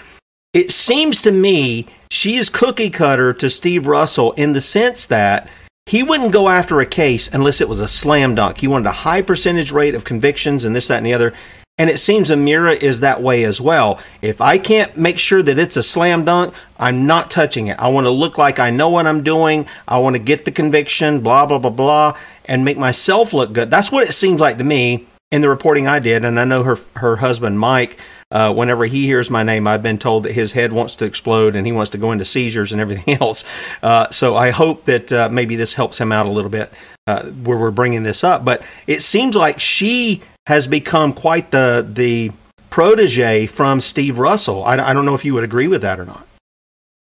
it 0.53 0.71
seems 0.71 1.21
to 1.21 1.31
me 1.31 1.85
she 2.11 2.35
is 2.35 2.49
cookie 2.49 2.89
cutter 2.89 3.33
to 3.33 3.49
Steve 3.49 3.87
Russell 3.87 4.31
in 4.33 4.53
the 4.53 4.61
sense 4.61 5.05
that 5.05 5.47
he 5.85 6.03
wouldn't 6.03 6.33
go 6.33 6.49
after 6.49 6.79
a 6.79 6.85
case 6.85 7.33
unless 7.33 7.61
it 7.61 7.69
was 7.69 7.79
a 7.79 7.87
slam 7.87 8.35
dunk. 8.35 8.57
He 8.57 8.67
wanted 8.67 8.87
a 8.87 8.91
high 8.91 9.21
percentage 9.21 9.71
rate 9.71 9.95
of 9.95 10.03
convictions 10.03 10.65
and 10.65 10.75
this, 10.75 10.87
that, 10.87 10.97
and 10.97 11.05
the 11.05 11.13
other. 11.13 11.33
And 11.79 11.89
it 11.89 11.97
seems 11.97 12.29
Amira 12.29 12.75
is 12.75 12.99
that 12.99 13.21
way 13.21 13.45
as 13.45 13.61
well. 13.61 13.99
If 14.21 14.41
I 14.41 14.57
can't 14.57 14.95
make 14.97 15.17
sure 15.17 15.41
that 15.41 15.57
it's 15.57 15.77
a 15.77 15.81
slam 15.81 16.25
dunk, 16.25 16.53
I'm 16.77 17.07
not 17.07 17.31
touching 17.31 17.67
it. 17.67 17.79
I 17.79 17.87
want 17.87 18.05
to 18.05 18.11
look 18.11 18.37
like 18.37 18.59
I 18.59 18.69
know 18.69 18.89
what 18.89 19.07
I'm 19.07 19.23
doing. 19.23 19.65
I 19.87 19.97
want 19.99 20.15
to 20.15 20.19
get 20.19 20.43
the 20.43 20.51
conviction, 20.51 21.21
blah, 21.21 21.45
blah, 21.45 21.57
blah, 21.57 21.71
blah, 21.71 22.17
and 22.43 22.65
make 22.65 22.77
myself 22.77 23.33
look 23.33 23.53
good. 23.53 23.71
That's 23.71 23.93
what 23.93 24.07
it 24.07 24.11
seems 24.11 24.41
like 24.41 24.57
to 24.57 24.63
me 24.65 25.07
in 25.31 25.41
the 25.41 25.49
reporting 25.49 25.87
I 25.87 25.99
did. 25.99 26.25
And 26.25 26.37
I 26.37 26.43
know 26.43 26.63
her, 26.63 26.75
her 26.97 27.15
husband, 27.15 27.59
Mike, 27.59 27.97
uh, 28.29 28.53
whenever 28.53 28.85
he 28.85 29.05
hears 29.05 29.29
my 29.29 29.43
name, 29.43 29.67
I've 29.67 29.81
been 29.81 29.97
told 29.97 30.23
that 30.23 30.33
his 30.33 30.51
head 30.51 30.73
wants 30.73 30.95
to 30.95 31.05
explode 31.05 31.55
and 31.55 31.65
he 31.65 31.71
wants 31.71 31.91
to 31.91 31.97
go 31.97 32.11
into 32.11 32.25
seizures 32.25 32.73
and 32.73 32.81
everything 32.81 33.17
else. 33.21 33.45
Uh, 33.81 34.09
so 34.09 34.35
I 34.35 34.49
hope 34.49 34.85
that 34.85 35.11
uh, 35.11 35.29
maybe 35.29 35.55
this 35.55 35.75
helps 35.75 35.99
him 35.99 36.11
out 36.11 36.25
a 36.25 36.29
little 36.29 36.51
bit 36.51 36.73
uh, 37.07 37.25
where 37.27 37.57
we're 37.57 37.71
bringing 37.71 38.03
this 38.03 38.23
up. 38.23 38.43
But 38.43 38.63
it 38.85 39.01
seems 39.01 39.35
like 39.35 39.59
she 39.59 40.21
has 40.49 40.67
become 40.67 41.13
quite 41.13 41.51
the 41.51 41.87
the 41.87 42.31
protege 42.71 43.45
from 43.45 43.79
Steve 43.79 44.17
Russell. 44.17 44.63
I, 44.63 44.73
I 44.77 44.93
don't 44.93 45.05
know 45.05 45.13
if 45.13 45.23
you 45.23 45.35
would 45.35 45.43
agree 45.43 45.67
with 45.67 45.83
that 45.83 45.99
or 45.99 46.05
not. 46.05 46.25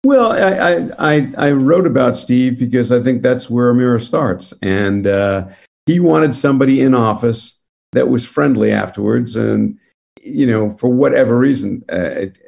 Well, 0.04 0.32
I, 0.32 0.90
I, 0.98 1.32
I 1.38 1.52
wrote 1.52 1.86
about 1.86 2.16
Steve 2.16 2.58
because 2.58 2.90
I 2.90 3.02
think 3.02 3.22
that's 3.22 3.50
where 3.50 3.72
Amira 3.72 4.00
starts. 4.00 4.52
And 4.62 5.06
uh, 5.06 5.48
he 5.86 6.00
wanted 6.00 6.34
somebody 6.34 6.80
in 6.82 6.94
office 6.94 7.56
that 7.92 8.08
was 8.08 8.26
friendly 8.26 8.72
afterwards. 8.72 9.36
And, 9.36 9.78
you 10.20 10.46
know, 10.46 10.76
for 10.76 10.88
whatever 10.88 11.38
reason, 11.38 11.84
uh, 11.92 12.26
it, 12.26 12.38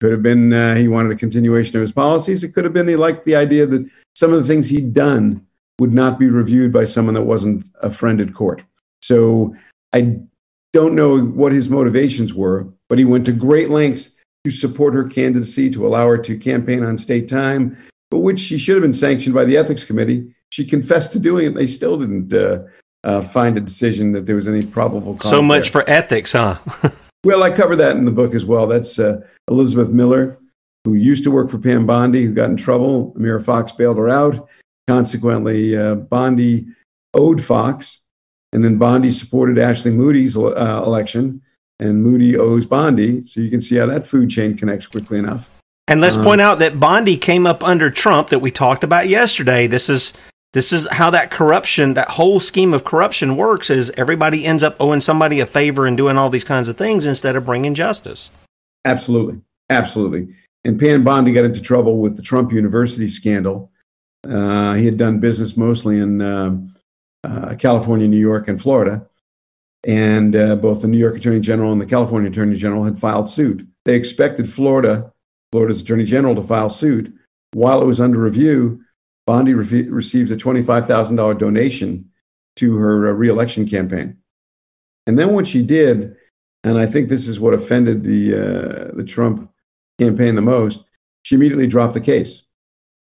could 0.00 0.12
have 0.12 0.22
been 0.22 0.52
uh, 0.52 0.74
he 0.74 0.88
wanted 0.88 1.12
a 1.12 1.16
continuation 1.16 1.76
of 1.76 1.80
his 1.80 1.92
policies. 1.92 2.44
It 2.44 2.52
could 2.52 2.64
have 2.64 2.74
been 2.74 2.86
he 2.86 2.96
liked 2.96 3.24
the 3.24 3.36
idea 3.36 3.66
that 3.66 3.88
some 4.14 4.30
of 4.32 4.38
the 4.38 4.46
things 4.46 4.68
he'd 4.68 4.92
done 4.92 5.46
would 5.78 5.94
not 5.94 6.18
be 6.18 6.28
reviewed 6.28 6.72
by 6.72 6.84
someone 6.84 7.14
that 7.14 7.22
wasn't 7.22 7.66
a 7.82 7.90
friend 7.90 8.20
at 8.20 8.34
court. 8.34 8.62
So 9.00 9.54
I 9.96 10.18
don't 10.74 10.94
know 10.94 11.18
what 11.18 11.52
his 11.52 11.70
motivations 11.70 12.34
were, 12.34 12.68
but 12.90 12.98
he 12.98 13.06
went 13.06 13.24
to 13.26 13.32
great 13.32 13.70
lengths 13.70 14.10
to 14.44 14.50
support 14.50 14.92
her 14.92 15.04
candidacy, 15.04 15.70
to 15.70 15.86
allow 15.86 16.06
her 16.06 16.18
to 16.18 16.36
campaign 16.36 16.84
on 16.84 16.98
state 16.98 17.30
time, 17.30 17.74
but 18.10 18.18
which 18.18 18.38
she 18.38 18.58
should 18.58 18.74
have 18.74 18.82
been 18.82 18.92
sanctioned 18.92 19.34
by 19.34 19.46
the 19.46 19.56
ethics 19.56 19.84
committee. 19.84 20.34
She 20.50 20.66
confessed 20.66 21.12
to 21.12 21.18
doing 21.18 21.46
it. 21.46 21.54
They 21.54 21.66
still 21.66 21.96
didn't 21.96 22.34
uh, 22.34 22.64
uh, 23.04 23.22
find 23.22 23.56
a 23.56 23.60
decision 23.60 24.12
that 24.12 24.26
there 24.26 24.36
was 24.36 24.48
any 24.48 24.62
probable 24.62 25.14
cause. 25.14 25.30
So 25.30 25.40
much 25.40 25.72
there. 25.72 25.82
for 25.82 25.90
ethics, 25.90 26.32
huh? 26.32 26.58
well, 27.24 27.42
I 27.42 27.50
cover 27.50 27.74
that 27.76 27.96
in 27.96 28.04
the 28.04 28.10
book 28.10 28.34
as 28.34 28.44
well. 28.44 28.66
That's 28.66 28.98
uh, 28.98 29.26
Elizabeth 29.48 29.88
Miller, 29.88 30.38
who 30.84 30.92
used 30.92 31.24
to 31.24 31.30
work 31.30 31.48
for 31.48 31.58
Pam 31.58 31.86
Bondi, 31.86 32.22
who 32.22 32.34
got 32.34 32.50
in 32.50 32.56
trouble. 32.58 33.14
Amira 33.18 33.42
Fox 33.42 33.72
bailed 33.72 33.96
her 33.96 34.10
out. 34.10 34.46
Consequently, 34.88 35.74
uh, 35.74 35.94
Bondi 35.94 36.66
owed 37.14 37.42
Fox 37.42 38.02
and 38.52 38.64
then 38.64 38.78
Bondi 38.78 39.10
supported 39.10 39.58
Ashley 39.58 39.90
Moody's 39.90 40.36
uh, 40.36 40.82
election, 40.86 41.42
and 41.78 42.02
Moody 42.02 42.36
owes 42.36 42.66
Bondi. 42.66 43.20
So 43.20 43.40
you 43.40 43.50
can 43.50 43.60
see 43.60 43.76
how 43.76 43.86
that 43.86 44.06
food 44.06 44.30
chain 44.30 44.56
connects 44.56 44.86
quickly 44.86 45.18
enough. 45.18 45.50
And 45.88 46.00
let's 46.00 46.16
um, 46.16 46.24
point 46.24 46.40
out 46.40 46.58
that 46.58 46.80
Bondi 46.80 47.16
came 47.16 47.46
up 47.46 47.62
under 47.62 47.90
Trump 47.90 48.30
that 48.30 48.40
we 48.40 48.50
talked 48.50 48.82
about 48.82 49.08
yesterday. 49.08 49.66
This 49.66 49.88
is 49.88 50.12
this 50.52 50.72
is 50.72 50.88
how 50.90 51.10
that 51.10 51.30
corruption, 51.30 51.94
that 51.94 52.08
whole 52.08 52.40
scheme 52.40 52.72
of 52.72 52.84
corruption 52.84 53.36
works. 53.36 53.68
Is 53.68 53.90
everybody 53.90 54.46
ends 54.46 54.62
up 54.62 54.76
owing 54.80 55.00
somebody 55.00 55.40
a 55.40 55.46
favor 55.46 55.86
and 55.86 55.96
doing 55.96 56.16
all 56.16 56.30
these 56.30 56.44
kinds 56.44 56.68
of 56.68 56.78
things 56.78 57.06
instead 57.06 57.36
of 57.36 57.44
bringing 57.44 57.74
justice? 57.74 58.30
Absolutely, 58.84 59.42
absolutely. 59.68 60.34
And 60.64 60.80
Pam 60.80 61.04
Bondi 61.04 61.32
got 61.32 61.44
into 61.44 61.60
trouble 61.60 62.00
with 62.00 62.16
the 62.16 62.22
Trump 62.22 62.52
University 62.52 63.06
scandal. 63.06 63.70
Uh, 64.28 64.74
he 64.74 64.86
had 64.86 64.96
done 64.96 65.20
business 65.20 65.56
mostly 65.56 65.98
in. 65.98 66.22
Um, 66.22 66.75
California, 67.58 68.08
New 68.08 68.18
York, 68.18 68.48
and 68.48 68.60
Florida. 68.60 69.06
And 69.86 70.34
uh, 70.34 70.56
both 70.56 70.82
the 70.82 70.88
New 70.88 70.98
York 70.98 71.16
Attorney 71.16 71.40
General 71.40 71.72
and 71.72 71.80
the 71.80 71.86
California 71.86 72.30
Attorney 72.30 72.56
General 72.56 72.84
had 72.84 72.98
filed 72.98 73.30
suit. 73.30 73.66
They 73.84 73.94
expected 73.94 74.48
Florida, 74.48 75.12
Florida's 75.52 75.80
Attorney 75.80 76.04
General, 76.04 76.34
to 76.34 76.42
file 76.42 76.70
suit. 76.70 77.14
While 77.52 77.80
it 77.82 77.86
was 77.86 78.00
under 78.00 78.18
review, 78.18 78.80
Bondi 79.26 79.54
re- 79.54 79.88
received 79.88 80.30
a 80.32 80.36
$25,000 80.36 81.38
donation 81.38 82.10
to 82.56 82.76
her 82.76 83.08
uh, 83.08 83.12
reelection 83.12 83.68
campaign. 83.68 84.16
And 85.06 85.18
then 85.18 85.32
what 85.32 85.46
she 85.46 85.62
did, 85.62 86.16
and 86.64 86.78
I 86.78 86.86
think 86.86 87.08
this 87.08 87.28
is 87.28 87.38
what 87.38 87.54
offended 87.54 88.02
the 88.02 88.34
uh, 88.34 88.96
the 88.96 89.04
Trump 89.04 89.50
campaign 90.00 90.34
the 90.34 90.42
most, 90.42 90.84
she 91.22 91.36
immediately 91.36 91.66
dropped 91.66 91.94
the 91.94 92.00
case, 92.00 92.42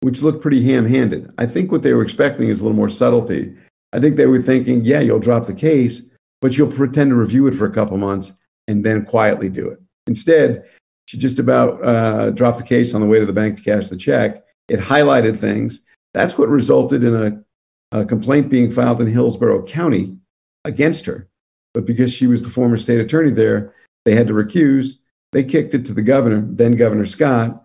which 0.01 0.21
looked 0.21 0.41
pretty 0.41 0.63
ham-handed. 0.63 1.33
I 1.37 1.45
think 1.45 1.71
what 1.71 1.81
they 1.81 1.93
were 1.93 2.03
expecting 2.03 2.49
is 2.49 2.59
a 2.59 2.63
little 2.63 2.75
more 2.75 2.89
subtlety. 2.89 3.55
I 3.93 3.99
think 3.99 4.17
they 4.17 4.25
were 4.25 4.41
thinking, 4.41 4.83
yeah, 4.83 4.99
you'll 4.99 5.19
drop 5.19 5.45
the 5.45 5.53
case, 5.53 6.01
but 6.41 6.57
you'll 6.57 6.71
pretend 6.71 7.11
to 7.11 7.15
review 7.15 7.47
it 7.47 7.53
for 7.53 7.65
a 7.65 7.71
couple 7.71 7.95
months 7.97 8.33
and 8.67 8.83
then 8.83 9.05
quietly 9.05 9.49
do 9.49 9.69
it. 9.69 9.79
Instead, 10.07 10.65
she 11.05 11.17
just 11.17 11.39
about 11.39 11.83
uh, 11.85 12.31
dropped 12.31 12.57
the 12.57 12.63
case 12.63 12.93
on 12.93 13.01
the 13.01 13.07
way 13.07 13.19
to 13.19 13.25
the 13.25 13.33
bank 13.33 13.55
to 13.55 13.63
cash 13.63 13.87
the 13.87 13.95
check. 13.95 14.43
It 14.67 14.79
highlighted 14.79 15.39
things. 15.39 15.81
That's 16.13 16.37
what 16.37 16.49
resulted 16.49 17.03
in 17.03 17.15
a, 17.15 17.99
a 17.99 18.05
complaint 18.05 18.49
being 18.49 18.71
filed 18.71 18.99
in 18.99 19.07
Hillsborough 19.07 19.65
County 19.65 20.17
against 20.65 21.05
her. 21.05 21.27
But 21.73 21.85
because 21.85 22.13
she 22.13 22.27
was 22.27 22.41
the 22.41 22.49
former 22.49 22.77
state 22.77 22.99
attorney 22.99 23.29
there, 23.29 23.73
they 24.05 24.15
had 24.15 24.27
to 24.27 24.33
recuse. 24.33 24.95
They 25.33 25.43
kicked 25.43 25.73
it 25.73 25.85
to 25.85 25.93
the 25.93 26.01
governor, 26.01 26.43
then 26.45 26.75
Governor 26.75 27.05
Scott. 27.05 27.63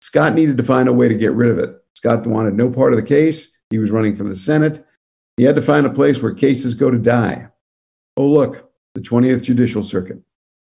Scott 0.00 0.34
needed 0.34 0.56
to 0.56 0.64
find 0.64 0.88
a 0.88 0.92
way 0.92 1.08
to 1.08 1.14
get 1.14 1.32
rid 1.32 1.50
of 1.50 1.58
it. 1.58 1.76
Scott 1.94 2.26
wanted 2.26 2.54
no 2.54 2.70
part 2.70 2.92
of 2.92 2.96
the 2.96 3.06
case. 3.06 3.50
He 3.70 3.78
was 3.78 3.90
running 3.90 4.14
for 4.14 4.24
the 4.24 4.36
Senate. 4.36 4.84
He 5.38 5.44
had 5.44 5.56
to 5.56 5.62
find 5.62 5.86
a 5.86 5.90
place 5.90 6.20
where 6.20 6.34
cases 6.34 6.74
go 6.74 6.90
to 6.90 6.98
die. 6.98 7.48
Oh, 8.16 8.26
look, 8.26 8.72
the 8.96 9.00
20th 9.00 9.42
Judicial 9.42 9.84
Circuit. 9.84 10.20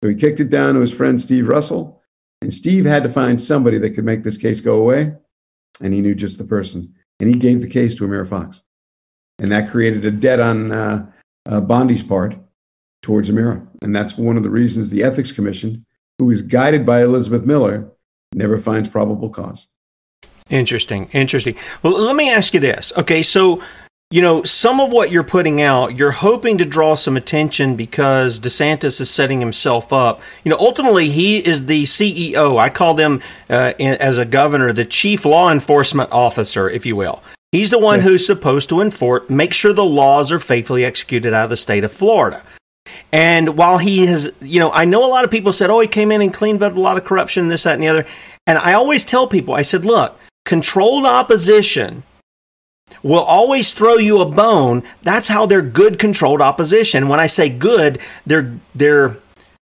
So 0.02 0.10
he 0.10 0.14
kicked 0.14 0.38
it 0.38 0.50
down 0.50 0.74
to 0.74 0.80
his 0.80 0.92
friend 0.92 1.18
Steve 1.18 1.48
Russell, 1.48 2.02
and 2.42 2.52
Steve 2.52 2.84
had 2.84 3.02
to 3.02 3.08
find 3.08 3.40
somebody 3.40 3.78
that 3.78 3.94
could 3.94 4.04
make 4.04 4.22
this 4.22 4.36
case 4.36 4.60
go 4.60 4.76
away, 4.76 5.14
and 5.80 5.94
he 5.94 6.02
knew 6.02 6.14
just 6.14 6.36
the 6.36 6.44
person. 6.44 6.94
And 7.20 7.28
he 7.28 7.36
gave 7.36 7.62
the 7.62 7.68
case 7.68 7.94
to 7.96 8.06
Amira 8.06 8.28
Fox. 8.28 8.62
And 9.38 9.50
that 9.50 9.70
created 9.70 10.04
a 10.04 10.10
debt 10.10 10.40
on 10.40 10.70
uh, 10.70 11.10
uh, 11.46 11.60
Bondi's 11.62 12.02
part 12.02 12.36
towards 13.02 13.30
Amira. 13.30 13.66
And 13.80 13.96
that's 13.96 14.18
one 14.18 14.36
of 14.36 14.42
the 14.42 14.50
reasons 14.50 14.90
the 14.90 15.02
Ethics 15.02 15.32
Commission, 15.32 15.86
who 16.18 16.30
is 16.30 16.42
guided 16.42 16.84
by 16.84 17.02
Elizabeth 17.02 17.46
Miller, 17.46 17.90
never 18.34 18.58
finds 18.58 18.90
probable 18.90 19.30
cause. 19.30 19.68
Interesting. 20.50 21.08
Interesting. 21.12 21.56
Well, 21.82 21.98
let 21.98 22.16
me 22.16 22.30
ask 22.30 22.52
you 22.52 22.60
this. 22.60 22.92
Okay, 22.96 23.22
so 23.22 23.62
you 24.12 24.20
know, 24.20 24.42
some 24.42 24.80
of 24.80 24.90
what 24.90 25.12
you're 25.12 25.22
putting 25.22 25.62
out, 25.62 25.96
you're 25.96 26.10
hoping 26.10 26.58
to 26.58 26.64
draw 26.64 26.96
some 26.96 27.16
attention 27.16 27.76
because 27.76 28.40
DeSantis 28.40 29.00
is 29.00 29.08
setting 29.08 29.38
himself 29.38 29.92
up. 29.92 30.20
You 30.42 30.50
know, 30.50 30.58
ultimately, 30.58 31.10
he 31.10 31.38
is 31.38 31.66
the 31.66 31.84
CEO. 31.84 32.58
I 32.58 32.70
call 32.70 32.94
them, 32.94 33.22
uh, 33.48 33.74
as 33.78 34.18
a 34.18 34.24
governor, 34.24 34.72
the 34.72 34.84
chief 34.84 35.24
law 35.24 35.52
enforcement 35.52 36.10
officer, 36.10 36.68
if 36.68 36.84
you 36.84 36.96
will. 36.96 37.22
He's 37.52 37.70
the 37.70 37.78
one 37.78 38.00
yeah. 38.00 38.06
who's 38.06 38.26
supposed 38.26 38.68
to 38.70 38.80
enforce, 38.80 39.30
make 39.30 39.52
sure 39.52 39.72
the 39.72 39.84
laws 39.84 40.32
are 40.32 40.40
faithfully 40.40 40.84
executed 40.84 41.32
out 41.32 41.44
of 41.44 41.50
the 41.50 41.56
state 41.56 41.84
of 41.84 41.92
Florida. 41.92 42.42
And 43.12 43.56
while 43.56 43.78
he 43.78 44.06
has, 44.06 44.32
you 44.40 44.58
know, 44.58 44.72
I 44.72 44.86
know 44.86 45.06
a 45.06 45.10
lot 45.10 45.24
of 45.24 45.30
people 45.30 45.52
said, 45.52 45.70
oh, 45.70 45.78
he 45.78 45.88
came 45.88 46.10
in 46.10 46.20
and 46.20 46.34
cleaned 46.34 46.64
up 46.64 46.74
a 46.74 46.80
lot 46.80 46.96
of 46.96 47.04
corruption, 47.04 47.46
this, 47.46 47.62
that, 47.62 47.74
and 47.74 47.82
the 47.82 47.88
other. 47.88 48.06
And 48.44 48.58
I 48.58 48.72
always 48.72 49.04
tell 49.04 49.28
people, 49.28 49.54
I 49.54 49.62
said, 49.62 49.84
look, 49.84 50.18
controlled 50.44 51.06
opposition 51.06 52.02
will 53.02 53.22
always 53.22 53.72
throw 53.72 53.96
you 53.96 54.20
a 54.20 54.26
bone. 54.26 54.82
That's 55.02 55.28
how 55.28 55.46
they're 55.46 55.62
good 55.62 55.98
controlled 55.98 56.40
opposition. 56.40 57.08
When 57.08 57.20
I 57.20 57.26
say 57.26 57.48
good, 57.48 57.98
they're 58.26 58.54
they're 58.74 59.16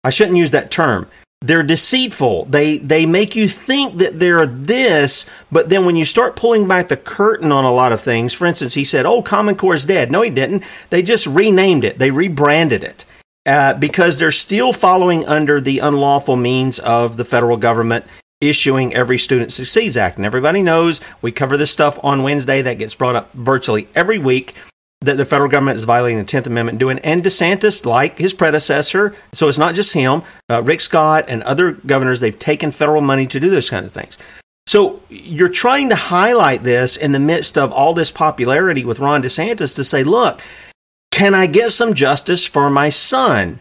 I 0.04 0.10
shouldn't 0.10 0.38
use 0.38 0.52
that 0.52 0.72
term. 0.72 1.08
They're 1.42 1.64
deceitful. 1.64 2.46
They 2.46 2.78
they 2.78 3.06
make 3.06 3.36
you 3.36 3.48
think 3.48 3.98
that 3.98 4.20
they're 4.20 4.48
this, 4.48 5.30
but 5.52 5.70
then 5.70 5.86
when 5.86 5.96
you 5.96 6.06
start 6.06 6.38
pulling 6.38 6.68
back 6.68 6.88
the 6.88 6.98
curtain 6.98 7.52
on 7.52 7.66
a 7.66 7.74
lot 7.74 7.92
of 7.92 8.02
things, 8.02 8.34
for 8.34 8.46
instance, 8.46 8.74
he 8.76 8.86
said, 8.86 9.06
"Oh, 9.06 9.22
Common 9.22 9.56
Core 9.56 9.74
is 9.74 9.86
dead." 9.86 10.10
No, 10.10 10.22
he 10.22 10.30
didn't. 10.30 10.64
They 10.90 11.04
just 11.04 11.28
renamed 11.28 11.84
it. 11.84 12.00
They 12.00 12.12
rebranded 12.12 12.84
it. 12.84 13.06
Uh, 13.46 13.74
because 13.74 14.18
they're 14.18 14.32
still 14.32 14.72
following 14.72 15.26
under 15.26 15.60
the 15.60 15.80
unlawful 15.80 16.38
means 16.38 16.80
of 16.80 17.18
the 17.18 17.26
federal 17.26 17.58
government 17.58 18.06
issuing 18.50 18.94
every 18.94 19.18
Student 19.18 19.52
Succeeds 19.52 19.98
Act. 19.98 20.18
And 20.18 20.26
everybody 20.26 20.62
knows 20.62 21.02
we 21.22 21.32
cover 21.32 21.58
this 21.58 21.72
stuff 21.72 22.00
on 22.04 22.24
Wednesday. 22.24 22.62
That 22.62 22.78
gets 22.78 22.96
brought 22.96 23.16
up 23.16 23.32
virtually 23.34 23.88
every 23.96 24.20
week 24.20 24.56
that 25.02 25.18
the 25.18 25.26
federal 25.26 25.50
government 25.50 25.76
is 25.76 25.84
violating 25.84 26.18
the 26.18 26.26
10th 26.26 26.48
Amendment 26.48 26.80
doing. 26.80 26.98
And 27.00 27.24
DeSantis, 27.24 27.86
like 27.86 28.18
his 28.18 28.34
predecessor, 28.34 29.14
so 29.34 29.48
it's 29.48 29.58
not 29.58 29.76
just 29.76 29.94
him, 29.94 30.24
uh, 30.50 30.64
Rick 30.64 30.82
Scott 30.82 31.26
and 31.28 31.44
other 31.44 31.74
governors, 31.74 32.22
they've 32.22 32.38
taken 32.38 32.72
federal 32.72 33.02
money 33.02 33.28
to 33.28 33.40
do 33.40 33.50
those 33.50 33.70
kind 33.70 33.86
of 33.86 33.92
things. 33.92 34.18
So 34.66 35.02
you're 35.10 35.50
trying 35.50 35.90
to 35.90 35.96
highlight 35.96 36.64
this 36.64 36.96
in 36.96 37.12
the 37.12 37.20
midst 37.20 37.58
of 37.58 37.72
all 37.72 37.94
this 37.94 38.12
popularity 38.12 38.86
with 38.86 39.00
Ron 39.00 39.22
DeSantis 39.22 39.76
to 39.76 39.84
say, 39.84 40.06
look, 40.06 40.42
can 41.12 41.36
I 41.36 41.48
get 41.48 41.72
some 41.72 41.94
justice 41.94 42.48
for 42.48 42.70
my 42.70 42.90
son? 42.90 43.60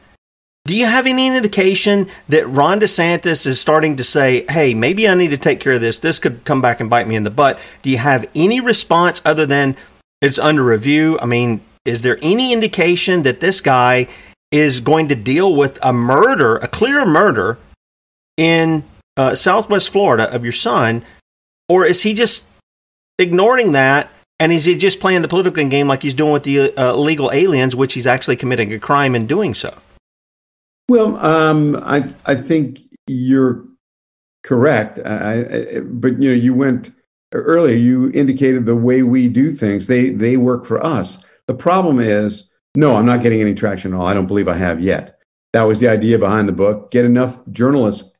Do 0.64 0.76
you 0.76 0.86
have 0.86 1.08
any 1.08 1.26
indication 1.26 2.08
that 2.28 2.48
Ron 2.48 2.78
DeSantis 2.78 3.48
is 3.48 3.60
starting 3.60 3.96
to 3.96 4.04
say, 4.04 4.44
hey, 4.48 4.74
maybe 4.74 5.08
I 5.08 5.14
need 5.14 5.30
to 5.30 5.36
take 5.36 5.58
care 5.58 5.72
of 5.72 5.80
this? 5.80 5.98
This 5.98 6.20
could 6.20 6.44
come 6.44 6.62
back 6.62 6.78
and 6.78 6.88
bite 6.88 7.08
me 7.08 7.16
in 7.16 7.24
the 7.24 7.30
butt. 7.30 7.58
Do 7.82 7.90
you 7.90 7.98
have 7.98 8.28
any 8.36 8.60
response 8.60 9.20
other 9.24 9.44
than 9.44 9.76
it's 10.20 10.38
under 10.38 10.62
review? 10.62 11.18
I 11.20 11.26
mean, 11.26 11.62
is 11.84 12.02
there 12.02 12.16
any 12.22 12.52
indication 12.52 13.24
that 13.24 13.40
this 13.40 13.60
guy 13.60 14.06
is 14.52 14.78
going 14.78 15.08
to 15.08 15.16
deal 15.16 15.52
with 15.52 15.80
a 15.82 15.92
murder, 15.92 16.58
a 16.58 16.68
clear 16.68 17.04
murder 17.04 17.58
in 18.36 18.84
uh, 19.16 19.34
Southwest 19.34 19.90
Florida 19.90 20.32
of 20.32 20.44
your 20.44 20.52
son? 20.52 21.04
Or 21.68 21.84
is 21.84 22.02
he 22.02 22.14
just 22.14 22.46
ignoring 23.18 23.72
that 23.72 24.10
and 24.38 24.52
is 24.52 24.64
he 24.64 24.78
just 24.78 25.00
playing 25.00 25.22
the 25.22 25.28
political 25.28 25.68
game 25.68 25.88
like 25.88 26.02
he's 26.02 26.14
doing 26.14 26.32
with 26.32 26.44
the 26.44 26.72
uh, 26.76 26.94
illegal 26.94 27.32
aliens, 27.32 27.74
which 27.74 27.94
he's 27.94 28.06
actually 28.06 28.36
committing 28.36 28.72
a 28.72 28.78
crime 28.78 29.16
in 29.16 29.26
doing 29.26 29.54
so? 29.54 29.76
Well, 30.92 31.16
um, 31.24 31.76
I 31.76 32.04
I 32.26 32.34
think 32.34 32.80
you're 33.06 33.64
correct. 34.44 34.98
I, 35.02 35.40
I, 35.40 35.80
but 35.80 36.20
you 36.20 36.28
know, 36.28 36.34
you 36.34 36.52
went 36.52 36.90
earlier. 37.32 37.74
You 37.74 38.10
indicated 38.12 38.66
the 38.66 38.76
way 38.76 39.02
we 39.02 39.26
do 39.28 39.52
things. 39.52 39.86
They 39.86 40.10
they 40.10 40.36
work 40.36 40.66
for 40.66 40.84
us. 40.84 41.24
The 41.46 41.54
problem 41.54 41.98
is, 41.98 42.52
no, 42.76 42.94
I'm 42.94 43.06
not 43.06 43.22
getting 43.22 43.40
any 43.40 43.54
traction 43.54 43.94
at 43.94 43.96
all. 43.96 44.06
I 44.06 44.12
don't 44.12 44.26
believe 44.26 44.48
I 44.48 44.56
have 44.58 44.82
yet. 44.82 45.18
That 45.54 45.62
was 45.62 45.80
the 45.80 45.88
idea 45.88 46.18
behind 46.18 46.46
the 46.46 46.52
book. 46.52 46.90
Get 46.90 47.06
enough 47.06 47.38
journalists 47.52 48.12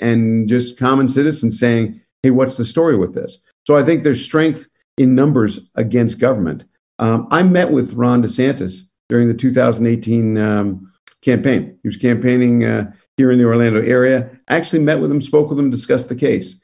and 0.00 0.48
just 0.48 0.78
common 0.78 1.08
citizens 1.08 1.58
saying, 1.58 2.00
"Hey, 2.22 2.30
what's 2.30 2.56
the 2.56 2.64
story 2.64 2.96
with 2.96 3.12
this?" 3.12 3.40
So 3.66 3.74
I 3.74 3.82
think 3.82 4.04
there's 4.04 4.24
strength 4.24 4.68
in 4.98 5.16
numbers 5.16 5.68
against 5.74 6.20
government. 6.20 6.62
Um, 7.00 7.26
I 7.32 7.42
met 7.42 7.72
with 7.72 7.94
Ron 7.94 8.22
DeSantis 8.22 8.82
during 9.08 9.26
the 9.26 9.34
2018 9.34 10.38
um, 10.38 10.90
campaign. 11.22 11.78
He 11.82 11.88
was 11.88 11.96
campaigning 11.96 12.64
uh, 12.64 12.92
here 13.16 13.30
in 13.30 13.38
the 13.38 13.44
Orlando 13.44 13.82
area. 13.82 14.30
I 14.48 14.56
actually 14.56 14.80
met 14.80 15.00
with 15.00 15.10
him, 15.10 15.20
spoke 15.20 15.50
with 15.50 15.58
him, 15.58 15.70
discussed 15.70 16.08
the 16.08 16.16
case. 16.16 16.60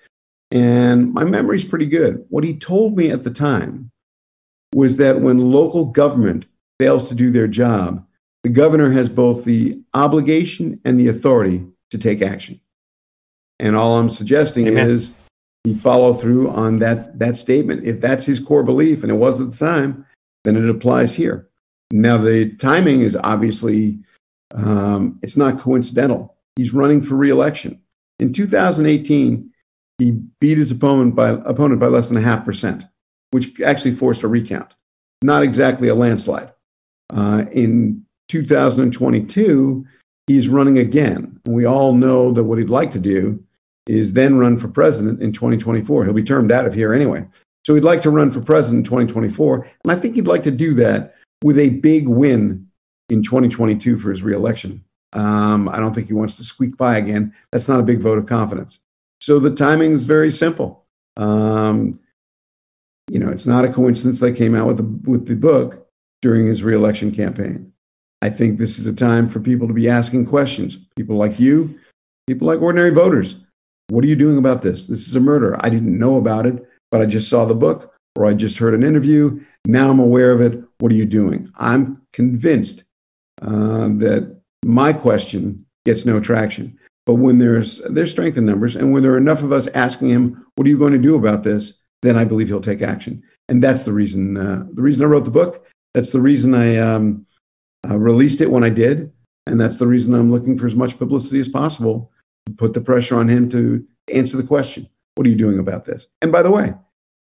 And 0.51 1.13
my 1.13 1.25
memory 1.25 1.57
is 1.57 1.65
pretty 1.65 1.87
good. 1.87 2.25
What 2.29 2.45
he 2.45 2.57
told 2.57 2.97
me 2.97 3.11
at 3.11 3.23
the 3.23 3.31
time 3.31 3.91
was 4.75 4.97
that 4.97 5.21
when 5.21 5.51
local 5.51 5.87
government 5.87 6.47
fails 6.79 7.09
to 7.09 7.15
do 7.15 7.31
their 7.31 7.49
job, 7.49 8.05
the 8.43 8.51
governor 8.51 8.91
has 8.93 9.09
both 9.09 9.45
the 9.45 9.81
obligation 9.95 10.81
and 10.85 10.99
the 10.99 11.09
authority 11.09 11.67
to 11.91 11.99
take 11.99 12.23
action. 12.23 12.61
And 13.59 13.75
all 13.75 13.99
I'm 13.99 14.11
suggesting 14.11 14.69
Amen. 14.69 14.89
is 14.89 15.15
he 15.65 15.75
follow 15.75 16.13
through 16.13 16.51
on 16.51 16.77
that, 16.77 17.19
that 17.19 17.37
statement. 17.37 17.85
If 17.85 18.01
that's 18.01 18.27
his 18.27 18.39
core 18.39 18.63
belief, 18.63 19.03
and 19.03 19.11
it 19.11 19.17
was 19.17 19.41
at 19.41 19.51
the 19.51 19.57
time, 19.57 20.07
then 20.45 20.57
it 20.57 20.69
applies 20.69 21.15
here. 21.15 21.49
Now, 21.91 22.19
the 22.19 22.51
timing 22.57 23.01
is 23.01 23.17
obviously 23.17 23.99
um, 24.55 25.19
it's 25.23 25.37
not 25.37 25.61
coincidental. 25.61 26.37
He's 26.57 26.73
running 26.73 27.03
for 27.03 27.17
reelection. 27.17 27.81
In 28.19 28.33
2018, 28.33 29.51
he 29.99 30.11
beat 30.41 30.59
his 30.59 30.71
opponent 30.71 31.15
by, 31.15 31.31
opponent 31.31 31.81
by 31.81 31.87
less 31.87 32.09
than 32.09 32.19
a 32.19 32.23
half 32.23 32.45
percent, 32.45 32.85
which 33.31 33.61
actually 33.61 33.93
forced 33.93 34.23
a 34.23 34.29
recount. 34.29 34.73
Not 35.23 35.43
exactly 35.43 35.89
a 35.89 35.95
landslide. 35.95 36.53
Uh, 37.11 37.45
in 37.53 38.05
2022, 38.29 39.87
he's 40.27 40.49
running 40.49 40.79
again. 40.79 41.41
We 41.47 41.65
all 41.65 41.95
know 41.95 42.33
that 42.33 42.45
what 42.45 42.59
he'd 42.59 42.71
like 42.71 42.91
to 42.93 42.99
do 42.99 43.43
is 43.87 44.13
then 44.13 44.37
run 44.37 44.59
for 44.59 44.69
president 44.69 45.23
in 45.23 45.33
2024. 45.33 46.05
He'll 46.05 46.13
be 46.13 46.23
termed 46.23 46.53
out 46.53 46.67
of 46.67 46.75
here 46.75 46.93
anyway. 46.93 47.27
So 47.65 47.75
he'd 47.75 47.85
like 47.85 48.01
to 48.03 48.11
run 48.11 48.31
for 48.31 48.41
president 48.41 48.81
in 48.81 48.85
2024. 48.85 49.67
And 49.85 49.93
I 49.93 49.97
think 49.97 50.15
he'd 50.15 50.27
like 50.27 50.43
to 50.45 50.51
do 50.51 50.75
that 50.75 51.15
with 51.43 51.59
a 51.59 51.71
big 51.71 52.09
win 52.09 52.66
in 53.09 53.23
2022 53.23 53.97
for 53.97 54.11
his 54.11 54.23
reelection. 54.23 54.85
Um, 55.13 55.69
I 55.69 55.79
don't 55.79 55.95
think 55.95 56.09
he 56.09 56.13
wants 56.13 56.37
to 56.37 56.45
squeak 56.45 56.77
by 56.77 56.99
again. 56.99 57.35
That's 57.53 57.69
not 57.69 57.81
a 57.81 57.85
big 57.85 58.01
vote 58.01 58.19
of 58.19 58.27
confidence. 58.27 58.81
So 59.21 59.39
the 59.39 59.55
timing 59.55 59.93
is 59.93 60.05
very 60.05 60.31
simple. 60.31 60.85
Um, 61.17 61.99
you 63.11 63.19
know, 63.19 63.31
it's 63.31 63.47
not 63.47 63.65
a 63.65 63.73
coincidence 63.73 64.21
they 64.21 64.33
came 64.33 64.55
out 64.55 64.67
with 64.67 64.77
the, 64.79 65.11
with 65.11 65.27
the 65.27 65.37
book 65.37 65.89
during 66.23 66.47
his 66.47 66.63
reelection 66.63 67.13
campaign. 67.13 67.73
I 68.21 68.31
think 68.31 68.59
this 68.59 68.79
is 68.79 68.87
a 68.87 68.93
time 68.93 69.29
for 69.29 69.41
people 69.41 69.69
to 69.69 69.75
be 69.75 69.89
asking 69.89 70.27
questions. 70.27 70.77
People 70.97 71.17
like 71.17 71.39
you, 71.39 71.79
people 72.27 72.47
like 72.47 72.61
ordinary 72.61 72.91
voters. 72.91 73.37
What 73.89 74.05
are 74.05 74.09
you 74.09 74.17
doing 74.17 74.39
about 74.39 74.63
this? 74.63 74.87
This 74.87 75.07
is 75.07 75.15
a 75.15 75.21
murder. 75.21 75.57
I 75.61 75.69
didn't 75.69 75.99
know 75.99 76.17
about 76.17 76.47
it, 76.47 76.67
but 76.91 77.01
I 77.01 77.07
just 77.07 77.31
saw 77.31 77.45
the 77.45 77.55
book. 77.55 77.93
or 78.17 78.27
I 78.27 78.35
just 78.35 78.59
heard 78.59 78.75
an 78.75 78.83
interview. 78.83 79.39
Now 79.67 79.91
I'm 79.91 80.01
aware 80.01 80.33
of 80.33 80.41
it. 80.41 80.59
What 80.79 80.91
are 80.91 80.97
you 80.97 81.05
doing? 81.05 81.49
I'm 81.59 82.03
convinced 82.13 82.85
uh, 83.43 83.89
that 83.99 84.41
my 84.65 84.93
question 84.93 85.65
gets 85.85 86.05
no 86.05 86.21
traction. 86.21 86.79
But 87.05 87.15
when 87.15 87.39
there's 87.39 87.79
there's 87.89 88.11
strength 88.11 88.37
in 88.37 88.47
numbers, 88.47 88.77
and 88.77 88.93
when 88.93 89.03
there 89.03 89.13
are 89.13 89.19
enough 89.19 89.43
of 89.43 89.53
us 89.53 89.69
asking 89.69 90.09
him, 90.09 90.45
"What 90.57 90.67
are 90.67 90.71
you 90.71 90.79
going 90.79 90.93
to 90.93 90.99
do 90.99 91.15
about 91.15 91.43
this?" 91.45 91.75
then 92.03 92.17
I 92.17 92.25
believe 92.25 92.49
he'll 92.49 92.61
take 92.61 92.83
action. 92.83 93.23
And 93.49 93.63
that's 93.63 93.85
the 93.85 93.93
reason 93.93 94.37
uh, 94.37 94.65
the 94.73 94.83
reason 94.83 95.03
I 95.03 95.07
wrote 95.07 95.25
the 95.25 95.31
book. 95.31 95.67
That's 95.95 96.11
the 96.11 96.21
reason 96.21 96.55
I 96.55 96.77
um, 96.77 97.27
uh, 97.89 97.99
released 97.99 98.41
it 98.41 98.51
when 98.51 98.65
I 98.65 98.69
did, 98.69 99.13
and 99.47 99.61
that's 99.61 99.77
the 99.77 99.87
reason 99.87 100.15
I'm 100.15 100.31
looking 100.31 100.59
for 100.59 100.67
as 100.67 100.77
much 100.77 100.99
publicity 100.99 101.41
as 101.41 101.49
possible 101.49 102.13
to 102.47 102.53
put 102.53 102.75
the 102.75 102.81
pressure 102.81 103.19
on 103.19 103.29
him 103.29 103.49
to 103.51 103.87
answer 104.13 104.37
the 104.37 104.47
question: 104.47 104.89
What 105.15 105.27
are 105.27 105.31
you 105.31 105.37
doing 105.37 105.59
about 105.59 105.85
this? 105.85 106.09
And 106.23 106.33
by 106.33 106.43
the 106.43 106.51
way, 106.51 106.75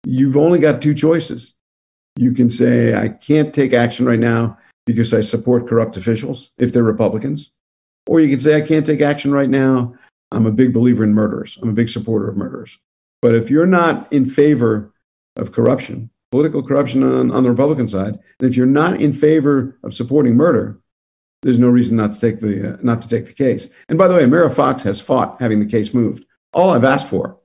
you've 0.04 0.36
only 0.36 0.58
got 0.58 0.82
two 0.82 0.94
choices. 0.94 1.54
You 2.16 2.32
can 2.32 2.50
say, 2.50 2.94
"I 2.94 3.08
can't 3.08 3.54
take 3.54 3.72
action 3.72 4.06
right 4.06 4.18
now 4.18 4.58
because 4.88 5.14
I 5.14 5.20
support 5.20 5.68
corrupt 5.68 5.96
officials 5.96 6.52
if 6.58 6.72
they're 6.72 6.82
Republicans," 6.82 7.52
Or 8.08 8.20
you 8.20 8.28
can 8.28 8.38
say, 8.38 8.56
I 8.56 8.62
can't 8.62 8.86
take 8.86 9.02
action 9.02 9.32
right 9.32 9.50
now. 9.50 9.94
I'm 10.32 10.46
a 10.46 10.50
big 10.50 10.72
believer 10.72 11.04
in 11.04 11.14
murderers. 11.14 11.58
I'm 11.60 11.68
a 11.68 11.74
big 11.74 11.90
supporter 11.90 12.28
of 12.28 12.36
murderers. 12.36 12.78
But 13.20 13.34
if 13.34 13.50
you're 13.50 13.66
not 13.66 14.10
in 14.12 14.24
favor 14.24 14.92
of 15.36 15.52
corruption, 15.52 16.10
political 16.30 16.62
corruption 16.62 17.02
on, 17.02 17.30
on 17.30 17.42
the 17.42 17.50
Republican 17.50 17.86
side, 17.86 18.18
and 18.40 18.48
if 18.48 18.56
you're 18.56 18.66
not 18.66 19.00
in 19.00 19.12
favor 19.12 19.78
of 19.84 19.92
supporting 19.92 20.36
murder, 20.36 20.80
there's 21.42 21.58
no 21.58 21.68
reason 21.68 21.96
not 21.96 22.12
to 22.12 22.20
take 22.20 22.40
the 22.40 22.74
uh, 22.74 22.76
not 22.82 23.02
to 23.02 23.08
take 23.08 23.26
the 23.26 23.32
case. 23.32 23.68
And 23.88 23.98
by 23.98 24.08
the 24.08 24.14
way, 24.14 24.24
Amira 24.24 24.52
Fox 24.52 24.82
has 24.82 25.00
fought 25.00 25.40
having 25.40 25.60
the 25.60 25.66
case 25.66 25.94
moved. 25.94 26.24
All 26.52 26.70
I've 26.70 26.84
asked 26.84 27.08
for, 27.08 27.38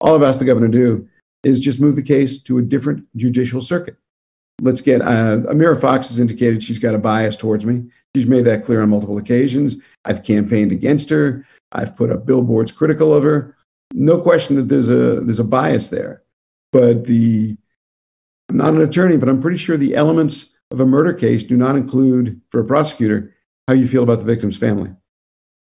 all 0.00 0.14
I've 0.14 0.22
asked 0.22 0.38
the 0.38 0.46
governor 0.46 0.68
to 0.68 0.78
do, 0.78 1.08
is 1.42 1.60
just 1.60 1.80
move 1.80 1.96
the 1.96 2.02
case 2.02 2.38
to 2.44 2.58
a 2.58 2.62
different 2.62 3.04
judicial 3.16 3.60
circuit. 3.60 3.96
Let's 4.60 4.80
get 4.80 5.02
uh, 5.02 5.38
Amira 5.50 5.80
Fox 5.80 6.08
has 6.08 6.20
indicated 6.20 6.62
she's 6.62 6.78
got 6.78 6.94
a 6.94 6.98
bias 6.98 7.36
towards 7.36 7.66
me. 7.66 7.90
She's 8.14 8.26
made 8.26 8.44
that 8.44 8.64
clear 8.64 8.82
on 8.82 8.90
multiple 8.90 9.18
occasions. 9.18 9.76
I've 10.04 10.22
campaigned 10.22 10.72
against 10.72 11.10
her. 11.10 11.46
I've 11.72 11.96
put 11.96 12.10
up 12.10 12.24
billboards 12.24 12.70
critical 12.70 13.12
of 13.12 13.24
her. 13.24 13.56
No 13.92 14.20
question 14.20 14.56
that 14.56 14.68
there's 14.68 14.88
a 14.88 15.20
there's 15.20 15.40
a 15.40 15.44
bias 15.44 15.90
there. 15.90 16.22
But 16.72 17.04
the 17.04 17.56
I'm 18.48 18.56
not 18.56 18.74
an 18.74 18.82
attorney, 18.82 19.16
but 19.16 19.28
I'm 19.28 19.40
pretty 19.40 19.58
sure 19.58 19.76
the 19.76 19.96
elements 19.96 20.52
of 20.70 20.80
a 20.80 20.86
murder 20.86 21.12
case 21.12 21.44
do 21.44 21.56
not 21.56 21.76
include, 21.76 22.40
for 22.50 22.60
a 22.60 22.64
prosecutor, 22.64 23.34
how 23.68 23.74
you 23.74 23.88
feel 23.88 24.02
about 24.02 24.18
the 24.18 24.24
victim's 24.24 24.56
family. 24.56 24.90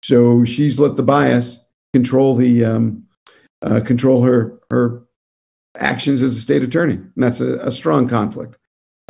So 0.03 0.45
she's 0.45 0.79
let 0.79 0.95
the 0.95 1.03
bias 1.03 1.59
control 1.93 2.35
the 2.35 2.63
um, 2.63 3.03
uh, 3.61 3.81
control 3.81 4.23
her 4.23 4.59
her 4.71 5.03
actions 5.77 6.21
as 6.21 6.35
a 6.35 6.41
state 6.41 6.63
attorney, 6.63 6.93
and 6.93 7.11
that's 7.17 7.41
a, 7.41 7.57
a 7.57 7.71
strong 7.71 8.07
conflict. 8.07 8.57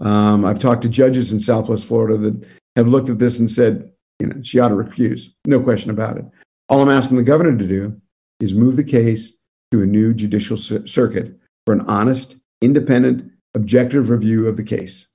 Um, 0.02 0.46
I've 0.46 0.60
talked 0.60 0.82
to 0.84 0.90
judges 0.90 1.32
in 1.32 1.40
Southwest 1.40 1.86
Florida 1.86 2.18
that 2.18 2.48
have 2.76 2.88
looked 2.88 3.10
at 3.10 3.20
this 3.20 3.40
and 3.40 3.50
said, 3.50 3.92
you 4.20 4.28
know, 4.28 4.42
she 4.42 4.60
ought 4.60 4.70
to 4.70 4.76
recuse. 4.76 5.30
No 5.46 5.60
question 5.60 5.92
about 5.92 6.18
it. 6.18 6.26
All 6.70 6.82
I'm 6.82 6.90
asking 6.90 7.18
the 7.18 7.24
governor 7.24 7.58
to 7.58 7.68
do 7.68 8.00
is 8.40 8.54
move 8.54 8.76
the 8.76 8.84
case 8.84 9.34
to 9.72 9.82
a 9.82 9.86
new 9.86 10.14
judicial 10.14 10.58
circuit 10.58 11.38
for 11.66 11.74
an 11.74 11.82
honest, 11.82 12.38
independent, 12.62 13.32
objective 13.56 14.10
review 14.10 14.48
of 14.48 14.58
the 14.58 14.64
case. 14.64 15.08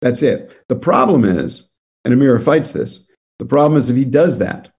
That's 0.00 0.22
it. 0.22 0.62
The 0.68 0.76
problem 0.76 1.24
is, 1.24 1.68
and 2.04 2.14
Amira 2.14 2.42
fights 2.42 2.72
this, 2.72 3.06
the 3.38 3.44
problem 3.44 3.78
is 3.78 3.88
if 3.88 3.96
he 3.96 4.04
does 4.04 4.38
that, 4.38 4.70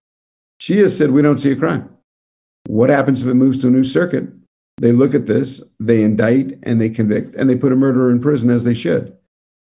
she 0.60 0.78
has 0.80 0.98
said 0.98 1.12
we 1.12 1.22
don't 1.22 1.38
see 1.38 1.52
a 1.52 1.56
crime. 1.56 1.90
What 2.68 2.90
happens 2.90 3.22
if 3.22 3.28
it 3.28 3.34
moves 3.36 3.62
to 3.62 3.68
a 3.68 3.72
new 3.72 3.84
circuit? 3.84 4.28
They 4.78 4.92
look 4.92 5.14
at 5.14 5.26
this, 5.26 5.64
they 5.80 6.04
indict, 6.04 6.60
and 6.64 6.80
they 6.80 6.90
convict, 6.90 7.36
and 7.36 7.50
they 7.50 7.56
put 7.56 7.72
a 7.72 7.78
murderer 7.78 8.12
in 8.12 8.22
prison 8.22 8.50
as 8.50 8.64
they 8.64 8.74
should 8.74 9.16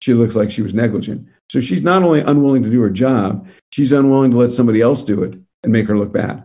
she 0.05 0.13
looks 0.13 0.35
like 0.35 0.51
she 0.51 0.61
was 0.61 0.75
negligent. 0.75 1.27
So 1.49 1.63
she's 1.63 1.81
not 1.81 2.03
only 2.03 2.21
unwilling 2.21 2.63
to 2.63 2.69
do 2.69 2.83
her 2.83 2.91
job, 2.91 3.49
she's 3.71 3.91
unwilling 3.91 4.33
to 4.33 4.37
let 4.37 4.53
somebody 4.53 4.83
else 4.83 5.03
do 5.03 5.23
it 5.23 5.33
and 5.63 5.73
make 5.73 5.87
her 5.87 5.97
look 5.97 6.13
bad. 6.13 6.45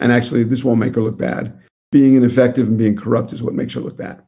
And 0.00 0.10
actually, 0.10 0.42
this 0.42 0.64
won't 0.64 0.80
make 0.80 0.94
her 0.94 1.02
look 1.02 1.18
bad. 1.18 1.60
Being 1.92 2.14
ineffective 2.14 2.68
and 2.68 2.78
being 2.78 2.96
corrupt 2.96 3.34
is 3.34 3.42
what 3.42 3.52
makes 3.52 3.74
her 3.74 3.80
look 3.80 3.98
bad. 3.98 4.22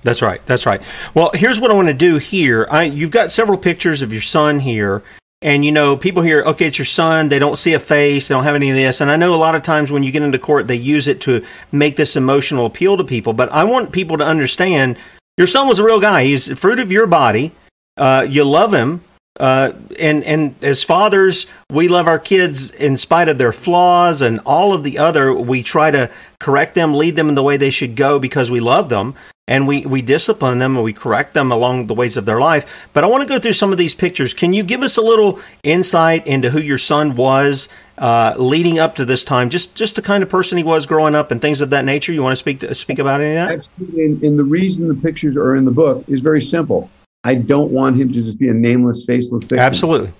That's 0.00 0.22
right. 0.22 0.40
That's 0.46 0.64
right. 0.64 0.80
Well, 1.12 1.30
here's 1.34 1.60
what 1.60 1.70
I 1.70 1.74
want 1.74 1.88
to 1.88 1.94
do 1.94 2.16
here. 2.16 2.66
I, 2.70 2.84
you've 2.84 3.10
got 3.10 3.30
several 3.30 3.58
pictures 3.58 4.00
of 4.00 4.10
your 4.10 4.22
son 4.22 4.58
here. 4.58 5.02
And 5.42 5.62
you 5.62 5.70
know, 5.70 5.98
people 5.98 6.22
hear, 6.22 6.44
okay, 6.44 6.68
it's 6.68 6.78
your 6.78 6.86
son. 6.86 7.28
They 7.28 7.38
don't 7.38 7.58
see 7.58 7.74
a 7.74 7.78
face. 7.78 8.28
They 8.28 8.34
don't 8.34 8.44
have 8.44 8.54
any 8.54 8.70
of 8.70 8.76
this. 8.76 9.02
And 9.02 9.10
I 9.10 9.16
know 9.16 9.34
a 9.34 9.36
lot 9.36 9.54
of 9.54 9.60
times 9.60 9.92
when 9.92 10.02
you 10.02 10.12
get 10.12 10.22
into 10.22 10.38
court, 10.38 10.66
they 10.66 10.76
use 10.76 11.08
it 11.08 11.20
to 11.22 11.44
make 11.72 11.96
this 11.96 12.16
emotional 12.16 12.64
appeal 12.64 12.96
to 12.96 13.04
people. 13.04 13.34
But 13.34 13.52
I 13.52 13.64
want 13.64 13.92
people 13.92 14.16
to 14.16 14.24
understand 14.24 14.96
your 15.36 15.46
son 15.46 15.68
was 15.68 15.78
a 15.78 15.84
real 15.84 16.00
guy. 16.00 16.24
He's 16.24 16.58
fruit 16.58 16.78
of 16.78 16.90
your 16.90 17.06
body. 17.06 17.52
Uh, 17.96 18.26
you 18.28 18.44
love 18.44 18.72
him. 18.72 19.02
Uh, 19.38 19.72
and 19.98 20.24
and 20.24 20.54
as 20.62 20.82
fathers, 20.82 21.46
we 21.70 21.88
love 21.88 22.06
our 22.06 22.18
kids 22.18 22.70
in 22.70 22.96
spite 22.96 23.28
of 23.28 23.36
their 23.36 23.52
flaws 23.52 24.22
and 24.22 24.40
all 24.46 24.72
of 24.72 24.82
the 24.82 24.96
other. 24.96 25.34
We 25.34 25.62
try 25.62 25.90
to 25.90 26.10
correct 26.40 26.74
them, 26.74 26.94
lead 26.94 27.16
them 27.16 27.28
in 27.28 27.34
the 27.34 27.42
way 27.42 27.58
they 27.58 27.70
should 27.70 27.96
go 27.96 28.18
because 28.18 28.50
we 28.50 28.60
love 28.60 28.88
them, 28.88 29.14
and 29.46 29.68
we 29.68 29.84
we 29.84 30.00
discipline 30.00 30.58
them 30.58 30.76
and 30.76 30.84
we 30.84 30.94
correct 30.94 31.34
them 31.34 31.52
along 31.52 31.86
the 31.86 31.94
ways 31.94 32.16
of 32.16 32.24
their 32.24 32.40
life. 32.40 32.88
But 32.94 33.04
I 33.04 33.08
want 33.08 33.22
to 33.24 33.28
go 33.28 33.38
through 33.38 33.52
some 33.52 33.72
of 33.72 33.78
these 33.78 33.94
pictures. 33.94 34.32
Can 34.32 34.54
you 34.54 34.62
give 34.62 34.80
us 34.80 34.96
a 34.96 35.02
little 35.02 35.38
insight 35.62 36.26
into 36.26 36.48
who 36.48 36.60
your 36.60 36.78
son 36.78 37.14
was 37.14 37.68
uh, 37.98 38.34
leading 38.38 38.78
up 38.78 38.96
to 38.96 39.04
this 39.04 39.22
time? 39.22 39.50
Just 39.50 39.76
just 39.76 39.96
the 39.96 40.02
kind 40.02 40.22
of 40.22 40.30
person 40.30 40.56
he 40.56 40.64
was 40.64 40.86
growing 40.86 41.14
up 41.14 41.30
and 41.30 41.42
things 41.42 41.60
of 41.60 41.68
that 41.70 41.84
nature. 41.84 42.10
You 42.10 42.22
want 42.22 42.32
to 42.32 42.36
speak 42.36 42.60
to, 42.60 42.74
speak 42.74 42.98
about 42.98 43.20
any 43.20 43.36
of 43.36 43.48
that? 43.48 43.68
And, 43.98 44.22
and 44.22 44.38
the 44.38 44.44
reason 44.44 44.88
the 44.88 44.94
pictures 44.94 45.36
are 45.36 45.56
in 45.56 45.66
the 45.66 45.72
book 45.72 46.04
is 46.08 46.22
very 46.22 46.40
simple 46.40 46.90
I 47.26 47.34
don't 47.34 47.72
want 47.72 47.96
him 47.96 48.06
to 48.06 48.14
just 48.14 48.38
be 48.38 48.46
a 48.48 48.54
nameless, 48.54 49.04
faceless 49.04 49.42
victim. 49.42 49.58
Absolutely. 49.58 50.12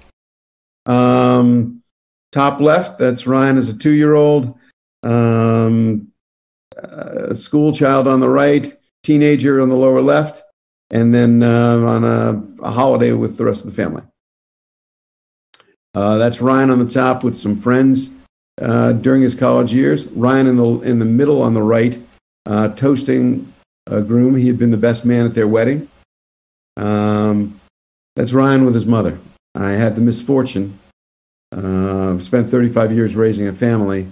Um, 0.86 1.80
top 2.32 2.60
left, 2.60 2.98
that's 2.98 3.28
Ryan 3.28 3.58
as 3.58 3.68
a 3.68 3.78
two 3.78 3.92
year 3.92 4.14
old. 4.14 4.58
Um, 5.04 6.08
a 6.76 7.32
school 7.36 7.72
child 7.72 8.08
on 8.08 8.18
the 8.18 8.28
right, 8.28 8.76
teenager 9.04 9.60
on 9.60 9.68
the 9.68 9.76
lower 9.76 10.02
left, 10.02 10.42
and 10.90 11.14
then 11.14 11.44
uh, 11.44 11.78
on 11.78 12.04
a, 12.04 12.42
a, 12.64 12.72
holiday 12.72 13.12
with 13.12 13.36
the 13.36 13.44
rest 13.44 13.64
of 13.64 13.70
the 13.70 13.82
family. 13.82 14.02
Uh, 15.94 16.18
that's 16.18 16.40
Ryan 16.40 16.70
on 16.70 16.80
the 16.80 16.92
top 16.92 17.22
with 17.22 17.36
some 17.36 17.56
friends 17.56 18.10
uh, 18.60 18.92
during 18.92 19.22
his 19.22 19.36
college 19.36 19.72
years. 19.72 20.08
Ryan 20.08 20.48
in 20.48 20.56
the 20.56 20.80
in 20.80 20.98
the 20.98 21.04
middle 21.04 21.40
on 21.40 21.54
the 21.54 21.62
right, 21.62 22.00
uh, 22.46 22.70
toasting 22.70 23.52
a 23.86 24.02
groom. 24.02 24.34
He 24.34 24.48
had 24.48 24.58
been 24.58 24.72
the 24.72 24.76
best 24.76 25.04
man 25.04 25.24
at 25.24 25.34
their 25.34 25.46
wedding. 25.46 25.88
Um, 26.76 27.60
that's 28.14 28.32
Ryan 28.32 28.64
with 28.64 28.74
his 28.74 28.86
mother. 28.86 29.18
I 29.54 29.70
had 29.70 29.94
the 29.94 30.00
misfortune, 30.00 30.78
uh, 31.52 32.18
spent 32.18 32.50
35 32.50 32.92
years 32.92 33.16
raising 33.16 33.48
a 33.48 33.52
family, 33.52 34.06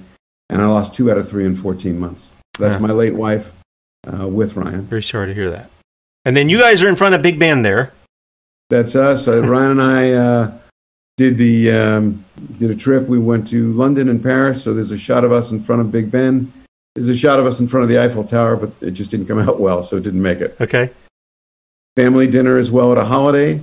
and 0.48 0.62
I 0.62 0.66
lost 0.66 0.94
two 0.94 1.10
out 1.10 1.18
of 1.18 1.28
three 1.28 1.46
in 1.46 1.56
14 1.56 1.98
months. 1.98 2.32
That's 2.58 2.76
yeah. 2.76 2.80
my 2.80 2.92
late 2.92 3.14
wife 3.14 3.52
uh, 4.06 4.28
with 4.28 4.56
Ryan. 4.56 4.82
Very 4.82 5.02
sorry 5.02 5.28
to 5.28 5.34
hear 5.34 5.50
that. 5.50 5.70
And 6.24 6.36
then 6.36 6.48
you 6.48 6.58
guys 6.58 6.82
are 6.82 6.88
in 6.88 6.96
front 6.96 7.14
of 7.14 7.22
Big 7.22 7.38
Ben 7.38 7.62
there. 7.62 7.92
That's 8.70 8.96
us. 8.96 9.28
Uh, 9.28 9.42
Ryan 9.46 9.72
and 9.72 9.82
I 9.82 10.12
uh, 10.12 10.58
did 11.16 11.36
the 11.36 11.70
um, 11.70 12.24
did 12.58 12.70
a 12.70 12.74
trip. 12.74 13.06
We 13.06 13.18
went 13.18 13.46
to 13.48 13.72
London 13.72 14.08
and 14.08 14.22
Paris. 14.22 14.62
So 14.62 14.72
there's 14.72 14.92
a 14.92 14.98
shot 14.98 15.24
of 15.24 15.32
us 15.32 15.50
in 15.50 15.60
front 15.60 15.82
of 15.82 15.92
Big 15.92 16.10
Ben. 16.10 16.50
There's 16.94 17.08
a 17.08 17.16
shot 17.16 17.40
of 17.40 17.46
us 17.46 17.60
in 17.60 17.66
front 17.66 17.82
of 17.82 17.90
the 17.90 18.00
Eiffel 18.00 18.24
Tower, 18.24 18.56
but 18.56 18.70
it 18.80 18.92
just 18.92 19.10
didn't 19.10 19.26
come 19.26 19.40
out 19.40 19.60
well, 19.60 19.82
so 19.82 19.96
it 19.96 20.04
didn't 20.04 20.22
make 20.22 20.40
it. 20.40 20.56
Okay 20.60 20.90
family 21.96 22.26
dinner 22.26 22.58
as 22.58 22.70
well 22.70 22.92
at 22.92 22.98
a 22.98 23.04
holiday 23.04 23.60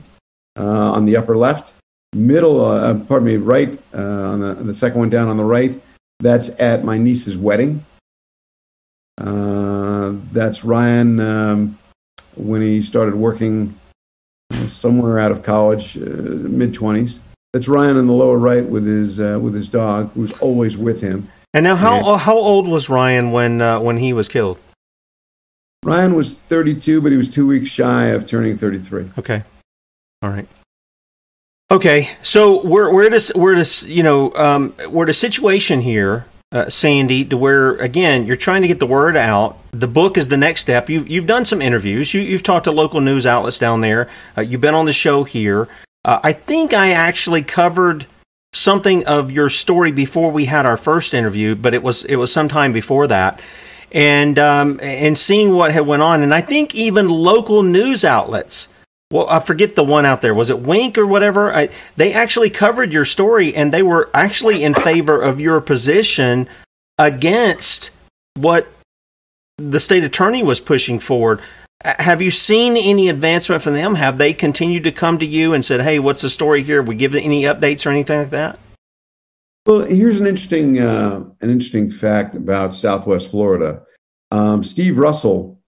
uh, 0.58 0.92
on 0.92 1.06
the 1.06 1.18
upper 1.18 1.36
left. 1.36 1.74
Middle, 2.14 2.64
uh, 2.64 2.92
uh, 2.92 3.00
pardon 3.06 3.28
me, 3.28 3.38
right 3.38 3.80
uh, 3.94 4.32
on 4.32 4.42
the, 4.42 4.54
the 4.56 4.74
second 4.74 5.00
one 5.00 5.10
down 5.10 5.30
on 5.30 5.38
the 5.38 5.44
right. 5.44 5.80
That's 6.20 6.50
at 6.60 6.84
my 6.84 6.98
niece's 6.98 7.38
wedding. 7.38 7.84
Uh, 9.18 10.14
that's 10.32 10.64
Ryan 10.64 11.20
um, 11.20 11.80
when 12.36 12.62
he 12.62 12.82
started 12.82 13.16
working 13.16 13.74
somewhere 14.68 15.20
out 15.20 15.32
of 15.32 15.42
college, 15.42 15.98
uh, 15.98 16.02
mid 16.02 16.74
twenties. 16.74 17.20
That's 17.54 17.68
Ryan 17.68 17.98
in 17.98 18.08
the 18.08 18.14
lower 18.14 18.38
right 18.38 18.66
with 18.66 18.86
his 18.86 19.20
with 19.20 19.54
his 19.54 19.70
dog, 19.70 20.12
who's 20.14 20.38
always 20.40 20.78
with 20.78 21.02
him. 21.02 21.30
And 21.54 21.64
now, 21.64 21.76
how 21.76 22.16
how 22.16 22.38
old 22.38 22.68
was 22.68 22.90
Ryan 22.90 23.32
when 23.32 23.60
when 23.84 23.98
he 23.98 24.14
was 24.14 24.28
killed? 24.30 24.58
Ryan 25.84 26.14
was 26.14 26.34
32, 26.34 27.02
but 27.02 27.12
he 27.12 27.18
was 27.18 27.30
two 27.30 27.48
weeks 27.48 27.70
shy 27.70 28.08
of 28.08 28.28
turning 28.28 28.56
33. 28.58 29.10
Okay. 29.18 29.44
All 30.22 30.30
right. 30.30 30.48
Okay, 31.72 32.10
so 32.22 32.62
we're 32.66 32.94
we're 32.94 33.08
a, 33.08 33.20
we're 33.34 33.54
a, 33.54 33.66
you 33.88 34.04
know 34.04 34.34
um, 34.36 34.74
we're 34.90 35.06
at 35.06 35.10
a 35.10 35.14
situation 35.14 35.80
here, 35.80 36.26
uh, 36.52 36.68
Sandy, 36.68 37.24
to 37.24 37.38
where 37.38 37.78
again 37.78 38.26
you're 38.26 38.36
trying 38.36 38.62
to 38.62 38.68
get 38.68 38.80
the 38.80 38.86
word 38.86 39.16
out. 39.16 39.58
The 39.72 39.88
book 39.88 40.18
is 40.18 40.28
the 40.28 40.36
next 40.36 40.62
step. 40.62 40.90
You've 40.90 41.08
you've 41.08 41.28
done 41.28 41.46
some 41.46 41.62
interviews. 41.62 42.14
You, 42.14 42.30
have 42.34 42.44
talked 42.44 42.66
to 42.66 42.72
local 42.72 43.00
news 43.00 43.26
outlets 43.26 43.58
down 43.58 43.80
there. 43.80 44.10
Uh, 44.38 44.42
you've 44.42 44.60
been 44.60 44.76
on 44.76 44.84
the 44.84 44.92
show 44.92 45.24
here. 45.24 45.70
Uh, 46.04 46.20
I 46.22 46.34
think 46.34 46.74
I 46.74 46.92
actually 46.92 47.42
covered 47.42 48.06
something 48.52 49.08
of 49.08 49.32
your 49.32 49.48
story 49.48 49.94
before 49.94 50.30
we 50.30 50.46
had 50.46 50.66
our 50.66 50.76
first 50.76 51.14
interview, 51.14 51.56
but 51.56 51.74
it 51.74 51.82
was 51.82 52.04
it 52.04 52.18
was 52.18 52.34
sometime 52.34 52.74
before 52.74 53.08
that. 53.08 53.42
And 53.92 54.39
um, 54.39 54.80
and 54.82 55.18
seeing 55.18 55.54
what 55.54 55.72
had 55.72 55.86
went 55.86 56.02
on. 56.02 56.22
And 56.22 56.34
I 56.34 56.42
think 56.42 56.76
even 56.76 57.10
local 57.10 57.64
news 57.64 58.06
outlets. 58.06 58.70
Well, 59.12 59.28
I 59.30 59.42
forget 59.42 59.76
the 59.76 59.84
one 59.84 60.06
out 60.06 60.22
there. 60.22 60.34
Was 60.34 60.50
it 60.50 60.60
Wink 60.60 60.98
or 60.98 61.06
whatever? 61.06 61.54
I, 61.54 61.70
they 61.98 62.14
actually 62.14 62.50
covered 62.50 62.94
your 62.94 63.04
story, 63.04 63.54
and 63.54 63.74
they 63.74 63.84
were 63.84 64.10
actually 64.14 64.64
in 64.64 64.74
favor 64.74 65.22
of 65.22 65.42
your 65.42 65.60
position 65.60 66.48
against 66.98 67.92
what 68.36 68.68
the 69.58 69.82
state 69.82 70.06
attorney 70.06 70.44
was 70.44 70.62
pushing 70.62 70.98
forward. 70.98 71.42
Have 71.84 72.22
you 72.22 72.32
seen 72.32 72.78
any 72.78 73.10
advancement 73.10 73.64
from 73.64 73.74
them? 73.74 73.96
Have 73.96 74.18
they 74.18 74.34
continued 74.34 74.86
to 74.86 74.92
come 74.92 75.18
to 75.18 75.26
you 75.26 75.54
and 75.54 75.66
said, 75.66 75.82
"Hey, 75.82 76.00
what's 76.00 76.22
the 76.22 76.30
story 76.30 76.64
here?" 76.64 76.78
Have 76.78 76.88
we 76.88 76.96
give 76.96 77.14
any 77.14 77.44
updates 77.44 77.86
or 77.86 77.89
anything 77.89 78.20
like 78.20 78.30
that? 78.30 78.60
Well, 79.66 79.82
here's 79.82 80.20
an 80.20 80.28
interesting 80.28 80.80
uh, 80.80 81.24
an 81.41 81.49
interesting 81.49 81.91
fact 81.91 82.36
about 82.36 82.74
Southwest 82.74 83.30
Florida. 83.30 83.84
Um, 84.32 84.64
Steve 84.64 84.97
Russell 84.97 85.62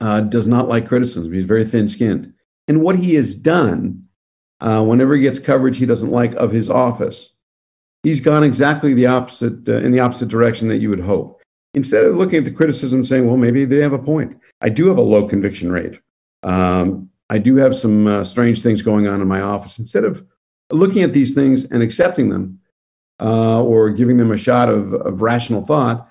uh, 0.00 0.20
does 0.22 0.46
not 0.46 0.68
like 0.68 0.88
criticism. 0.88 1.32
He's 1.32 1.44
very 1.44 1.64
thin-skinned, 1.64 2.32
and 2.68 2.82
what 2.82 2.96
he 2.96 3.14
has 3.14 3.34
done 3.34 4.04
uh, 4.60 4.84
whenever 4.84 5.14
he 5.14 5.22
gets 5.22 5.38
coverage 5.38 5.76
he 5.76 5.86
doesn't 5.86 6.10
like 6.10 6.34
of 6.34 6.50
his 6.50 6.68
office, 6.68 7.34
he's 8.02 8.20
gone 8.20 8.44
exactly 8.44 8.94
the 8.94 9.06
opposite 9.06 9.68
uh, 9.68 9.78
in 9.78 9.92
the 9.92 10.00
opposite 10.00 10.28
direction 10.28 10.68
that 10.68 10.78
you 10.78 10.90
would 10.90 11.00
hope 11.00 11.40
instead 11.74 12.04
of 12.04 12.16
looking 12.16 12.38
at 12.38 12.44
the 12.44 12.50
criticism 12.50 13.04
saying, 13.04 13.26
well, 13.26 13.36
maybe 13.36 13.64
they 13.64 13.80
have 13.80 13.92
a 13.92 13.98
point. 13.98 14.36
I 14.60 14.68
do 14.68 14.88
have 14.88 14.98
a 14.98 15.02
low 15.02 15.28
conviction 15.28 15.70
rate. 15.70 16.00
Um, 16.42 17.08
I 17.28 17.38
do 17.38 17.56
have 17.56 17.76
some 17.76 18.06
uh, 18.06 18.24
strange 18.24 18.62
things 18.62 18.82
going 18.82 19.06
on 19.06 19.20
in 19.20 19.28
my 19.28 19.40
office. 19.40 19.78
Instead 19.78 20.04
of 20.04 20.26
looking 20.70 21.02
at 21.02 21.12
these 21.12 21.34
things 21.34 21.64
and 21.64 21.82
accepting 21.82 22.28
them 22.28 22.59
uh, 23.20 23.62
or 23.62 23.90
giving 23.90 24.16
them 24.16 24.32
a 24.32 24.38
shot 24.38 24.68
of, 24.68 24.94
of, 24.94 25.20
rational 25.20 25.64
thought, 25.64 26.08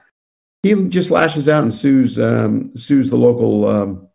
he 0.63 0.75
just 0.89 1.09
lashes 1.09 1.49
out 1.49 1.63
and 1.63 1.73
sues 1.73 2.19
um, 2.19 2.75
sues 2.77 3.09
the 3.09 3.17
local 3.17 3.67
um, 3.67 4.07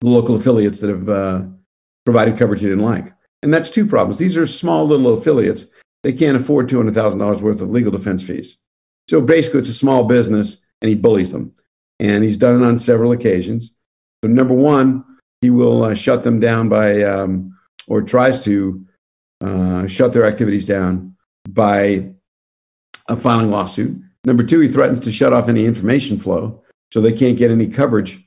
the 0.00 0.08
local 0.08 0.36
affiliates 0.36 0.80
that 0.80 0.90
have 0.90 1.08
uh, 1.08 1.42
provided 2.04 2.38
coverage 2.38 2.60
he 2.60 2.68
didn't 2.68 2.84
like. 2.84 3.12
And 3.42 3.52
that's 3.52 3.70
two 3.70 3.86
problems. 3.86 4.18
These 4.18 4.36
are 4.36 4.46
small 4.46 4.86
little 4.86 5.18
affiliates. 5.18 5.66
They 6.02 6.12
can't 6.12 6.36
afford 6.36 6.68
two 6.68 6.76
hundred 6.76 6.94
thousand 6.94 7.18
dollars 7.18 7.42
worth 7.42 7.60
of 7.60 7.70
legal 7.70 7.92
defense 7.92 8.22
fees. 8.22 8.58
So 9.08 9.20
basically, 9.20 9.60
it's 9.60 9.68
a 9.68 9.74
small 9.74 10.04
business 10.04 10.58
and 10.80 10.88
he 10.88 10.94
bullies 10.94 11.32
them. 11.32 11.52
And 11.98 12.24
he's 12.24 12.36
done 12.36 12.62
it 12.62 12.66
on 12.66 12.78
several 12.78 13.12
occasions. 13.12 13.72
So, 14.22 14.30
number 14.30 14.54
one, 14.54 15.04
he 15.40 15.50
will 15.50 15.84
uh, 15.84 15.94
shut 15.94 16.24
them 16.24 16.40
down 16.40 16.68
by, 16.68 17.02
um, 17.02 17.56
or 17.86 18.02
tries 18.02 18.44
to 18.44 18.84
uh, 19.40 19.86
shut 19.86 20.12
their 20.12 20.26
activities 20.26 20.66
down 20.66 21.15
by 21.48 22.10
uh, 23.08 23.16
filing 23.16 23.50
lawsuit. 23.50 24.00
Number 24.24 24.42
two, 24.42 24.60
he 24.60 24.68
threatens 24.68 25.00
to 25.00 25.12
shut 25.12 25.32
off 25.32 25.48
any 25.48 25.64
information 25.64 26.18
flow 26.18 26.62
so 26.92 27.00
they 27.00 27.12
can't 27.12 27.38
get 27.38 27.50
any 27.50 27.68
coverage, 27.68 28.18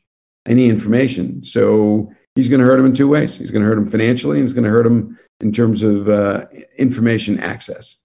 any 0.48 0.70
information. 0.70 1.44
So 1.44 2.12
he's 2.36 2.50
going 2.50 2.62
to 2.62 2.66
hurt 2.66 2.78
them 2.78 2.86
in 2.86 2.94
two 2.94 3.08
ways. 3.08 3.38
He's 3.38 3.52
going 3.52 3.62
to 3.62 3.68
hurt 3.68 3.76
them 3.76 3.90
financially, 3.90 4.38
and 4.38 4.48
he's 4.48 4.54
going 4.54 4.64
to 4.64 4.70
hurt 4.70 4.84
them 4.84 5.18
in 5.42 5.52
terms 5.52 5.84
of 5.84 6.10
uh, 6.10 6.46
information 6.78 7.40
access. 7.40 7.98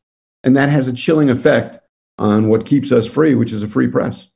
And 0.43 0.57
that 0.57 0.69
has 0.69 0.89
a 0.89 0.93
chilling 0.93 1.31
effect 1.31 1.79
on 2.19 2.49
what 2.49 2.67
keeps 2.67 2.93
us 2.93 3.07
free, 3.07 3.35
which 3.35 3.53
is 3.53 3.63
a 3.63 3.69
free 3.69 3.89
press. 3.89 4.29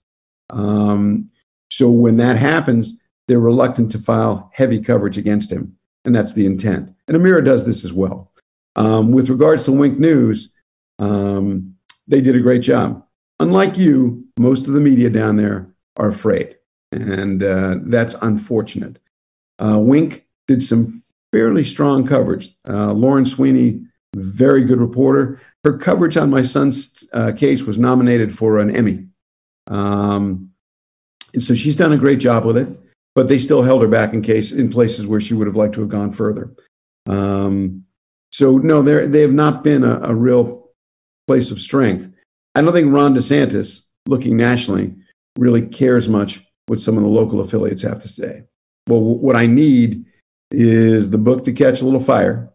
Um, 0.51 1.31
so 1.71 1.91
when 1.91 2.17
that 2.17 2.37
happens, 2.37 2.99
they're 3.27 3.39
reluctant 3.39 3.93
to 3.93 3.99
file 3.99 4.51
heavy 4.55 4.81
coverage 4.81 5.19
against 5.19 5.53
him, 5.53 5.77
and 6.05 6.15
that's 6.15 6.33
the 6.33 6.47
intent. 6.47 6.93
And 7.07 7.17
Amira 7.17 7.45
does 7.45 7.67
this 7.67 7.85
as 7.85 7.93
well. 7.93 8.33
Um, 8.77 9.13
with 9.13 9.29
regards 9.29 9.65
to 9.65 9.73
Wink 9.73 9.99
News, 9.99 10.51
um, 10.99 11.75
they 12.07 12.21
did 12.21 12.37
a 12.37 12.41
great 12.41 12.63
job. 12.63 13.05
Unlike 13.41 13.79
you, 13.79 14.27
most 14.39 14.67
of 14.67 14.73
the 14.73 14.81
media 14.81 15.11
down 15.11 15.37
there 15.37 15.69
are 15.97 16.09
afraid, 16.09 16.57
and 16.93 17.43
uh, 17.43 17.77
that's 17.83 18.15
unfortunate. 18.23 18.99
Uh, 19.59 19.79
Wink 19.79 20.27
did 20.47 20.63
some 20.63 21.03
fairly 21.33 21.65
strong 21.65 22.07
coverage. 22.07 22.57
Uh, 22.69 22.93
Lauren 22.93 23.27
Sweeney, 23.27 23.83
very 24.17 24.65
good 24.65 24.81
reporter. 24.81 25.41
Her 25.65 25.77
coverage 25.77 26.17
on 26.17 26.31
my 26.31 26.43
son's 26.43 27.09
uh, 27.13 27.33
case 27.33 27.63
was 27.63 27.79
nominated 27.79 28.37
for 28.37 28.59
an 28.59 28.75
Emmy. 28.75 29.07
Um, 29.67 30.51
and 31.35 31.43
so 31.43 31.55
she's 31.55 31.77
done 31.77 31.93
a 31.93 31.99
great 31.99 32.21
job 32.21 32.45
with 32.45 32.57
it, 32.57 32.69
but 33.15 33.29
they 33.29 33.39
still 33.39 33.63
held 33.63 33.83
her 33.83 33.89
back 33.89 34.15
in 34.15 34.23
case 34.23 34.53
in 34.53 34.71
places 34.71 35.07
where 35.07 35.21
she 35.21 35.35
would 35.35 35.47
have 35.47 35.57
liked 35.57 35.75
to 35.75 35.81
have 35.81 35.91
gone 35.91 36.11
further. 36.11 36.55
Um, 37.07 37.85
so 38.31 38.59
no, 38.59 38.83
they 38.83 39.07
they 39.07 39.23
have 39.23 39.33
not 39.33 39.65
been 39.65 39.85
a, 39.85 40.01
a, 40.03 40.15
real 40.15 40.58
place 41.29 41.53
of 41.53 41.61
strength. 41.61 42.11
I 42.55 42.63
don't 42.63 42.73
think 42.73 42.93
Ron 42.93 43.15
DeSantis, 43.15 43.83
looking 44.07 44.37
nationally, 44.37 44.95
really 45.39 45.63
cares 45.63 46.09
much 46.09 46.43
what 46.67 46.81
some 46.81 46.97
of 46.97 47.03
the 47.03 47.09
local 47.09 47.41
affiliates 47.41 47.83
have 47.83 48.01
to 48.01 48.09
say. 48.09 48.43
Well, 48.89 49.01
what 49.01 49.37
I 49.37 49.47
need 49.47 50.07
is 50.51 51.11
the 51.11 51.19
book 51.19 51.45
to 51.45 51.53
catch 51.53 51.83
a 51.83 51.85
little 51.85 52.01
fire 52.01 52.51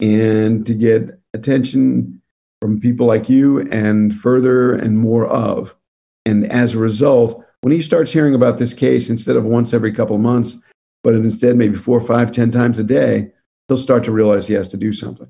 and 0.00 0.64
to 0.66 0.74
get 0.74 1.20
attention 1.34 2.22
from 2.62 2.80
people 2.80 3.06
like 3.06 3.28
you 3.28 3.68
and 3.70 4.14
further 4.14 4.74
and 4.74 4.96
more 4.96 5.26
of. 5.26 5.76
And 6.24 6.50
as 6.50 6.74
a 6.74 6.78
result, 6.78 7.44
when 7.62 7.72
he 7.72 7.82
starts 7.82 8.12
hearing 8.12 8.34
about 8.34 8.58
this 8.58 8.72
case 8.72 9.10
instead 9.10 9.36
of 9.36 9.44
once 9.44 9.74
every 9.74 9.92
couple 9.92 10.14
of 10.14 10.22
months, 10.22 10.56
but 11.02 11.14
instead 11.14 11.56
maybe 11.56 11.76
four, 11.76 12.00
five, 12.00 12.30
ten 12.30 12.50
times 12.52 12.78
a 12.78 12.84
day, 12.84 13.32
he'll 13.68 13.76
start 13.76 14.04
to 14.04 14.12
realize 14.12 14.46
he 14.46 14.54
has 14.54 14.68
to 14.68 14.76
do 14.76 14.92
something. 14.92 15.28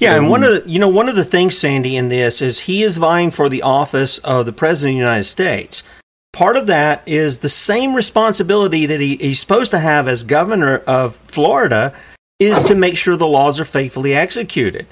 Yeah, 0.00 0.16
and 0.16 0.30
one 0.30 0.42
of 0.42 0.64
the 0.64 0.70
you 0.70 0.78
know 0.78 0.88
one 0.88 1.08
of 1.08 1.16
the 1.16 1.24
things, 1.24 1.56
Sandy, 1.56 1.96
in 1.96 2.08
this 2.08 2.40
is 2.40 2.60
he 2.60 2.82
is 2.82 2.98
vying 2.98 3.30
for 3.30 3.48
the 3.48 3.62
office 3.62 4.18
of 4.18 4.46
the 4.46 4.52
president 4.52 4.94
of 4.94 4.96
the 4.96 5.04
United 5.04 5.24
States. 5.24 5.82
Part 6.32 6.56
of 6.56 6.66
that 6.68 7.02
is 7.06 7.38
the 7.38 7.48
same 7.48 7.94
responsibility 7.94 8.86
that 8.86 9.00
he, 9.00 9.16
he's 9.16 9.40
supposed 9.40 9.72
to 9.72 9.78
have 9.78 10.08
as 10.08 10.24
governor 10.24 10.78
of 10.86 11.16
Florida 11.16 11.92
is 12.38 12.62
to 12.64 12.74
make 12.74 12.96
sure 12.96 13.16
the 13.16 13.26
laws 13.26 13.60
are 13.60 13.64
faithfully 13.64 14.14
executed. 14.14 14.86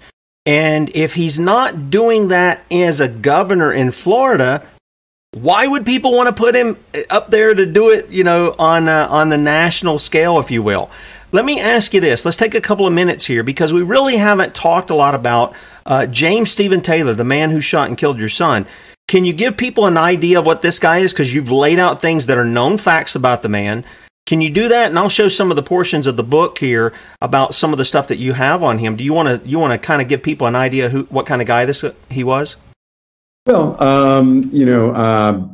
And 0.44 0.90
if 0.94 1.14
he's 1.14 1.38
not 1.38 1.90
doing 1.90 2.28
that 2.28 2.62
as 2.70 3.00
a 3.00 3.08
governor 3.08 3.72
in 3.72 3.92
Florida, 3.92 4.66
why 5.32 5.66
would 5.66 5.86
people 5.86 6.12
want 6.12 6.28
to 6.28 6.34
put 6.34 6.54
him 6.54 6.76
up 7.08 7.30
there 7.30 7.54
to 7.54 7.66
do 7.66 7.90
it, 7.90 8.10
you 8.10 8.24
know, 8.24 8.54
on 8.58 8.88
uh, 8.88 9.08
on 9.10 9.28
the 9.28 9.38
national 9.38 9.98
scale, 9.98 10.38
if 10.38 10.50
you 10.50 10.62
will? 10.62 10.90
Let 11.30 11.44
me 11.44 11.60
ask 11.60 11.92
you 11.92 12.00
this. 12.00 12.24
Let's 12.24 12.38
take 12.38 12.54
a 12.54 12.60
couple 12.60 12.86
of 12.86 12.92
minutes 12.94 13.26
here 13.26 13.42
because 13.42 13.72
we 13.72 13.82
really 13.82 14.16
haven't 14.16 14.54
talked 14.54 14.88
a 14.88 14.94
lot 14.94 15.14
about 15.14 15.54
uh, 15.84 16.06
James 16.06 16.50
Stephen 16.50 16.80
Taylor, 16.80 17.12
the 17.12 17.24
man 17.24 17.50
who 17.50 17.60
shot 17.60 17.88
and 17.88 17.98
killed 17.98 18.18
your 18.18 18.30
son. 18.30 18.66
Can 19.08 19.26
you 19.26 19.34
give 19.34 19.56
people 19.56 19.84
an 19.84 19.98
idea 19.98 20.38
of 20.38 20.46
what 20.46 20.62
this 20.62 20.78
guy 20.78 20.98
is? 20.98 21.12
Because 21.12 21.34
you've 21.34 21.50
laid 21.50 21.78
out 21.78 22.00
things 22.00 22.26
that 22.26 22.38
are 22.38 22.46
known 22.46 22.78
facts 22.78 23.14
about 23.14 23.42
the 23.42 23.48
man. 23.50 23.84
Can 24.26 24.40
you 24.40 24.48
do 24.50 24.68
that? 24.68 24.88
And 24.88 24.98
I'll 24.98 25.10
show 25.10 25.28
some 25.28 25.50
of 25.50 25.56
the 25.56 25.62
portions 25.62 26.06
of 26.06 26.16
the 26.16 26.22
book 26.22 26.58
here 26.58 26.94
about 27.20 27.54
some 27.54 27.72
of 27.72 27.78
the 27.78 27.84
stuff 27.84 28.08
that 28.08 28.18
you 28.18 28.32
have 28.32 28.62
on 28.62 28.78
him. 28.78 28.96
Do 28.96 29.04
you 29.04 29.12
want 29.12 29.42
to 29.42 29.48
you 29.48 29.58
want 29.58 29.72
to 29.72 29.78
kind 29.78 30.00
of 30.00 30.08
give 30.08 30.22
people 30.22 30.46
an 30.46 30.54
idea 30.54 30.88
who 30.88 31.04
what 31.04 31.26
kind 31.26 31.40
of 31.40 31.48
guy 31.48 31.64
this 31.64 31.84
he 32.10 32.24
was? 32.24 32.56
Well, 33.46 33.82
um, 33.82 34.48
you 34.52 34.66
know, 34.66 34.90
uh, 34.92 35.46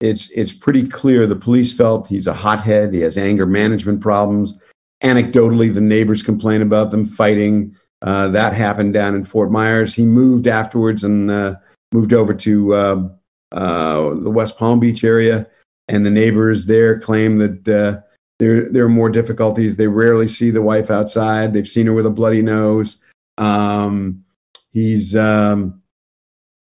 it's 0.00 0.30
it's 0.30 0.52
pretty 0.52 0.88
clear 0.88 1.26
the 1.26 1.36
police 1.36 1.74
felt 1.74 2.08
he's 2.08 2.26
a 2.26 2.32
hothead. 2.32 2.94
He 2.94 3.00
has 3.00 3.18
anger 3.18 3.44
management 3.44 4.00
problems. 4.00 4.58
Anecdotally, 5.02 5.72
the 5.72 5.80
neighbors 5.80 6.22
complain 6.22 6.62
about 6.62 6.90
them 6.90 7.06
fighting. 7.06 7.74
Uh, 8.02 8.28
that 8.28 8.54
happened 8.54 8.94
down 8.94 9.14
in 9.14 9.24
Fort 9.24 9.50
Myers. 9.50 9.94
He 9.94 10.04
moved 10.04 10.46
afterwards 10.46 11.04
and 11.04 11.30
uh, 11.30 11.56
moved 11.92 12.12
over 12.12 12.34
to 12.34 12.74
uh, 12.74 13.08
uh, 13.52 14.14
the 14.14 14.30
West 14.30 14.58
Palm 14.58 14.80
Beach 14.80 15.04
area 15.04 15.46
and 15.90 16.06
the 16.06 16.10
neighbors 16.10 16.66
there 16.66 16.98
claim 17.00 17.38
that 17.38 17.68
uh, 17.68 18.00
there 18.38 18.70
there 18.70 18.84
are 18.84 18.88
more 18.88 19.10
difficulties. 19.10 19.76
They 19.76 19.88
rarely 19.88 20.28
see 20.28 20.50
the 20.50 20.62
wife 20.62 20.90
outside. 20.90 21.52
They've 21.52 21.66
seen 21.66 21.86
her 21.86 21.92
with 21.92 22.06
a 22.06 22.10
bloody 22.10 22.42
nose. 22.42 22.98
Um, 23.38 24.24
he's 24.70 25.16
um, 25.16 25.82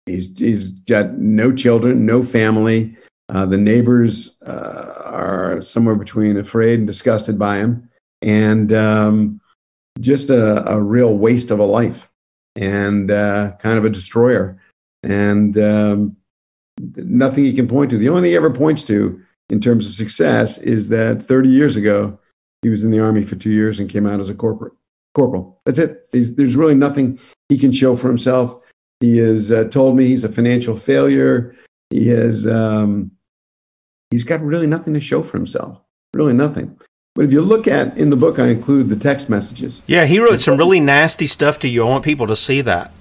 he's 0.07 0.39
he's 0.39 0.71
got 0.71 1.18
no 1.18 1.53
children, 1.53 2.07
no 2.07 2.23
family. 2.23 2.97
Uh, 3.29 3.47
the 3.47 3.59
neighbors 3.59 4.37
uh, 4.47 4.95
are 5.07 5.61
somewhere 5.61 5.97
between 5.97 6.37
afraid 6.37 6.79
and 6.79 6.87
disgusted 6.87 7.39
by 7.39 7.59
him, 7.59 7.89
and 8.23 8.73
um, 8.73 9.41
just 10.01 10.31
a, 10.31 10.71
a, 10.71 10.81
real 10.81 11.16
waste 11.16 11.51
of 11.51 11.59
a 11.59 11.64
life 11.64 12.11
and 12.57 13.11
uh, 13.11 13.53
kind 13.59 13.79
of 13.79 13.85
a 13.85 13.91
destroyer. 13.91 14.59
And 15.03 15.57
um, 15.59 16.16
nothing 16.97 17.45
he 17.45 17.53
can 17.53 17.68
point 17.68 17.91
to. 17.91 17.99
The 17.99 18.09
only 18.09 18.23
thing 18.23 18.31
he 18.31 18.37
ever 18.37 18.51
points 18.51 18.85
to 18.85 19.21
in 19.49 19.61
terms 19.61 19.87
of 19.87 19.95
success 19.95 20.59
is 20.59 20.89
that 20.91 21.23
30 21.23 21.49
years 21.49 21.77
ago, 21.77 22.18
he 22.62 22.68
was 22.68 22.85
in 22.85 22.91
the 22.91 23.01
army 23.01 23.23
for 23.23 23.37
two 23.37 23.51
years 23.51 23.81
and 23.81 23.89
came 23.89 24.07
out 24.07 24.21
as 24.21 24.29
a 24.29 24.35
corporate 24.35 24.75
corporal. 25.14 25.61
That's 25.64 25.79
it. 25.79 26.09
He's, 26.12 26.35
there's 26.35 26.57
really 26.57 26.75
nothing 26.75 27.18
he 27.49 27.59
can 27.59 27.73
show 27.73 27.97
for 27.97 28.09
himself. 28.09 28.55
He 29.01 29.16
has 29.18 29.51
uh, 29.51 29.64
told 29.64 29.97
me 29.97 30.07
he's 30.07 30.25
a 30.25 30.29
financial 30.29 30.77
failure. 30.77 31.55
He 31.89 32.07
has 32.09 32.47
um, 32.47 33.11
he's 34.11 34.25
got 34.25 34.43
really 34.43 34.66
nothing 34.66 34.95
to 34.95 35.01
show 35.01 35.23
for 35.23 35.37
himself. 35.37 35.81
Really 36.14 36.35
nothing. 36.35 36.79
But 37.14 37.24
if 37.24 37.32
you 37.32 37.40
look 37.40 37.66
at 37.66 37.96
in 37.98 38.11
the 38.11 38.16
book, 38.16 38.38
I 38.38 38.48
include 38.48 38.88
the 38.88 38.96
text 38.96 39.28
messages. 39.28 39.82
Yeah, 39.86 40.04
he 40.04 40.20
wrote 40.20 40.40
some 40.40 40.56
really 40.56 40.80
nasty 40.80 41.26
stuff 41.26 41.58
to 41.61 41.68
you. 41.68 41.84
I 41.84 41.88
want 41.88 42.04
people 42.04 42.26
to 42.28 42.36
see 42.36 42.61
that. 42.62 42.92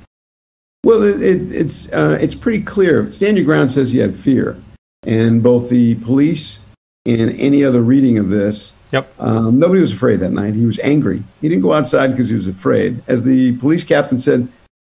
Well, 0.83 1.03
it, 1.03 1.21
it, 1.21 1.51
it's 1.51 1.91
uh, 1.91 2.17
it's 2.21 2.35
pretty 2.35 2.63
clear. 2.63 3.11
Stand 3.11 3.37
your 3.37 3.45
ground 3.45 3.71
says 3.71 3.93
you 3.93 4.01
had 4.01 4.15
fear. 4.15 4.57
And 5.03 5.41
both 5.41 5.69
the 5.69 5.95
police 5.95 6.59
and 7.05 7.31
any 7.39 7.63
other 7.63 7.81
reading 7.81 8.17
of 8.17 8.29
this, 8.29 8.73
yep. 8.91 9.13
Um, 9.19 9.57
nobody 9.57 9.79
was 9.79 9.93
afraid 9.93 10.19
that 10.19 10.31
night. 10.31 10.55
He 10.55 10.65
was 10.65 10.79
angry. 10.79 11.23
He 11.41 11.47
didn't 11.47 11.61
go 11.61 11.73
outside 11.73 12.07
because 12.07 12.27
he 12.27 12.33
was 12.33 12.47
afraid. 12.47 13.01
As 13.07 13.23
the 13.23 13.57
police 13.57 13.83
captain 13.83 14.19
said, 14.19 14.47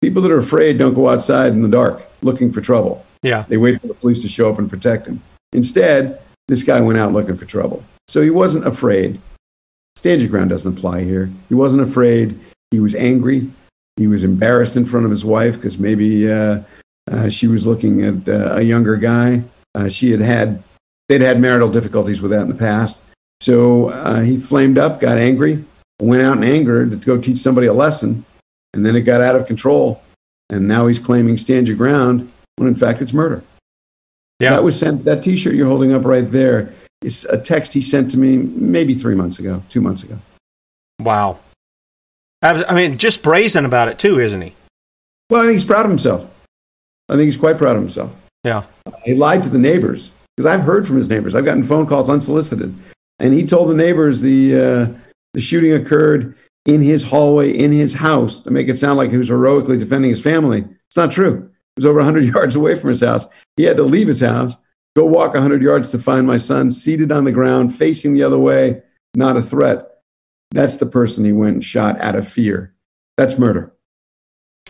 people 0.02 0.22
that 0.24 0.32
are 0.32 0.40
afraid 0.40 0.80
don't 0.80 0.96
go 0.96 1.10
outside 1.10 1.52
in 1.52 1.62
the 1.62 1.70
dark 1.70 2.10
looking 2.22 2.52
for 2.52 2.62
trouble. 2.62 3.06
Yeah. 3.22 3.46
They 3.48 3.58
wait 3.58 3.80
for 3.80 3.88
the 3.88 3.94
police 3.94 4.22
to 4.24 4.28
show 4.28 4.50
up 4.50 4.58
and 4.58 4.70
protect 4.70 5.08
him. 5.08 5.22
Instead, 5.54 6.20
this 6.48 6.64
guy 6.64 6.82
went 6.82 6.98
out 6.98 7.14
looking 7.14 7.38
for 7.38 7.46
trouble. 7.46 7.84
So 8.12 8.22
he 8.22 8.30
wasn't 8.30 8.68
afraid. 8.68 9.22
Stand 9.96 10.20
your 10.20 10.30
ground 10.30 10.50
doesn't 10.50 10.78
apply 10.78 11.06
here. 11.06 11.32
He 11.48 11.56
wasn't 11.56 11.88
afraid. 11.88 12.38
He 12.70 12.82
was 12.82 12.94
angry. 12.94 13.50
He 13.96 14.08
was 14.08 14.26
embarrassed 14.26 14.76
in 14.76 14.84
front 14.84 15.06
of 15.06 15.12
his 15.12 15.24
wife 15.24 15.56
because 15.56 15.80
maybe 15.80 16.30
uh, 16.30 16.60
uh, 17.10 17.30
she 17.30 17.48
was 17.48 17.66
looking 17.66 18.04
at 18.04 18.28
uh, 18.28 18.56
a 18.56 18.62
younger 18.64 18.98
guy. 18.98 19.44
Uh, 19.76 19.88
she 19.88 20.12
had 20.12 20.20
had, 20.20 20.62
they'd 21.08 21.22
had 21.22 21.40
marital 21.40 21.72
difficulties 21.72 22.22
with 22.22 22.32
that 22.32 22.42
in 22.42 22.50
the 22.50 22.54
past. 22.54 23.02
So 23.40 23.92
uh, 23.92 24.20
he 24.20 24.36
flamed 24.36 24.78
up, 24.78 25.00
got 25.00 25.18
angry, 25.18 25.64
went 26.02 26.22
out 26.22 26.36
in 26.36 26.44
anger 26.44 26.86
to 26.86 26.96
go 26.98 27.18
teach 27.18 27.38
somebody 27.38 27.68
a 27.68 27.74
lesson. 27.74 28.26
And 28.74 28.86
then 28.86 28.98
it 28.98 29.04
got 29.04 29.22
out 29.22 29.38
of 29.38 29.48
control. 29.48 30.04
And 30.50 30.68
now 30.68 30.88
he's 30.88 31.00
claiming 31.00 31.38
stand 31.38 31.66
your 31.66 31.78
ground 31.78 32.30
when 32.58 32.68
in 32.68 32.76
fact 32.76 33.02
it's 33.02 33.14
murder. 33.14 33.42
Yeah. 34.42 34.50
That 34.50 34.66
was 34.66 34.78
sent, 34.78 35.06
that 35.06 35.24
t 35.24 35.38
shirt 35.38 35.56
you're 35.56 35.70
holding 35.70 35.94
up 35.94 36.04
right 36.04 36.30
there 36.30 36.74
is 37.02 37.26
a 37.26 37.38
text 37.38 37.74
he 37.74 37.82
sent 37.82 38.12
to 38.12 38.18
me 38.18 38.38
maybe 38.38 38.94
three 38.94 39.16
months 39.16 39.40
ago, 39.40 39.62
two 39.70 39.82
months 39.82 40.04
ago. 40.04 40.18
Wow. 41.00 41.40
I 42.44 42.74
mean, 42.74 42.98
just 42.98 43.22
brazen 43.22 43.66
about 43.66 43.88
it 43.88 44.00
too, 44.00 44.20
isn't 44.20 44.42
he? 44.42 44.54
Well, 45.30 45.42
I 45.42 45.46
think 45.46 45.54
he's 45.54 45.66
proud 45.66 45.86
of 45.86 45.92
himself. 45.92 46.30
I 47.10 47.14
think 47.14 47.26
he's 47.26 47.38
quite 47.38 47.58
proud 47.58 47.76
of 47.76 47.82
himself. 47.82 48.16
Yeah. 48.44 48.64
He 49.04 49.14
lied 49.14 49.44
to 49.44 49.50
the 49.50 49.60
neighbors 49.60 50.12
because 50.36 50.46
I've 50.46 50.62
heard 50.62 50.88
from 50.88 50.98
his 50.98 51.10
neighbors. 51.10 51.36
I've 51.36 51.46
gotten 51.46 51.64
phone 51.64 51.86
calls 51.86 52.10
unsolicited. 52.10 52.74
And 53.20 53.34
he 53.34 53.46
told 53.46 53.70
the 53.70 53.76
neighbors 53.76 54.22
the, 54.22 54.56
uh, 54.56 54.88
the 55.34 55.42
shooting 55.42 55.74
occurred 55.74 56.36
in 56.66 56.82
his 56.82 57.04
hallway, 57.04 57.52
in 57.56 57.72
his 57.72 57.94
house, 57.94 58.40
to 58.42 58.52
make 58.52 58.68
it 58.68 58.78
sound 58.78 58.98
like 58.98 59.12
he 59.12 59.18
was 59.18 59.28
heroically 59.28 59.78
defending 59.78 60.10
his 60.10 60.22
family. 60.22 60.66
It's 60.88 60.98
not 60.98 61.12
true. 61.12 61.50
He 61.76 61.80
was 61.80 61.86
over 61.86 61.98
100 61.98 62.24
yards 62.34 62.56
away 62.56 62.78
from 62.78 62.90
his 62.90 63.02
house. 63.02 63.28
He 63.58 63.64
had 63.64 63.78
to 63.78 63.84
leave 63.84 64.08
his 64.08 64.22
house, 64.22 64.58
go 64.96 65.06
walk 65.06 65.34
100 65.34 65.62
yards 65.62 65.90
to 65.92 66.00
find 66.00 66.28
my 66.28 66.38
son 66.38 66.72
seated 66.72 67.12
on 67.12 67.24
the 67.24 67.32
ground, 67.32 67.76
facing 67.76 68.14
the 68.14 68.24
other 68.24 68.40
way, 68.40 68.82
not 69.16 69.38
a 69.38 69.42
threat. 69.42 69.88
That's 70.52 70.78
the 70.78 70.86
person 70.86 71.24
he 71.24 71.32
went 71.32 71.54
and 71.54 71.64
shot 71.64 72.00
out 72.02 72.16
of 72.16 72.28
fear. 72.28 72.74
That's 73.18 73.38
murder. 73.38 73.74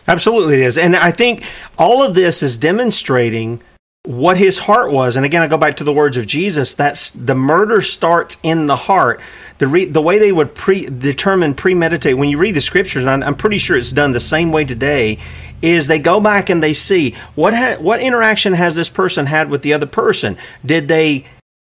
Absolutely, 0.06 0.54
it 0.54 0.60
is. 0.60 0.78
And 0.78 0.96
I 0.96 1.10
think 1.10 1.44
all 1.78 2.02
of 2.02 2.14
this 2.14 2.42
is 2.42 2.58
demonstrating 2.58 3.60
what 4.04 4.36
his 4.36 4.58
heart 4.58 4.90
was. 4.90 5.16
And 5.16 5.24
again, 5.24 5.42
I 5.42 5.46
go 5.46 5.56
back 5.56 5.76
to 5.76 5.84
the 5.84 5.92
words 5.92 6.16
of 6.16 6.26
Jesus. 6.26 6.74
That's 6.74 7.10
the 7.10 7.36
murder 7.36 7.80
starts 7.80 8.36
in 8.42 8.66
the 8.66 8.74
heart. 8.74 9.20
The 9.58 9.68
re, 9.68 9.84
the 9.84 10.02
way 10.02 10.18
they 10.18 10.32
would 10.32 10.54
pre 10.54 10.86
determine 10.86 11.54
premeditate. 11.54 12.18
When 12.18 12.28
you 12.28 12.38
read 12.38 12.56
the 12.56 12.60
scriptures, 12.60 13.02
and 13.02 13.10
I'm, 13.10 13.22
I'm, 13.22 13.36
pretty 13.36 13.58
sure 13.58 13.76
it's 13.76 13.92
done 13.92 14.10
the 14.10 14.18
same 14.18 14.50
way 14.50 14.64
today. 14.64 15.18
Is 15.62 15.86
they 15.86 15.98
go 15.98 16.20
back 16.20 16.50
and 16.50 16.62
they 16.62 16.74
see 16.74 17.14
what 17.34 17.54
ha, 17.54 17.76
what 17.78 18.00
interaction 18.00 18.52
has 18.52 18.74
this 18.74 18.90
person 18.90 19.26
had 19.26 19.48
with 19.48 19.62
the 19.62 19.72
other 19.72 19.86
person? 19.86 20.36
Did 20.66 20.88
they 20.88 21.24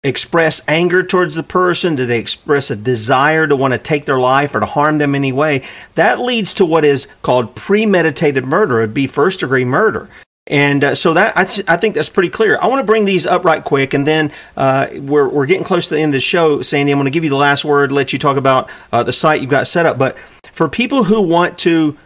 express 0.02 0.66
anger 0.66 1.02
towards 1.02 1.34
the 1.34 1.42
person? 1.42 1.96
Did 1.96 2.08
they 2.08 2.18
express 2.18 2.70
a 2.70 2.76
desire 2.76 3.46
to 3.46 3.56
want 3.56 3.72
to 3.72 3.78
take 3.78 4.06
their 4.06 4.20
life 4.20 4.54
or 4.54 4.60
to 4.60 4.66
harm 4.66 4.98
them 4.98 5.14
in 5.14 5.22
any 5.22 5.32
way? 5.32 5.62
That 5.96 6.20
leads 6.20 6.54
to 6.54 6.64
what 6.64 6.84
is 6.84 7.06
called 7.22 7.54
premeditated 7.54 8.44
murder. 8.44 8.80
It'd 8.80 8.94
be 8.94 9.06
first 9.06 9.40
degree 9.40 9.64
murder. 9.64 10.08
And 10.46 10.82
uh, 10.82 10.94
so 10.96 11.14
that 11.14 11.36
I, 11.36 11.44
th- 11.44 11.68
I, 11.68 11.76
think 11.76 11.94
that's 11.94 12.08
pretty 12.08 12.28
clear. 12.28 12.58
I 12.60 12.66
want 12.66 12.80
to 12.80 12.84
bring 12.84 13.04
these 13.04 13.24
up 13.24 13.44
right 13.44 13.62
quick, 13.62 13.94
and 13.94 14.04
then 14.04 14.32
uh, 14.56 14.88
we're, 14.94 15.28
we're 15.28 15.46
getting 15.46 15.62
close 15.62 15.86
to 15.88 15.94
the 15.94 16.00
end 16.00 16.10
of 16.10 16.14
the 16.14 16.20
show, 16.20 16.60
Sandy. 16.60 16.90
I'm 16.90 16.98
going 16.98 17.04
to 17.04 17.12
give 17.12 17.22
you 17.22 17.30
the 17.30 17.36
last 17.36 17.64
word, 17.64 17.92
let 17.92 18.12
you 18.12 18.18
talk 18.18 18.36
about 18.36 18.68
uh, 18.90 19.04
the 19.04 19.12
site 19.12 19.42
you've 19.42 19.50
got 19.50 19.68
set 19.68 19.86
up. 19.86 19.96
But 19.96 20.18
for 20.52 20.68
people 20.68 21.04
who 21.04 21.22
want 21.22 21.56
to 21.58 21.96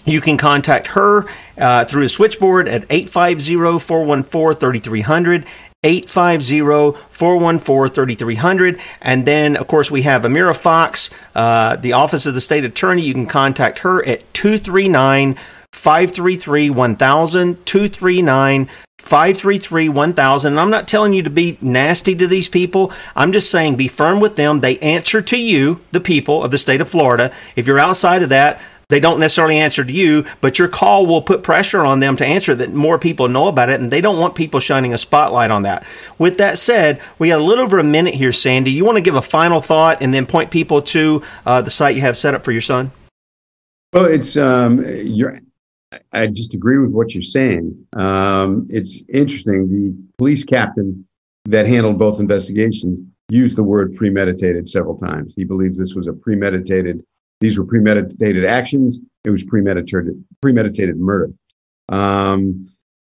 you 0.04 0.20
can 0.20 0.36
contact 0.36 0.88
her 0.88 1.26
uh, 1.56 1.84
through 1.84 2.02
the 2.02 2.08
switchboard 2.08 2.66
at 2.66 2.84
850 2.90 3.78
414 3.78 4.58
3300. 4.58 5.46
850-414-3300 5.82 8.80
and 9.00 9.26
then 9.26 9.56
of 9.56 9.66
course 9.66 9.90
we 9.90 10.02
have 10.02 10.22
amira 10.22 10.56
fox 10.56 11.10
uh, 11.34 11.74
the 11.74 11.92
office 11.92 12.24
of 12.24 12.34
the 12.34 12.40
state 12.40 12.64
attorney. 12.64 13.02
You 13.02 13.14
can 13.14 13.26
contact 13.26 13.80
her 13.80 14.00
at 14.04 14.32
239 14.32 15.36
533 15.72 16.70
1000 16.70 17.66
239 17.66 18.68
533 18.98 19.88
1000 19.88 20.52
and 20.52 20.60
i'm 20.60 20.70
not 20.70 20.86
telling 20.86 21.12
you 21.12 21.24
to 21.24 21.30
be 21.30 21.58
nasty 21.60 22.14
to 22.14 22.28
these 22.28 22.48
people. 22.48 22.92
I'm 23.16 23.32
just 23.32 23.50
saying 23.50 23.76
be 23.76 23.88
firm 23.88 24.20
with 24.20 24.36
them. 24.36 24.60
They 24.60 24.78
answer 24.78 25.20
to 25.20 25.36
you 25.36 25.80
the 25.90 26.00
people 26.00 26.44
of 26.44 26.52
the 26.52 26.58
state 26.58 26.80
of 26.80 26.88
florida. 26.88 27.32
If 27.56 27.66
you're 27.66 27.80
outside 27.80 28.22
of 28.22 28.28
that 28.28 28.60
they 28.92 29.00
don't 29.00 29.18
necessarily 29.18 29.56
answer 29.56 29.82
to 29.82 29.92
you, 29.92 30.26
but 30.42 30.58
your 30.58 30.68
call 30.68 31.06
will 31.06 31.22
put 31.22 31.42
pressure 31.42 31.80
on 31.80 32.00
them 32.00 32.14
to 32.16 32.26
answer 32.26 32.54
that 32.54 32.74
more 32.74 32.98
people 32.98 33.26
know 33.26 33.48
about 33.48 33.70
it, 33.70 33.80
and 33.80 33.90
they 33.90 34.02
don't 34.02 34.18
want 34.18 34.34
people 34.34 34.60
shining 34.60 34.92
a 34.92 34.98
spotlight 34.98 35.50
on 35.50 35.62
that. 35.62 35.86
With 36.18 36.36
that 36.36 36.58
said, 36.58 37.00
we 37.18 37.28
got 37.28 37.40
a 37.40 37.42
little 37.42 37.64
over 37.64 37.78
a 37.78 37.84
minute 37.84 38.12
here, 38.12 38.32
Sandy. 38.32 38.70
You 38.70 38.84
want 38.84 38.96
to 38.96 39.00
give 39.00 39.14
a 39.14 39.22
final 39.22 39.62
thought 39.62 40.02
and 40.02 40.12
then 40.12 40.26
point 40.26 40.50
people 40.50 40.82
to 40.82 41.22
uh, 41.46 41.62
the 41.62 41.70
site 41.70 41.96
you 41.96 42.02
have 42.02 42.18
set 42.18 42.34
up 42.34 42.44
for 42.44 42.52
your 42.52 42.60
son? 42.60 42.90
Well, 43.94 44.04
it's 44.04 44.36
um, 44.36 44.84
you're. 44.86 45.38
I 46.12 46.26
just 46.26 46.52
agree 46.52 46.76
with 46.76 46.90
what 46.90 47.14
you're 47.14 47.22
saying. 47.22 47.86
Um, 47.94 48.66
it's 48.68 49.02
interesting. 49.08 49.70
The 49.70 49.96
police 50.18 50.44
captain 50.44 51.06
that 51.46 51.66
handled 51.66 51.98
both 51.98 52.20
investigations 52.20 52.98
used 53.30 53.56
the 53.56 53.62
word 53.62 53.94
premeditated 53.94 54.68
several 54.68 54.98
times. 54.98 55.32
He 55.34 55.44
believes 55.44 55.78
this 55.78 55.94
was 55.94 56.08
a 56.08 56.12
premeditated 56.12 57.02
these 57.42 57.58
were 57.58 57.64
premeditated 57.64 58.44
actions. 58.44 59.00
It 59.24 59.30
was 59.30 59.44
premeditated 59.44 60.24
premeditated 60.40 60.96
murder. 60.96 61.32
Um, 61.88 62.64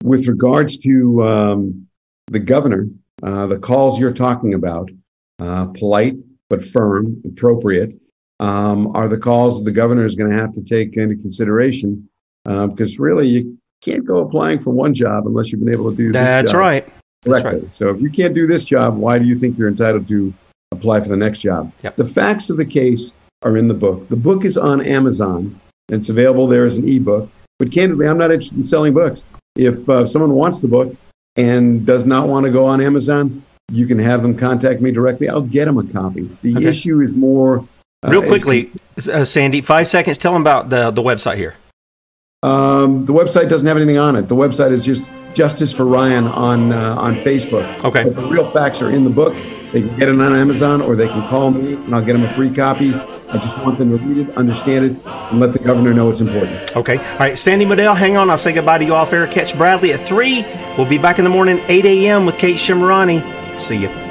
with 0.03 0.27
regards 0.27 0.77
to 0.79 1.23
um, 1.23 1.87
the 2.27 2.39
governor, 2.39 2.87
uh, 3.23 3.47
the 3.47 3.57
calls 3.57 3.99
you're 3.99 4.13
talking 4.13 4.53
about, 4.53 4.91
uh, 5.39 5.65
polite 5.67 6.21
but 6.49 6.61
firm, 6.61 7.21
appropriate, 7.25 7.97
um, 8.39 8.95
are 8.95 9.07
the 9.07 9.17
calls 9.17 9.57
that 9.57 9.63
the 9.63 9.71
governor 9.71 10.05
is 10.05 10.15
going 10.15 10.29
to 10.29 10.37
have 10.37 10.53
to 10.53 10.61
take 10.61 10.95
into 10.97 11.15
consideration 11.15 12.07
uh, 12.45 12.67
because 12.67 12.99
really 12.99 13.27
you 13.27 13.57
can't 13.81 14.05
go 14.05 14.19
applying 14.19 14.59
for 14.59 14.71
one 14.71 14.93
job 14.93 15.25
unless 15.25 15.51
you've 15.51 15.63
been 15.63 15.73
able 15.73 15.89
to 15.89 15.97
do 15.97 16.11
That's 16.11 16.53
right. 16.53 16.87
That's 17.23 17.43
right. 17.43 17.73
So 17.73 17.89
if 17.89 18.01
you 18.01 18.09
can't 18.09 18.33
do 18.33 18.45
this 18.45 18.63
job, 18.63 18.95
why 18.97 19.19
do 19.19 19.25
you 19.25 19.37
think 19.37 19.57
you're 19.57 19.67
entitled 19.67 20.07
to 20.09 20.33
apply 20.71 21.01
for 21.01 21.09
the 21.09 21.17
next 21.17 21.41
job? 21.41 21.73
Yep. 21.83 21.95
The 21.95 22.05
facts 22.05 22.49
of 22.49 22.57
the 22.57 22.65
case 22.65 23.11
are 23.43 23.57
in 23.57 23.67
the 23.67 23.73
book. 23.73 24.07
The 24.09 24.15
book 24.15 24.45
is 24.45 24.57
on 24.57 24.81
Amazon. 24.81 25.59
And 25.89 25.99
it's 25.99 26.09
available 26.09 26.47
there 26.47 26.65
as 26.65 26.77
an 26.77 26.87
ebook. 26.87 27.29
But 27.59 27.71
candidly, 27.71 28.07
I'm 28.07 28.17
not 28.17 28.31
interested 28.31 28.57
in 28.57 28.63
selling 28.63 28.93
books. 28.93 29.23
If 29.55 29.87
uh, 29.89 30.05
someone 30.05 30.31
wants 30.33 30.59
the 30.59 30.67
book 30.67 30.93
and 31.37 31.85
does 31.85 32.05
not 32.05 32.27
want 32.27 32.45
to 32.45 32.51
go 32.51 32.65
on 32.65 32.81
Amazon, 32.81 33.41
you 33.71 33.85
can 33.87 33.97
have 33.99 34.21
them 34.21 34.35
contact 34.35 34.81
me 34.81 34.91
directly. 34.91 35.29
I'll 35.29 35.41
get 35.41 35.65
them 35.65 35.77
a 35.77 35.83
copy. 35.85 36.29
The 36.41 36.57
Okay. 36.57 36.65
issue 36.65 36.99
is 37.01 37.13
more. 37.15 37.59
uh, 38.05 38.09
Real 38.09 38.21
quickly, 38.21 38.69
uh, 39.11 39.23
Sandy, 39.23 39.61
five 39.61 39.87
seconds. 39.87 40.17
Tell 40.17 40.33
them 40.33 40.41
about 40.41 40.69
the, 40.69 40.91
the 40.91 41.01
website 41.01 41.37
here. 41.37 41.55
Um, 42.43 43.05
the 43.05 43.13
website 43.13 43.49
doesn't 43.49 43.67
have 43.67 43.77
anything 43.77 43.97
on 43.97 44.15
it. 44.15 44.27
The 44.27 44.35
website 44.35 44.71
is 44.71 44.85
just 44.85 45.09
Justice 45.33 45.71
for 45.71 45.85
Ryan 45.85 46.27
on 46.27 46.71
uh, 46.71 46.95
on 46.97 47.15
Facebook. 47.15 47.83
Okay. 47.83 48.03
But 48.03 48.15
the 48.15 48.27
real 48.27 48.49
facts 48.51 48.81
are 48.81 48.89
in 48.91 49.03
the 49.03 49.09
book, 49.09 49.33
They 49.71 49.81
can 49.81 49.95
get 49.97 50.09
it 50.09 50.19
on 50.19 50.33
Amazon 50.35 50.81
or 50.81 50.95
they 50.95 51.07
can 51.07 51.27
call 51.29 51.51
me 51.51 51.73
and 51.73 51.93
I'll 51.95 52.03
get 52.03 52.13
them 52.13 52.23
a 52.23 52.33
free 52.33 52.53
copy. 52.53 52.93
I 53.29 53.37
just 53.39 53.57
want 53.59 53.77
them 53.77 53.89
to 53.89 53.97
read 53.97 54.29
it, 54.29 54.37
understand 54.37 54.85
it, 54.85 55.05
and 55.05 55.39
let 55.39 55.53
the 55.53 55.59
governor 55.59 55.93
know 55.93 56.09
it's 56.09 56.21
important. 56.21 56.75
Okay. 56.75 56.97
All 56.97 57.19
right, 57.19 57.37
Sandy 57.37 57.65
Modell, 57.65 57.95
hang 57.95 58.15
on. 58.15 58.29
I'll 58.29 58.37
say 58.37 58.53
goodbye 58.53 58.77
to 58.77 58.85
you 58.85 58.95
off 58.95 59.11
air. 59.11 59.27
Catch 59.27 59.57
Bradley 59.57 59.91
at 59.93 59.99
3. 59.99 60.45
We'll 60.77 60.87
be 60.87 60.97
back 60.97 61.17
in 61.19 61.23
the 61.25 61.29
morning, 61.29 61.59
8 61.67 61.85
a.m. 61.85 62.25
with 62.25 62.37
Kate 62.37 62.55
Shemirani. 62.55 63.55
See 63.55 63.77
you. 63.77 64.06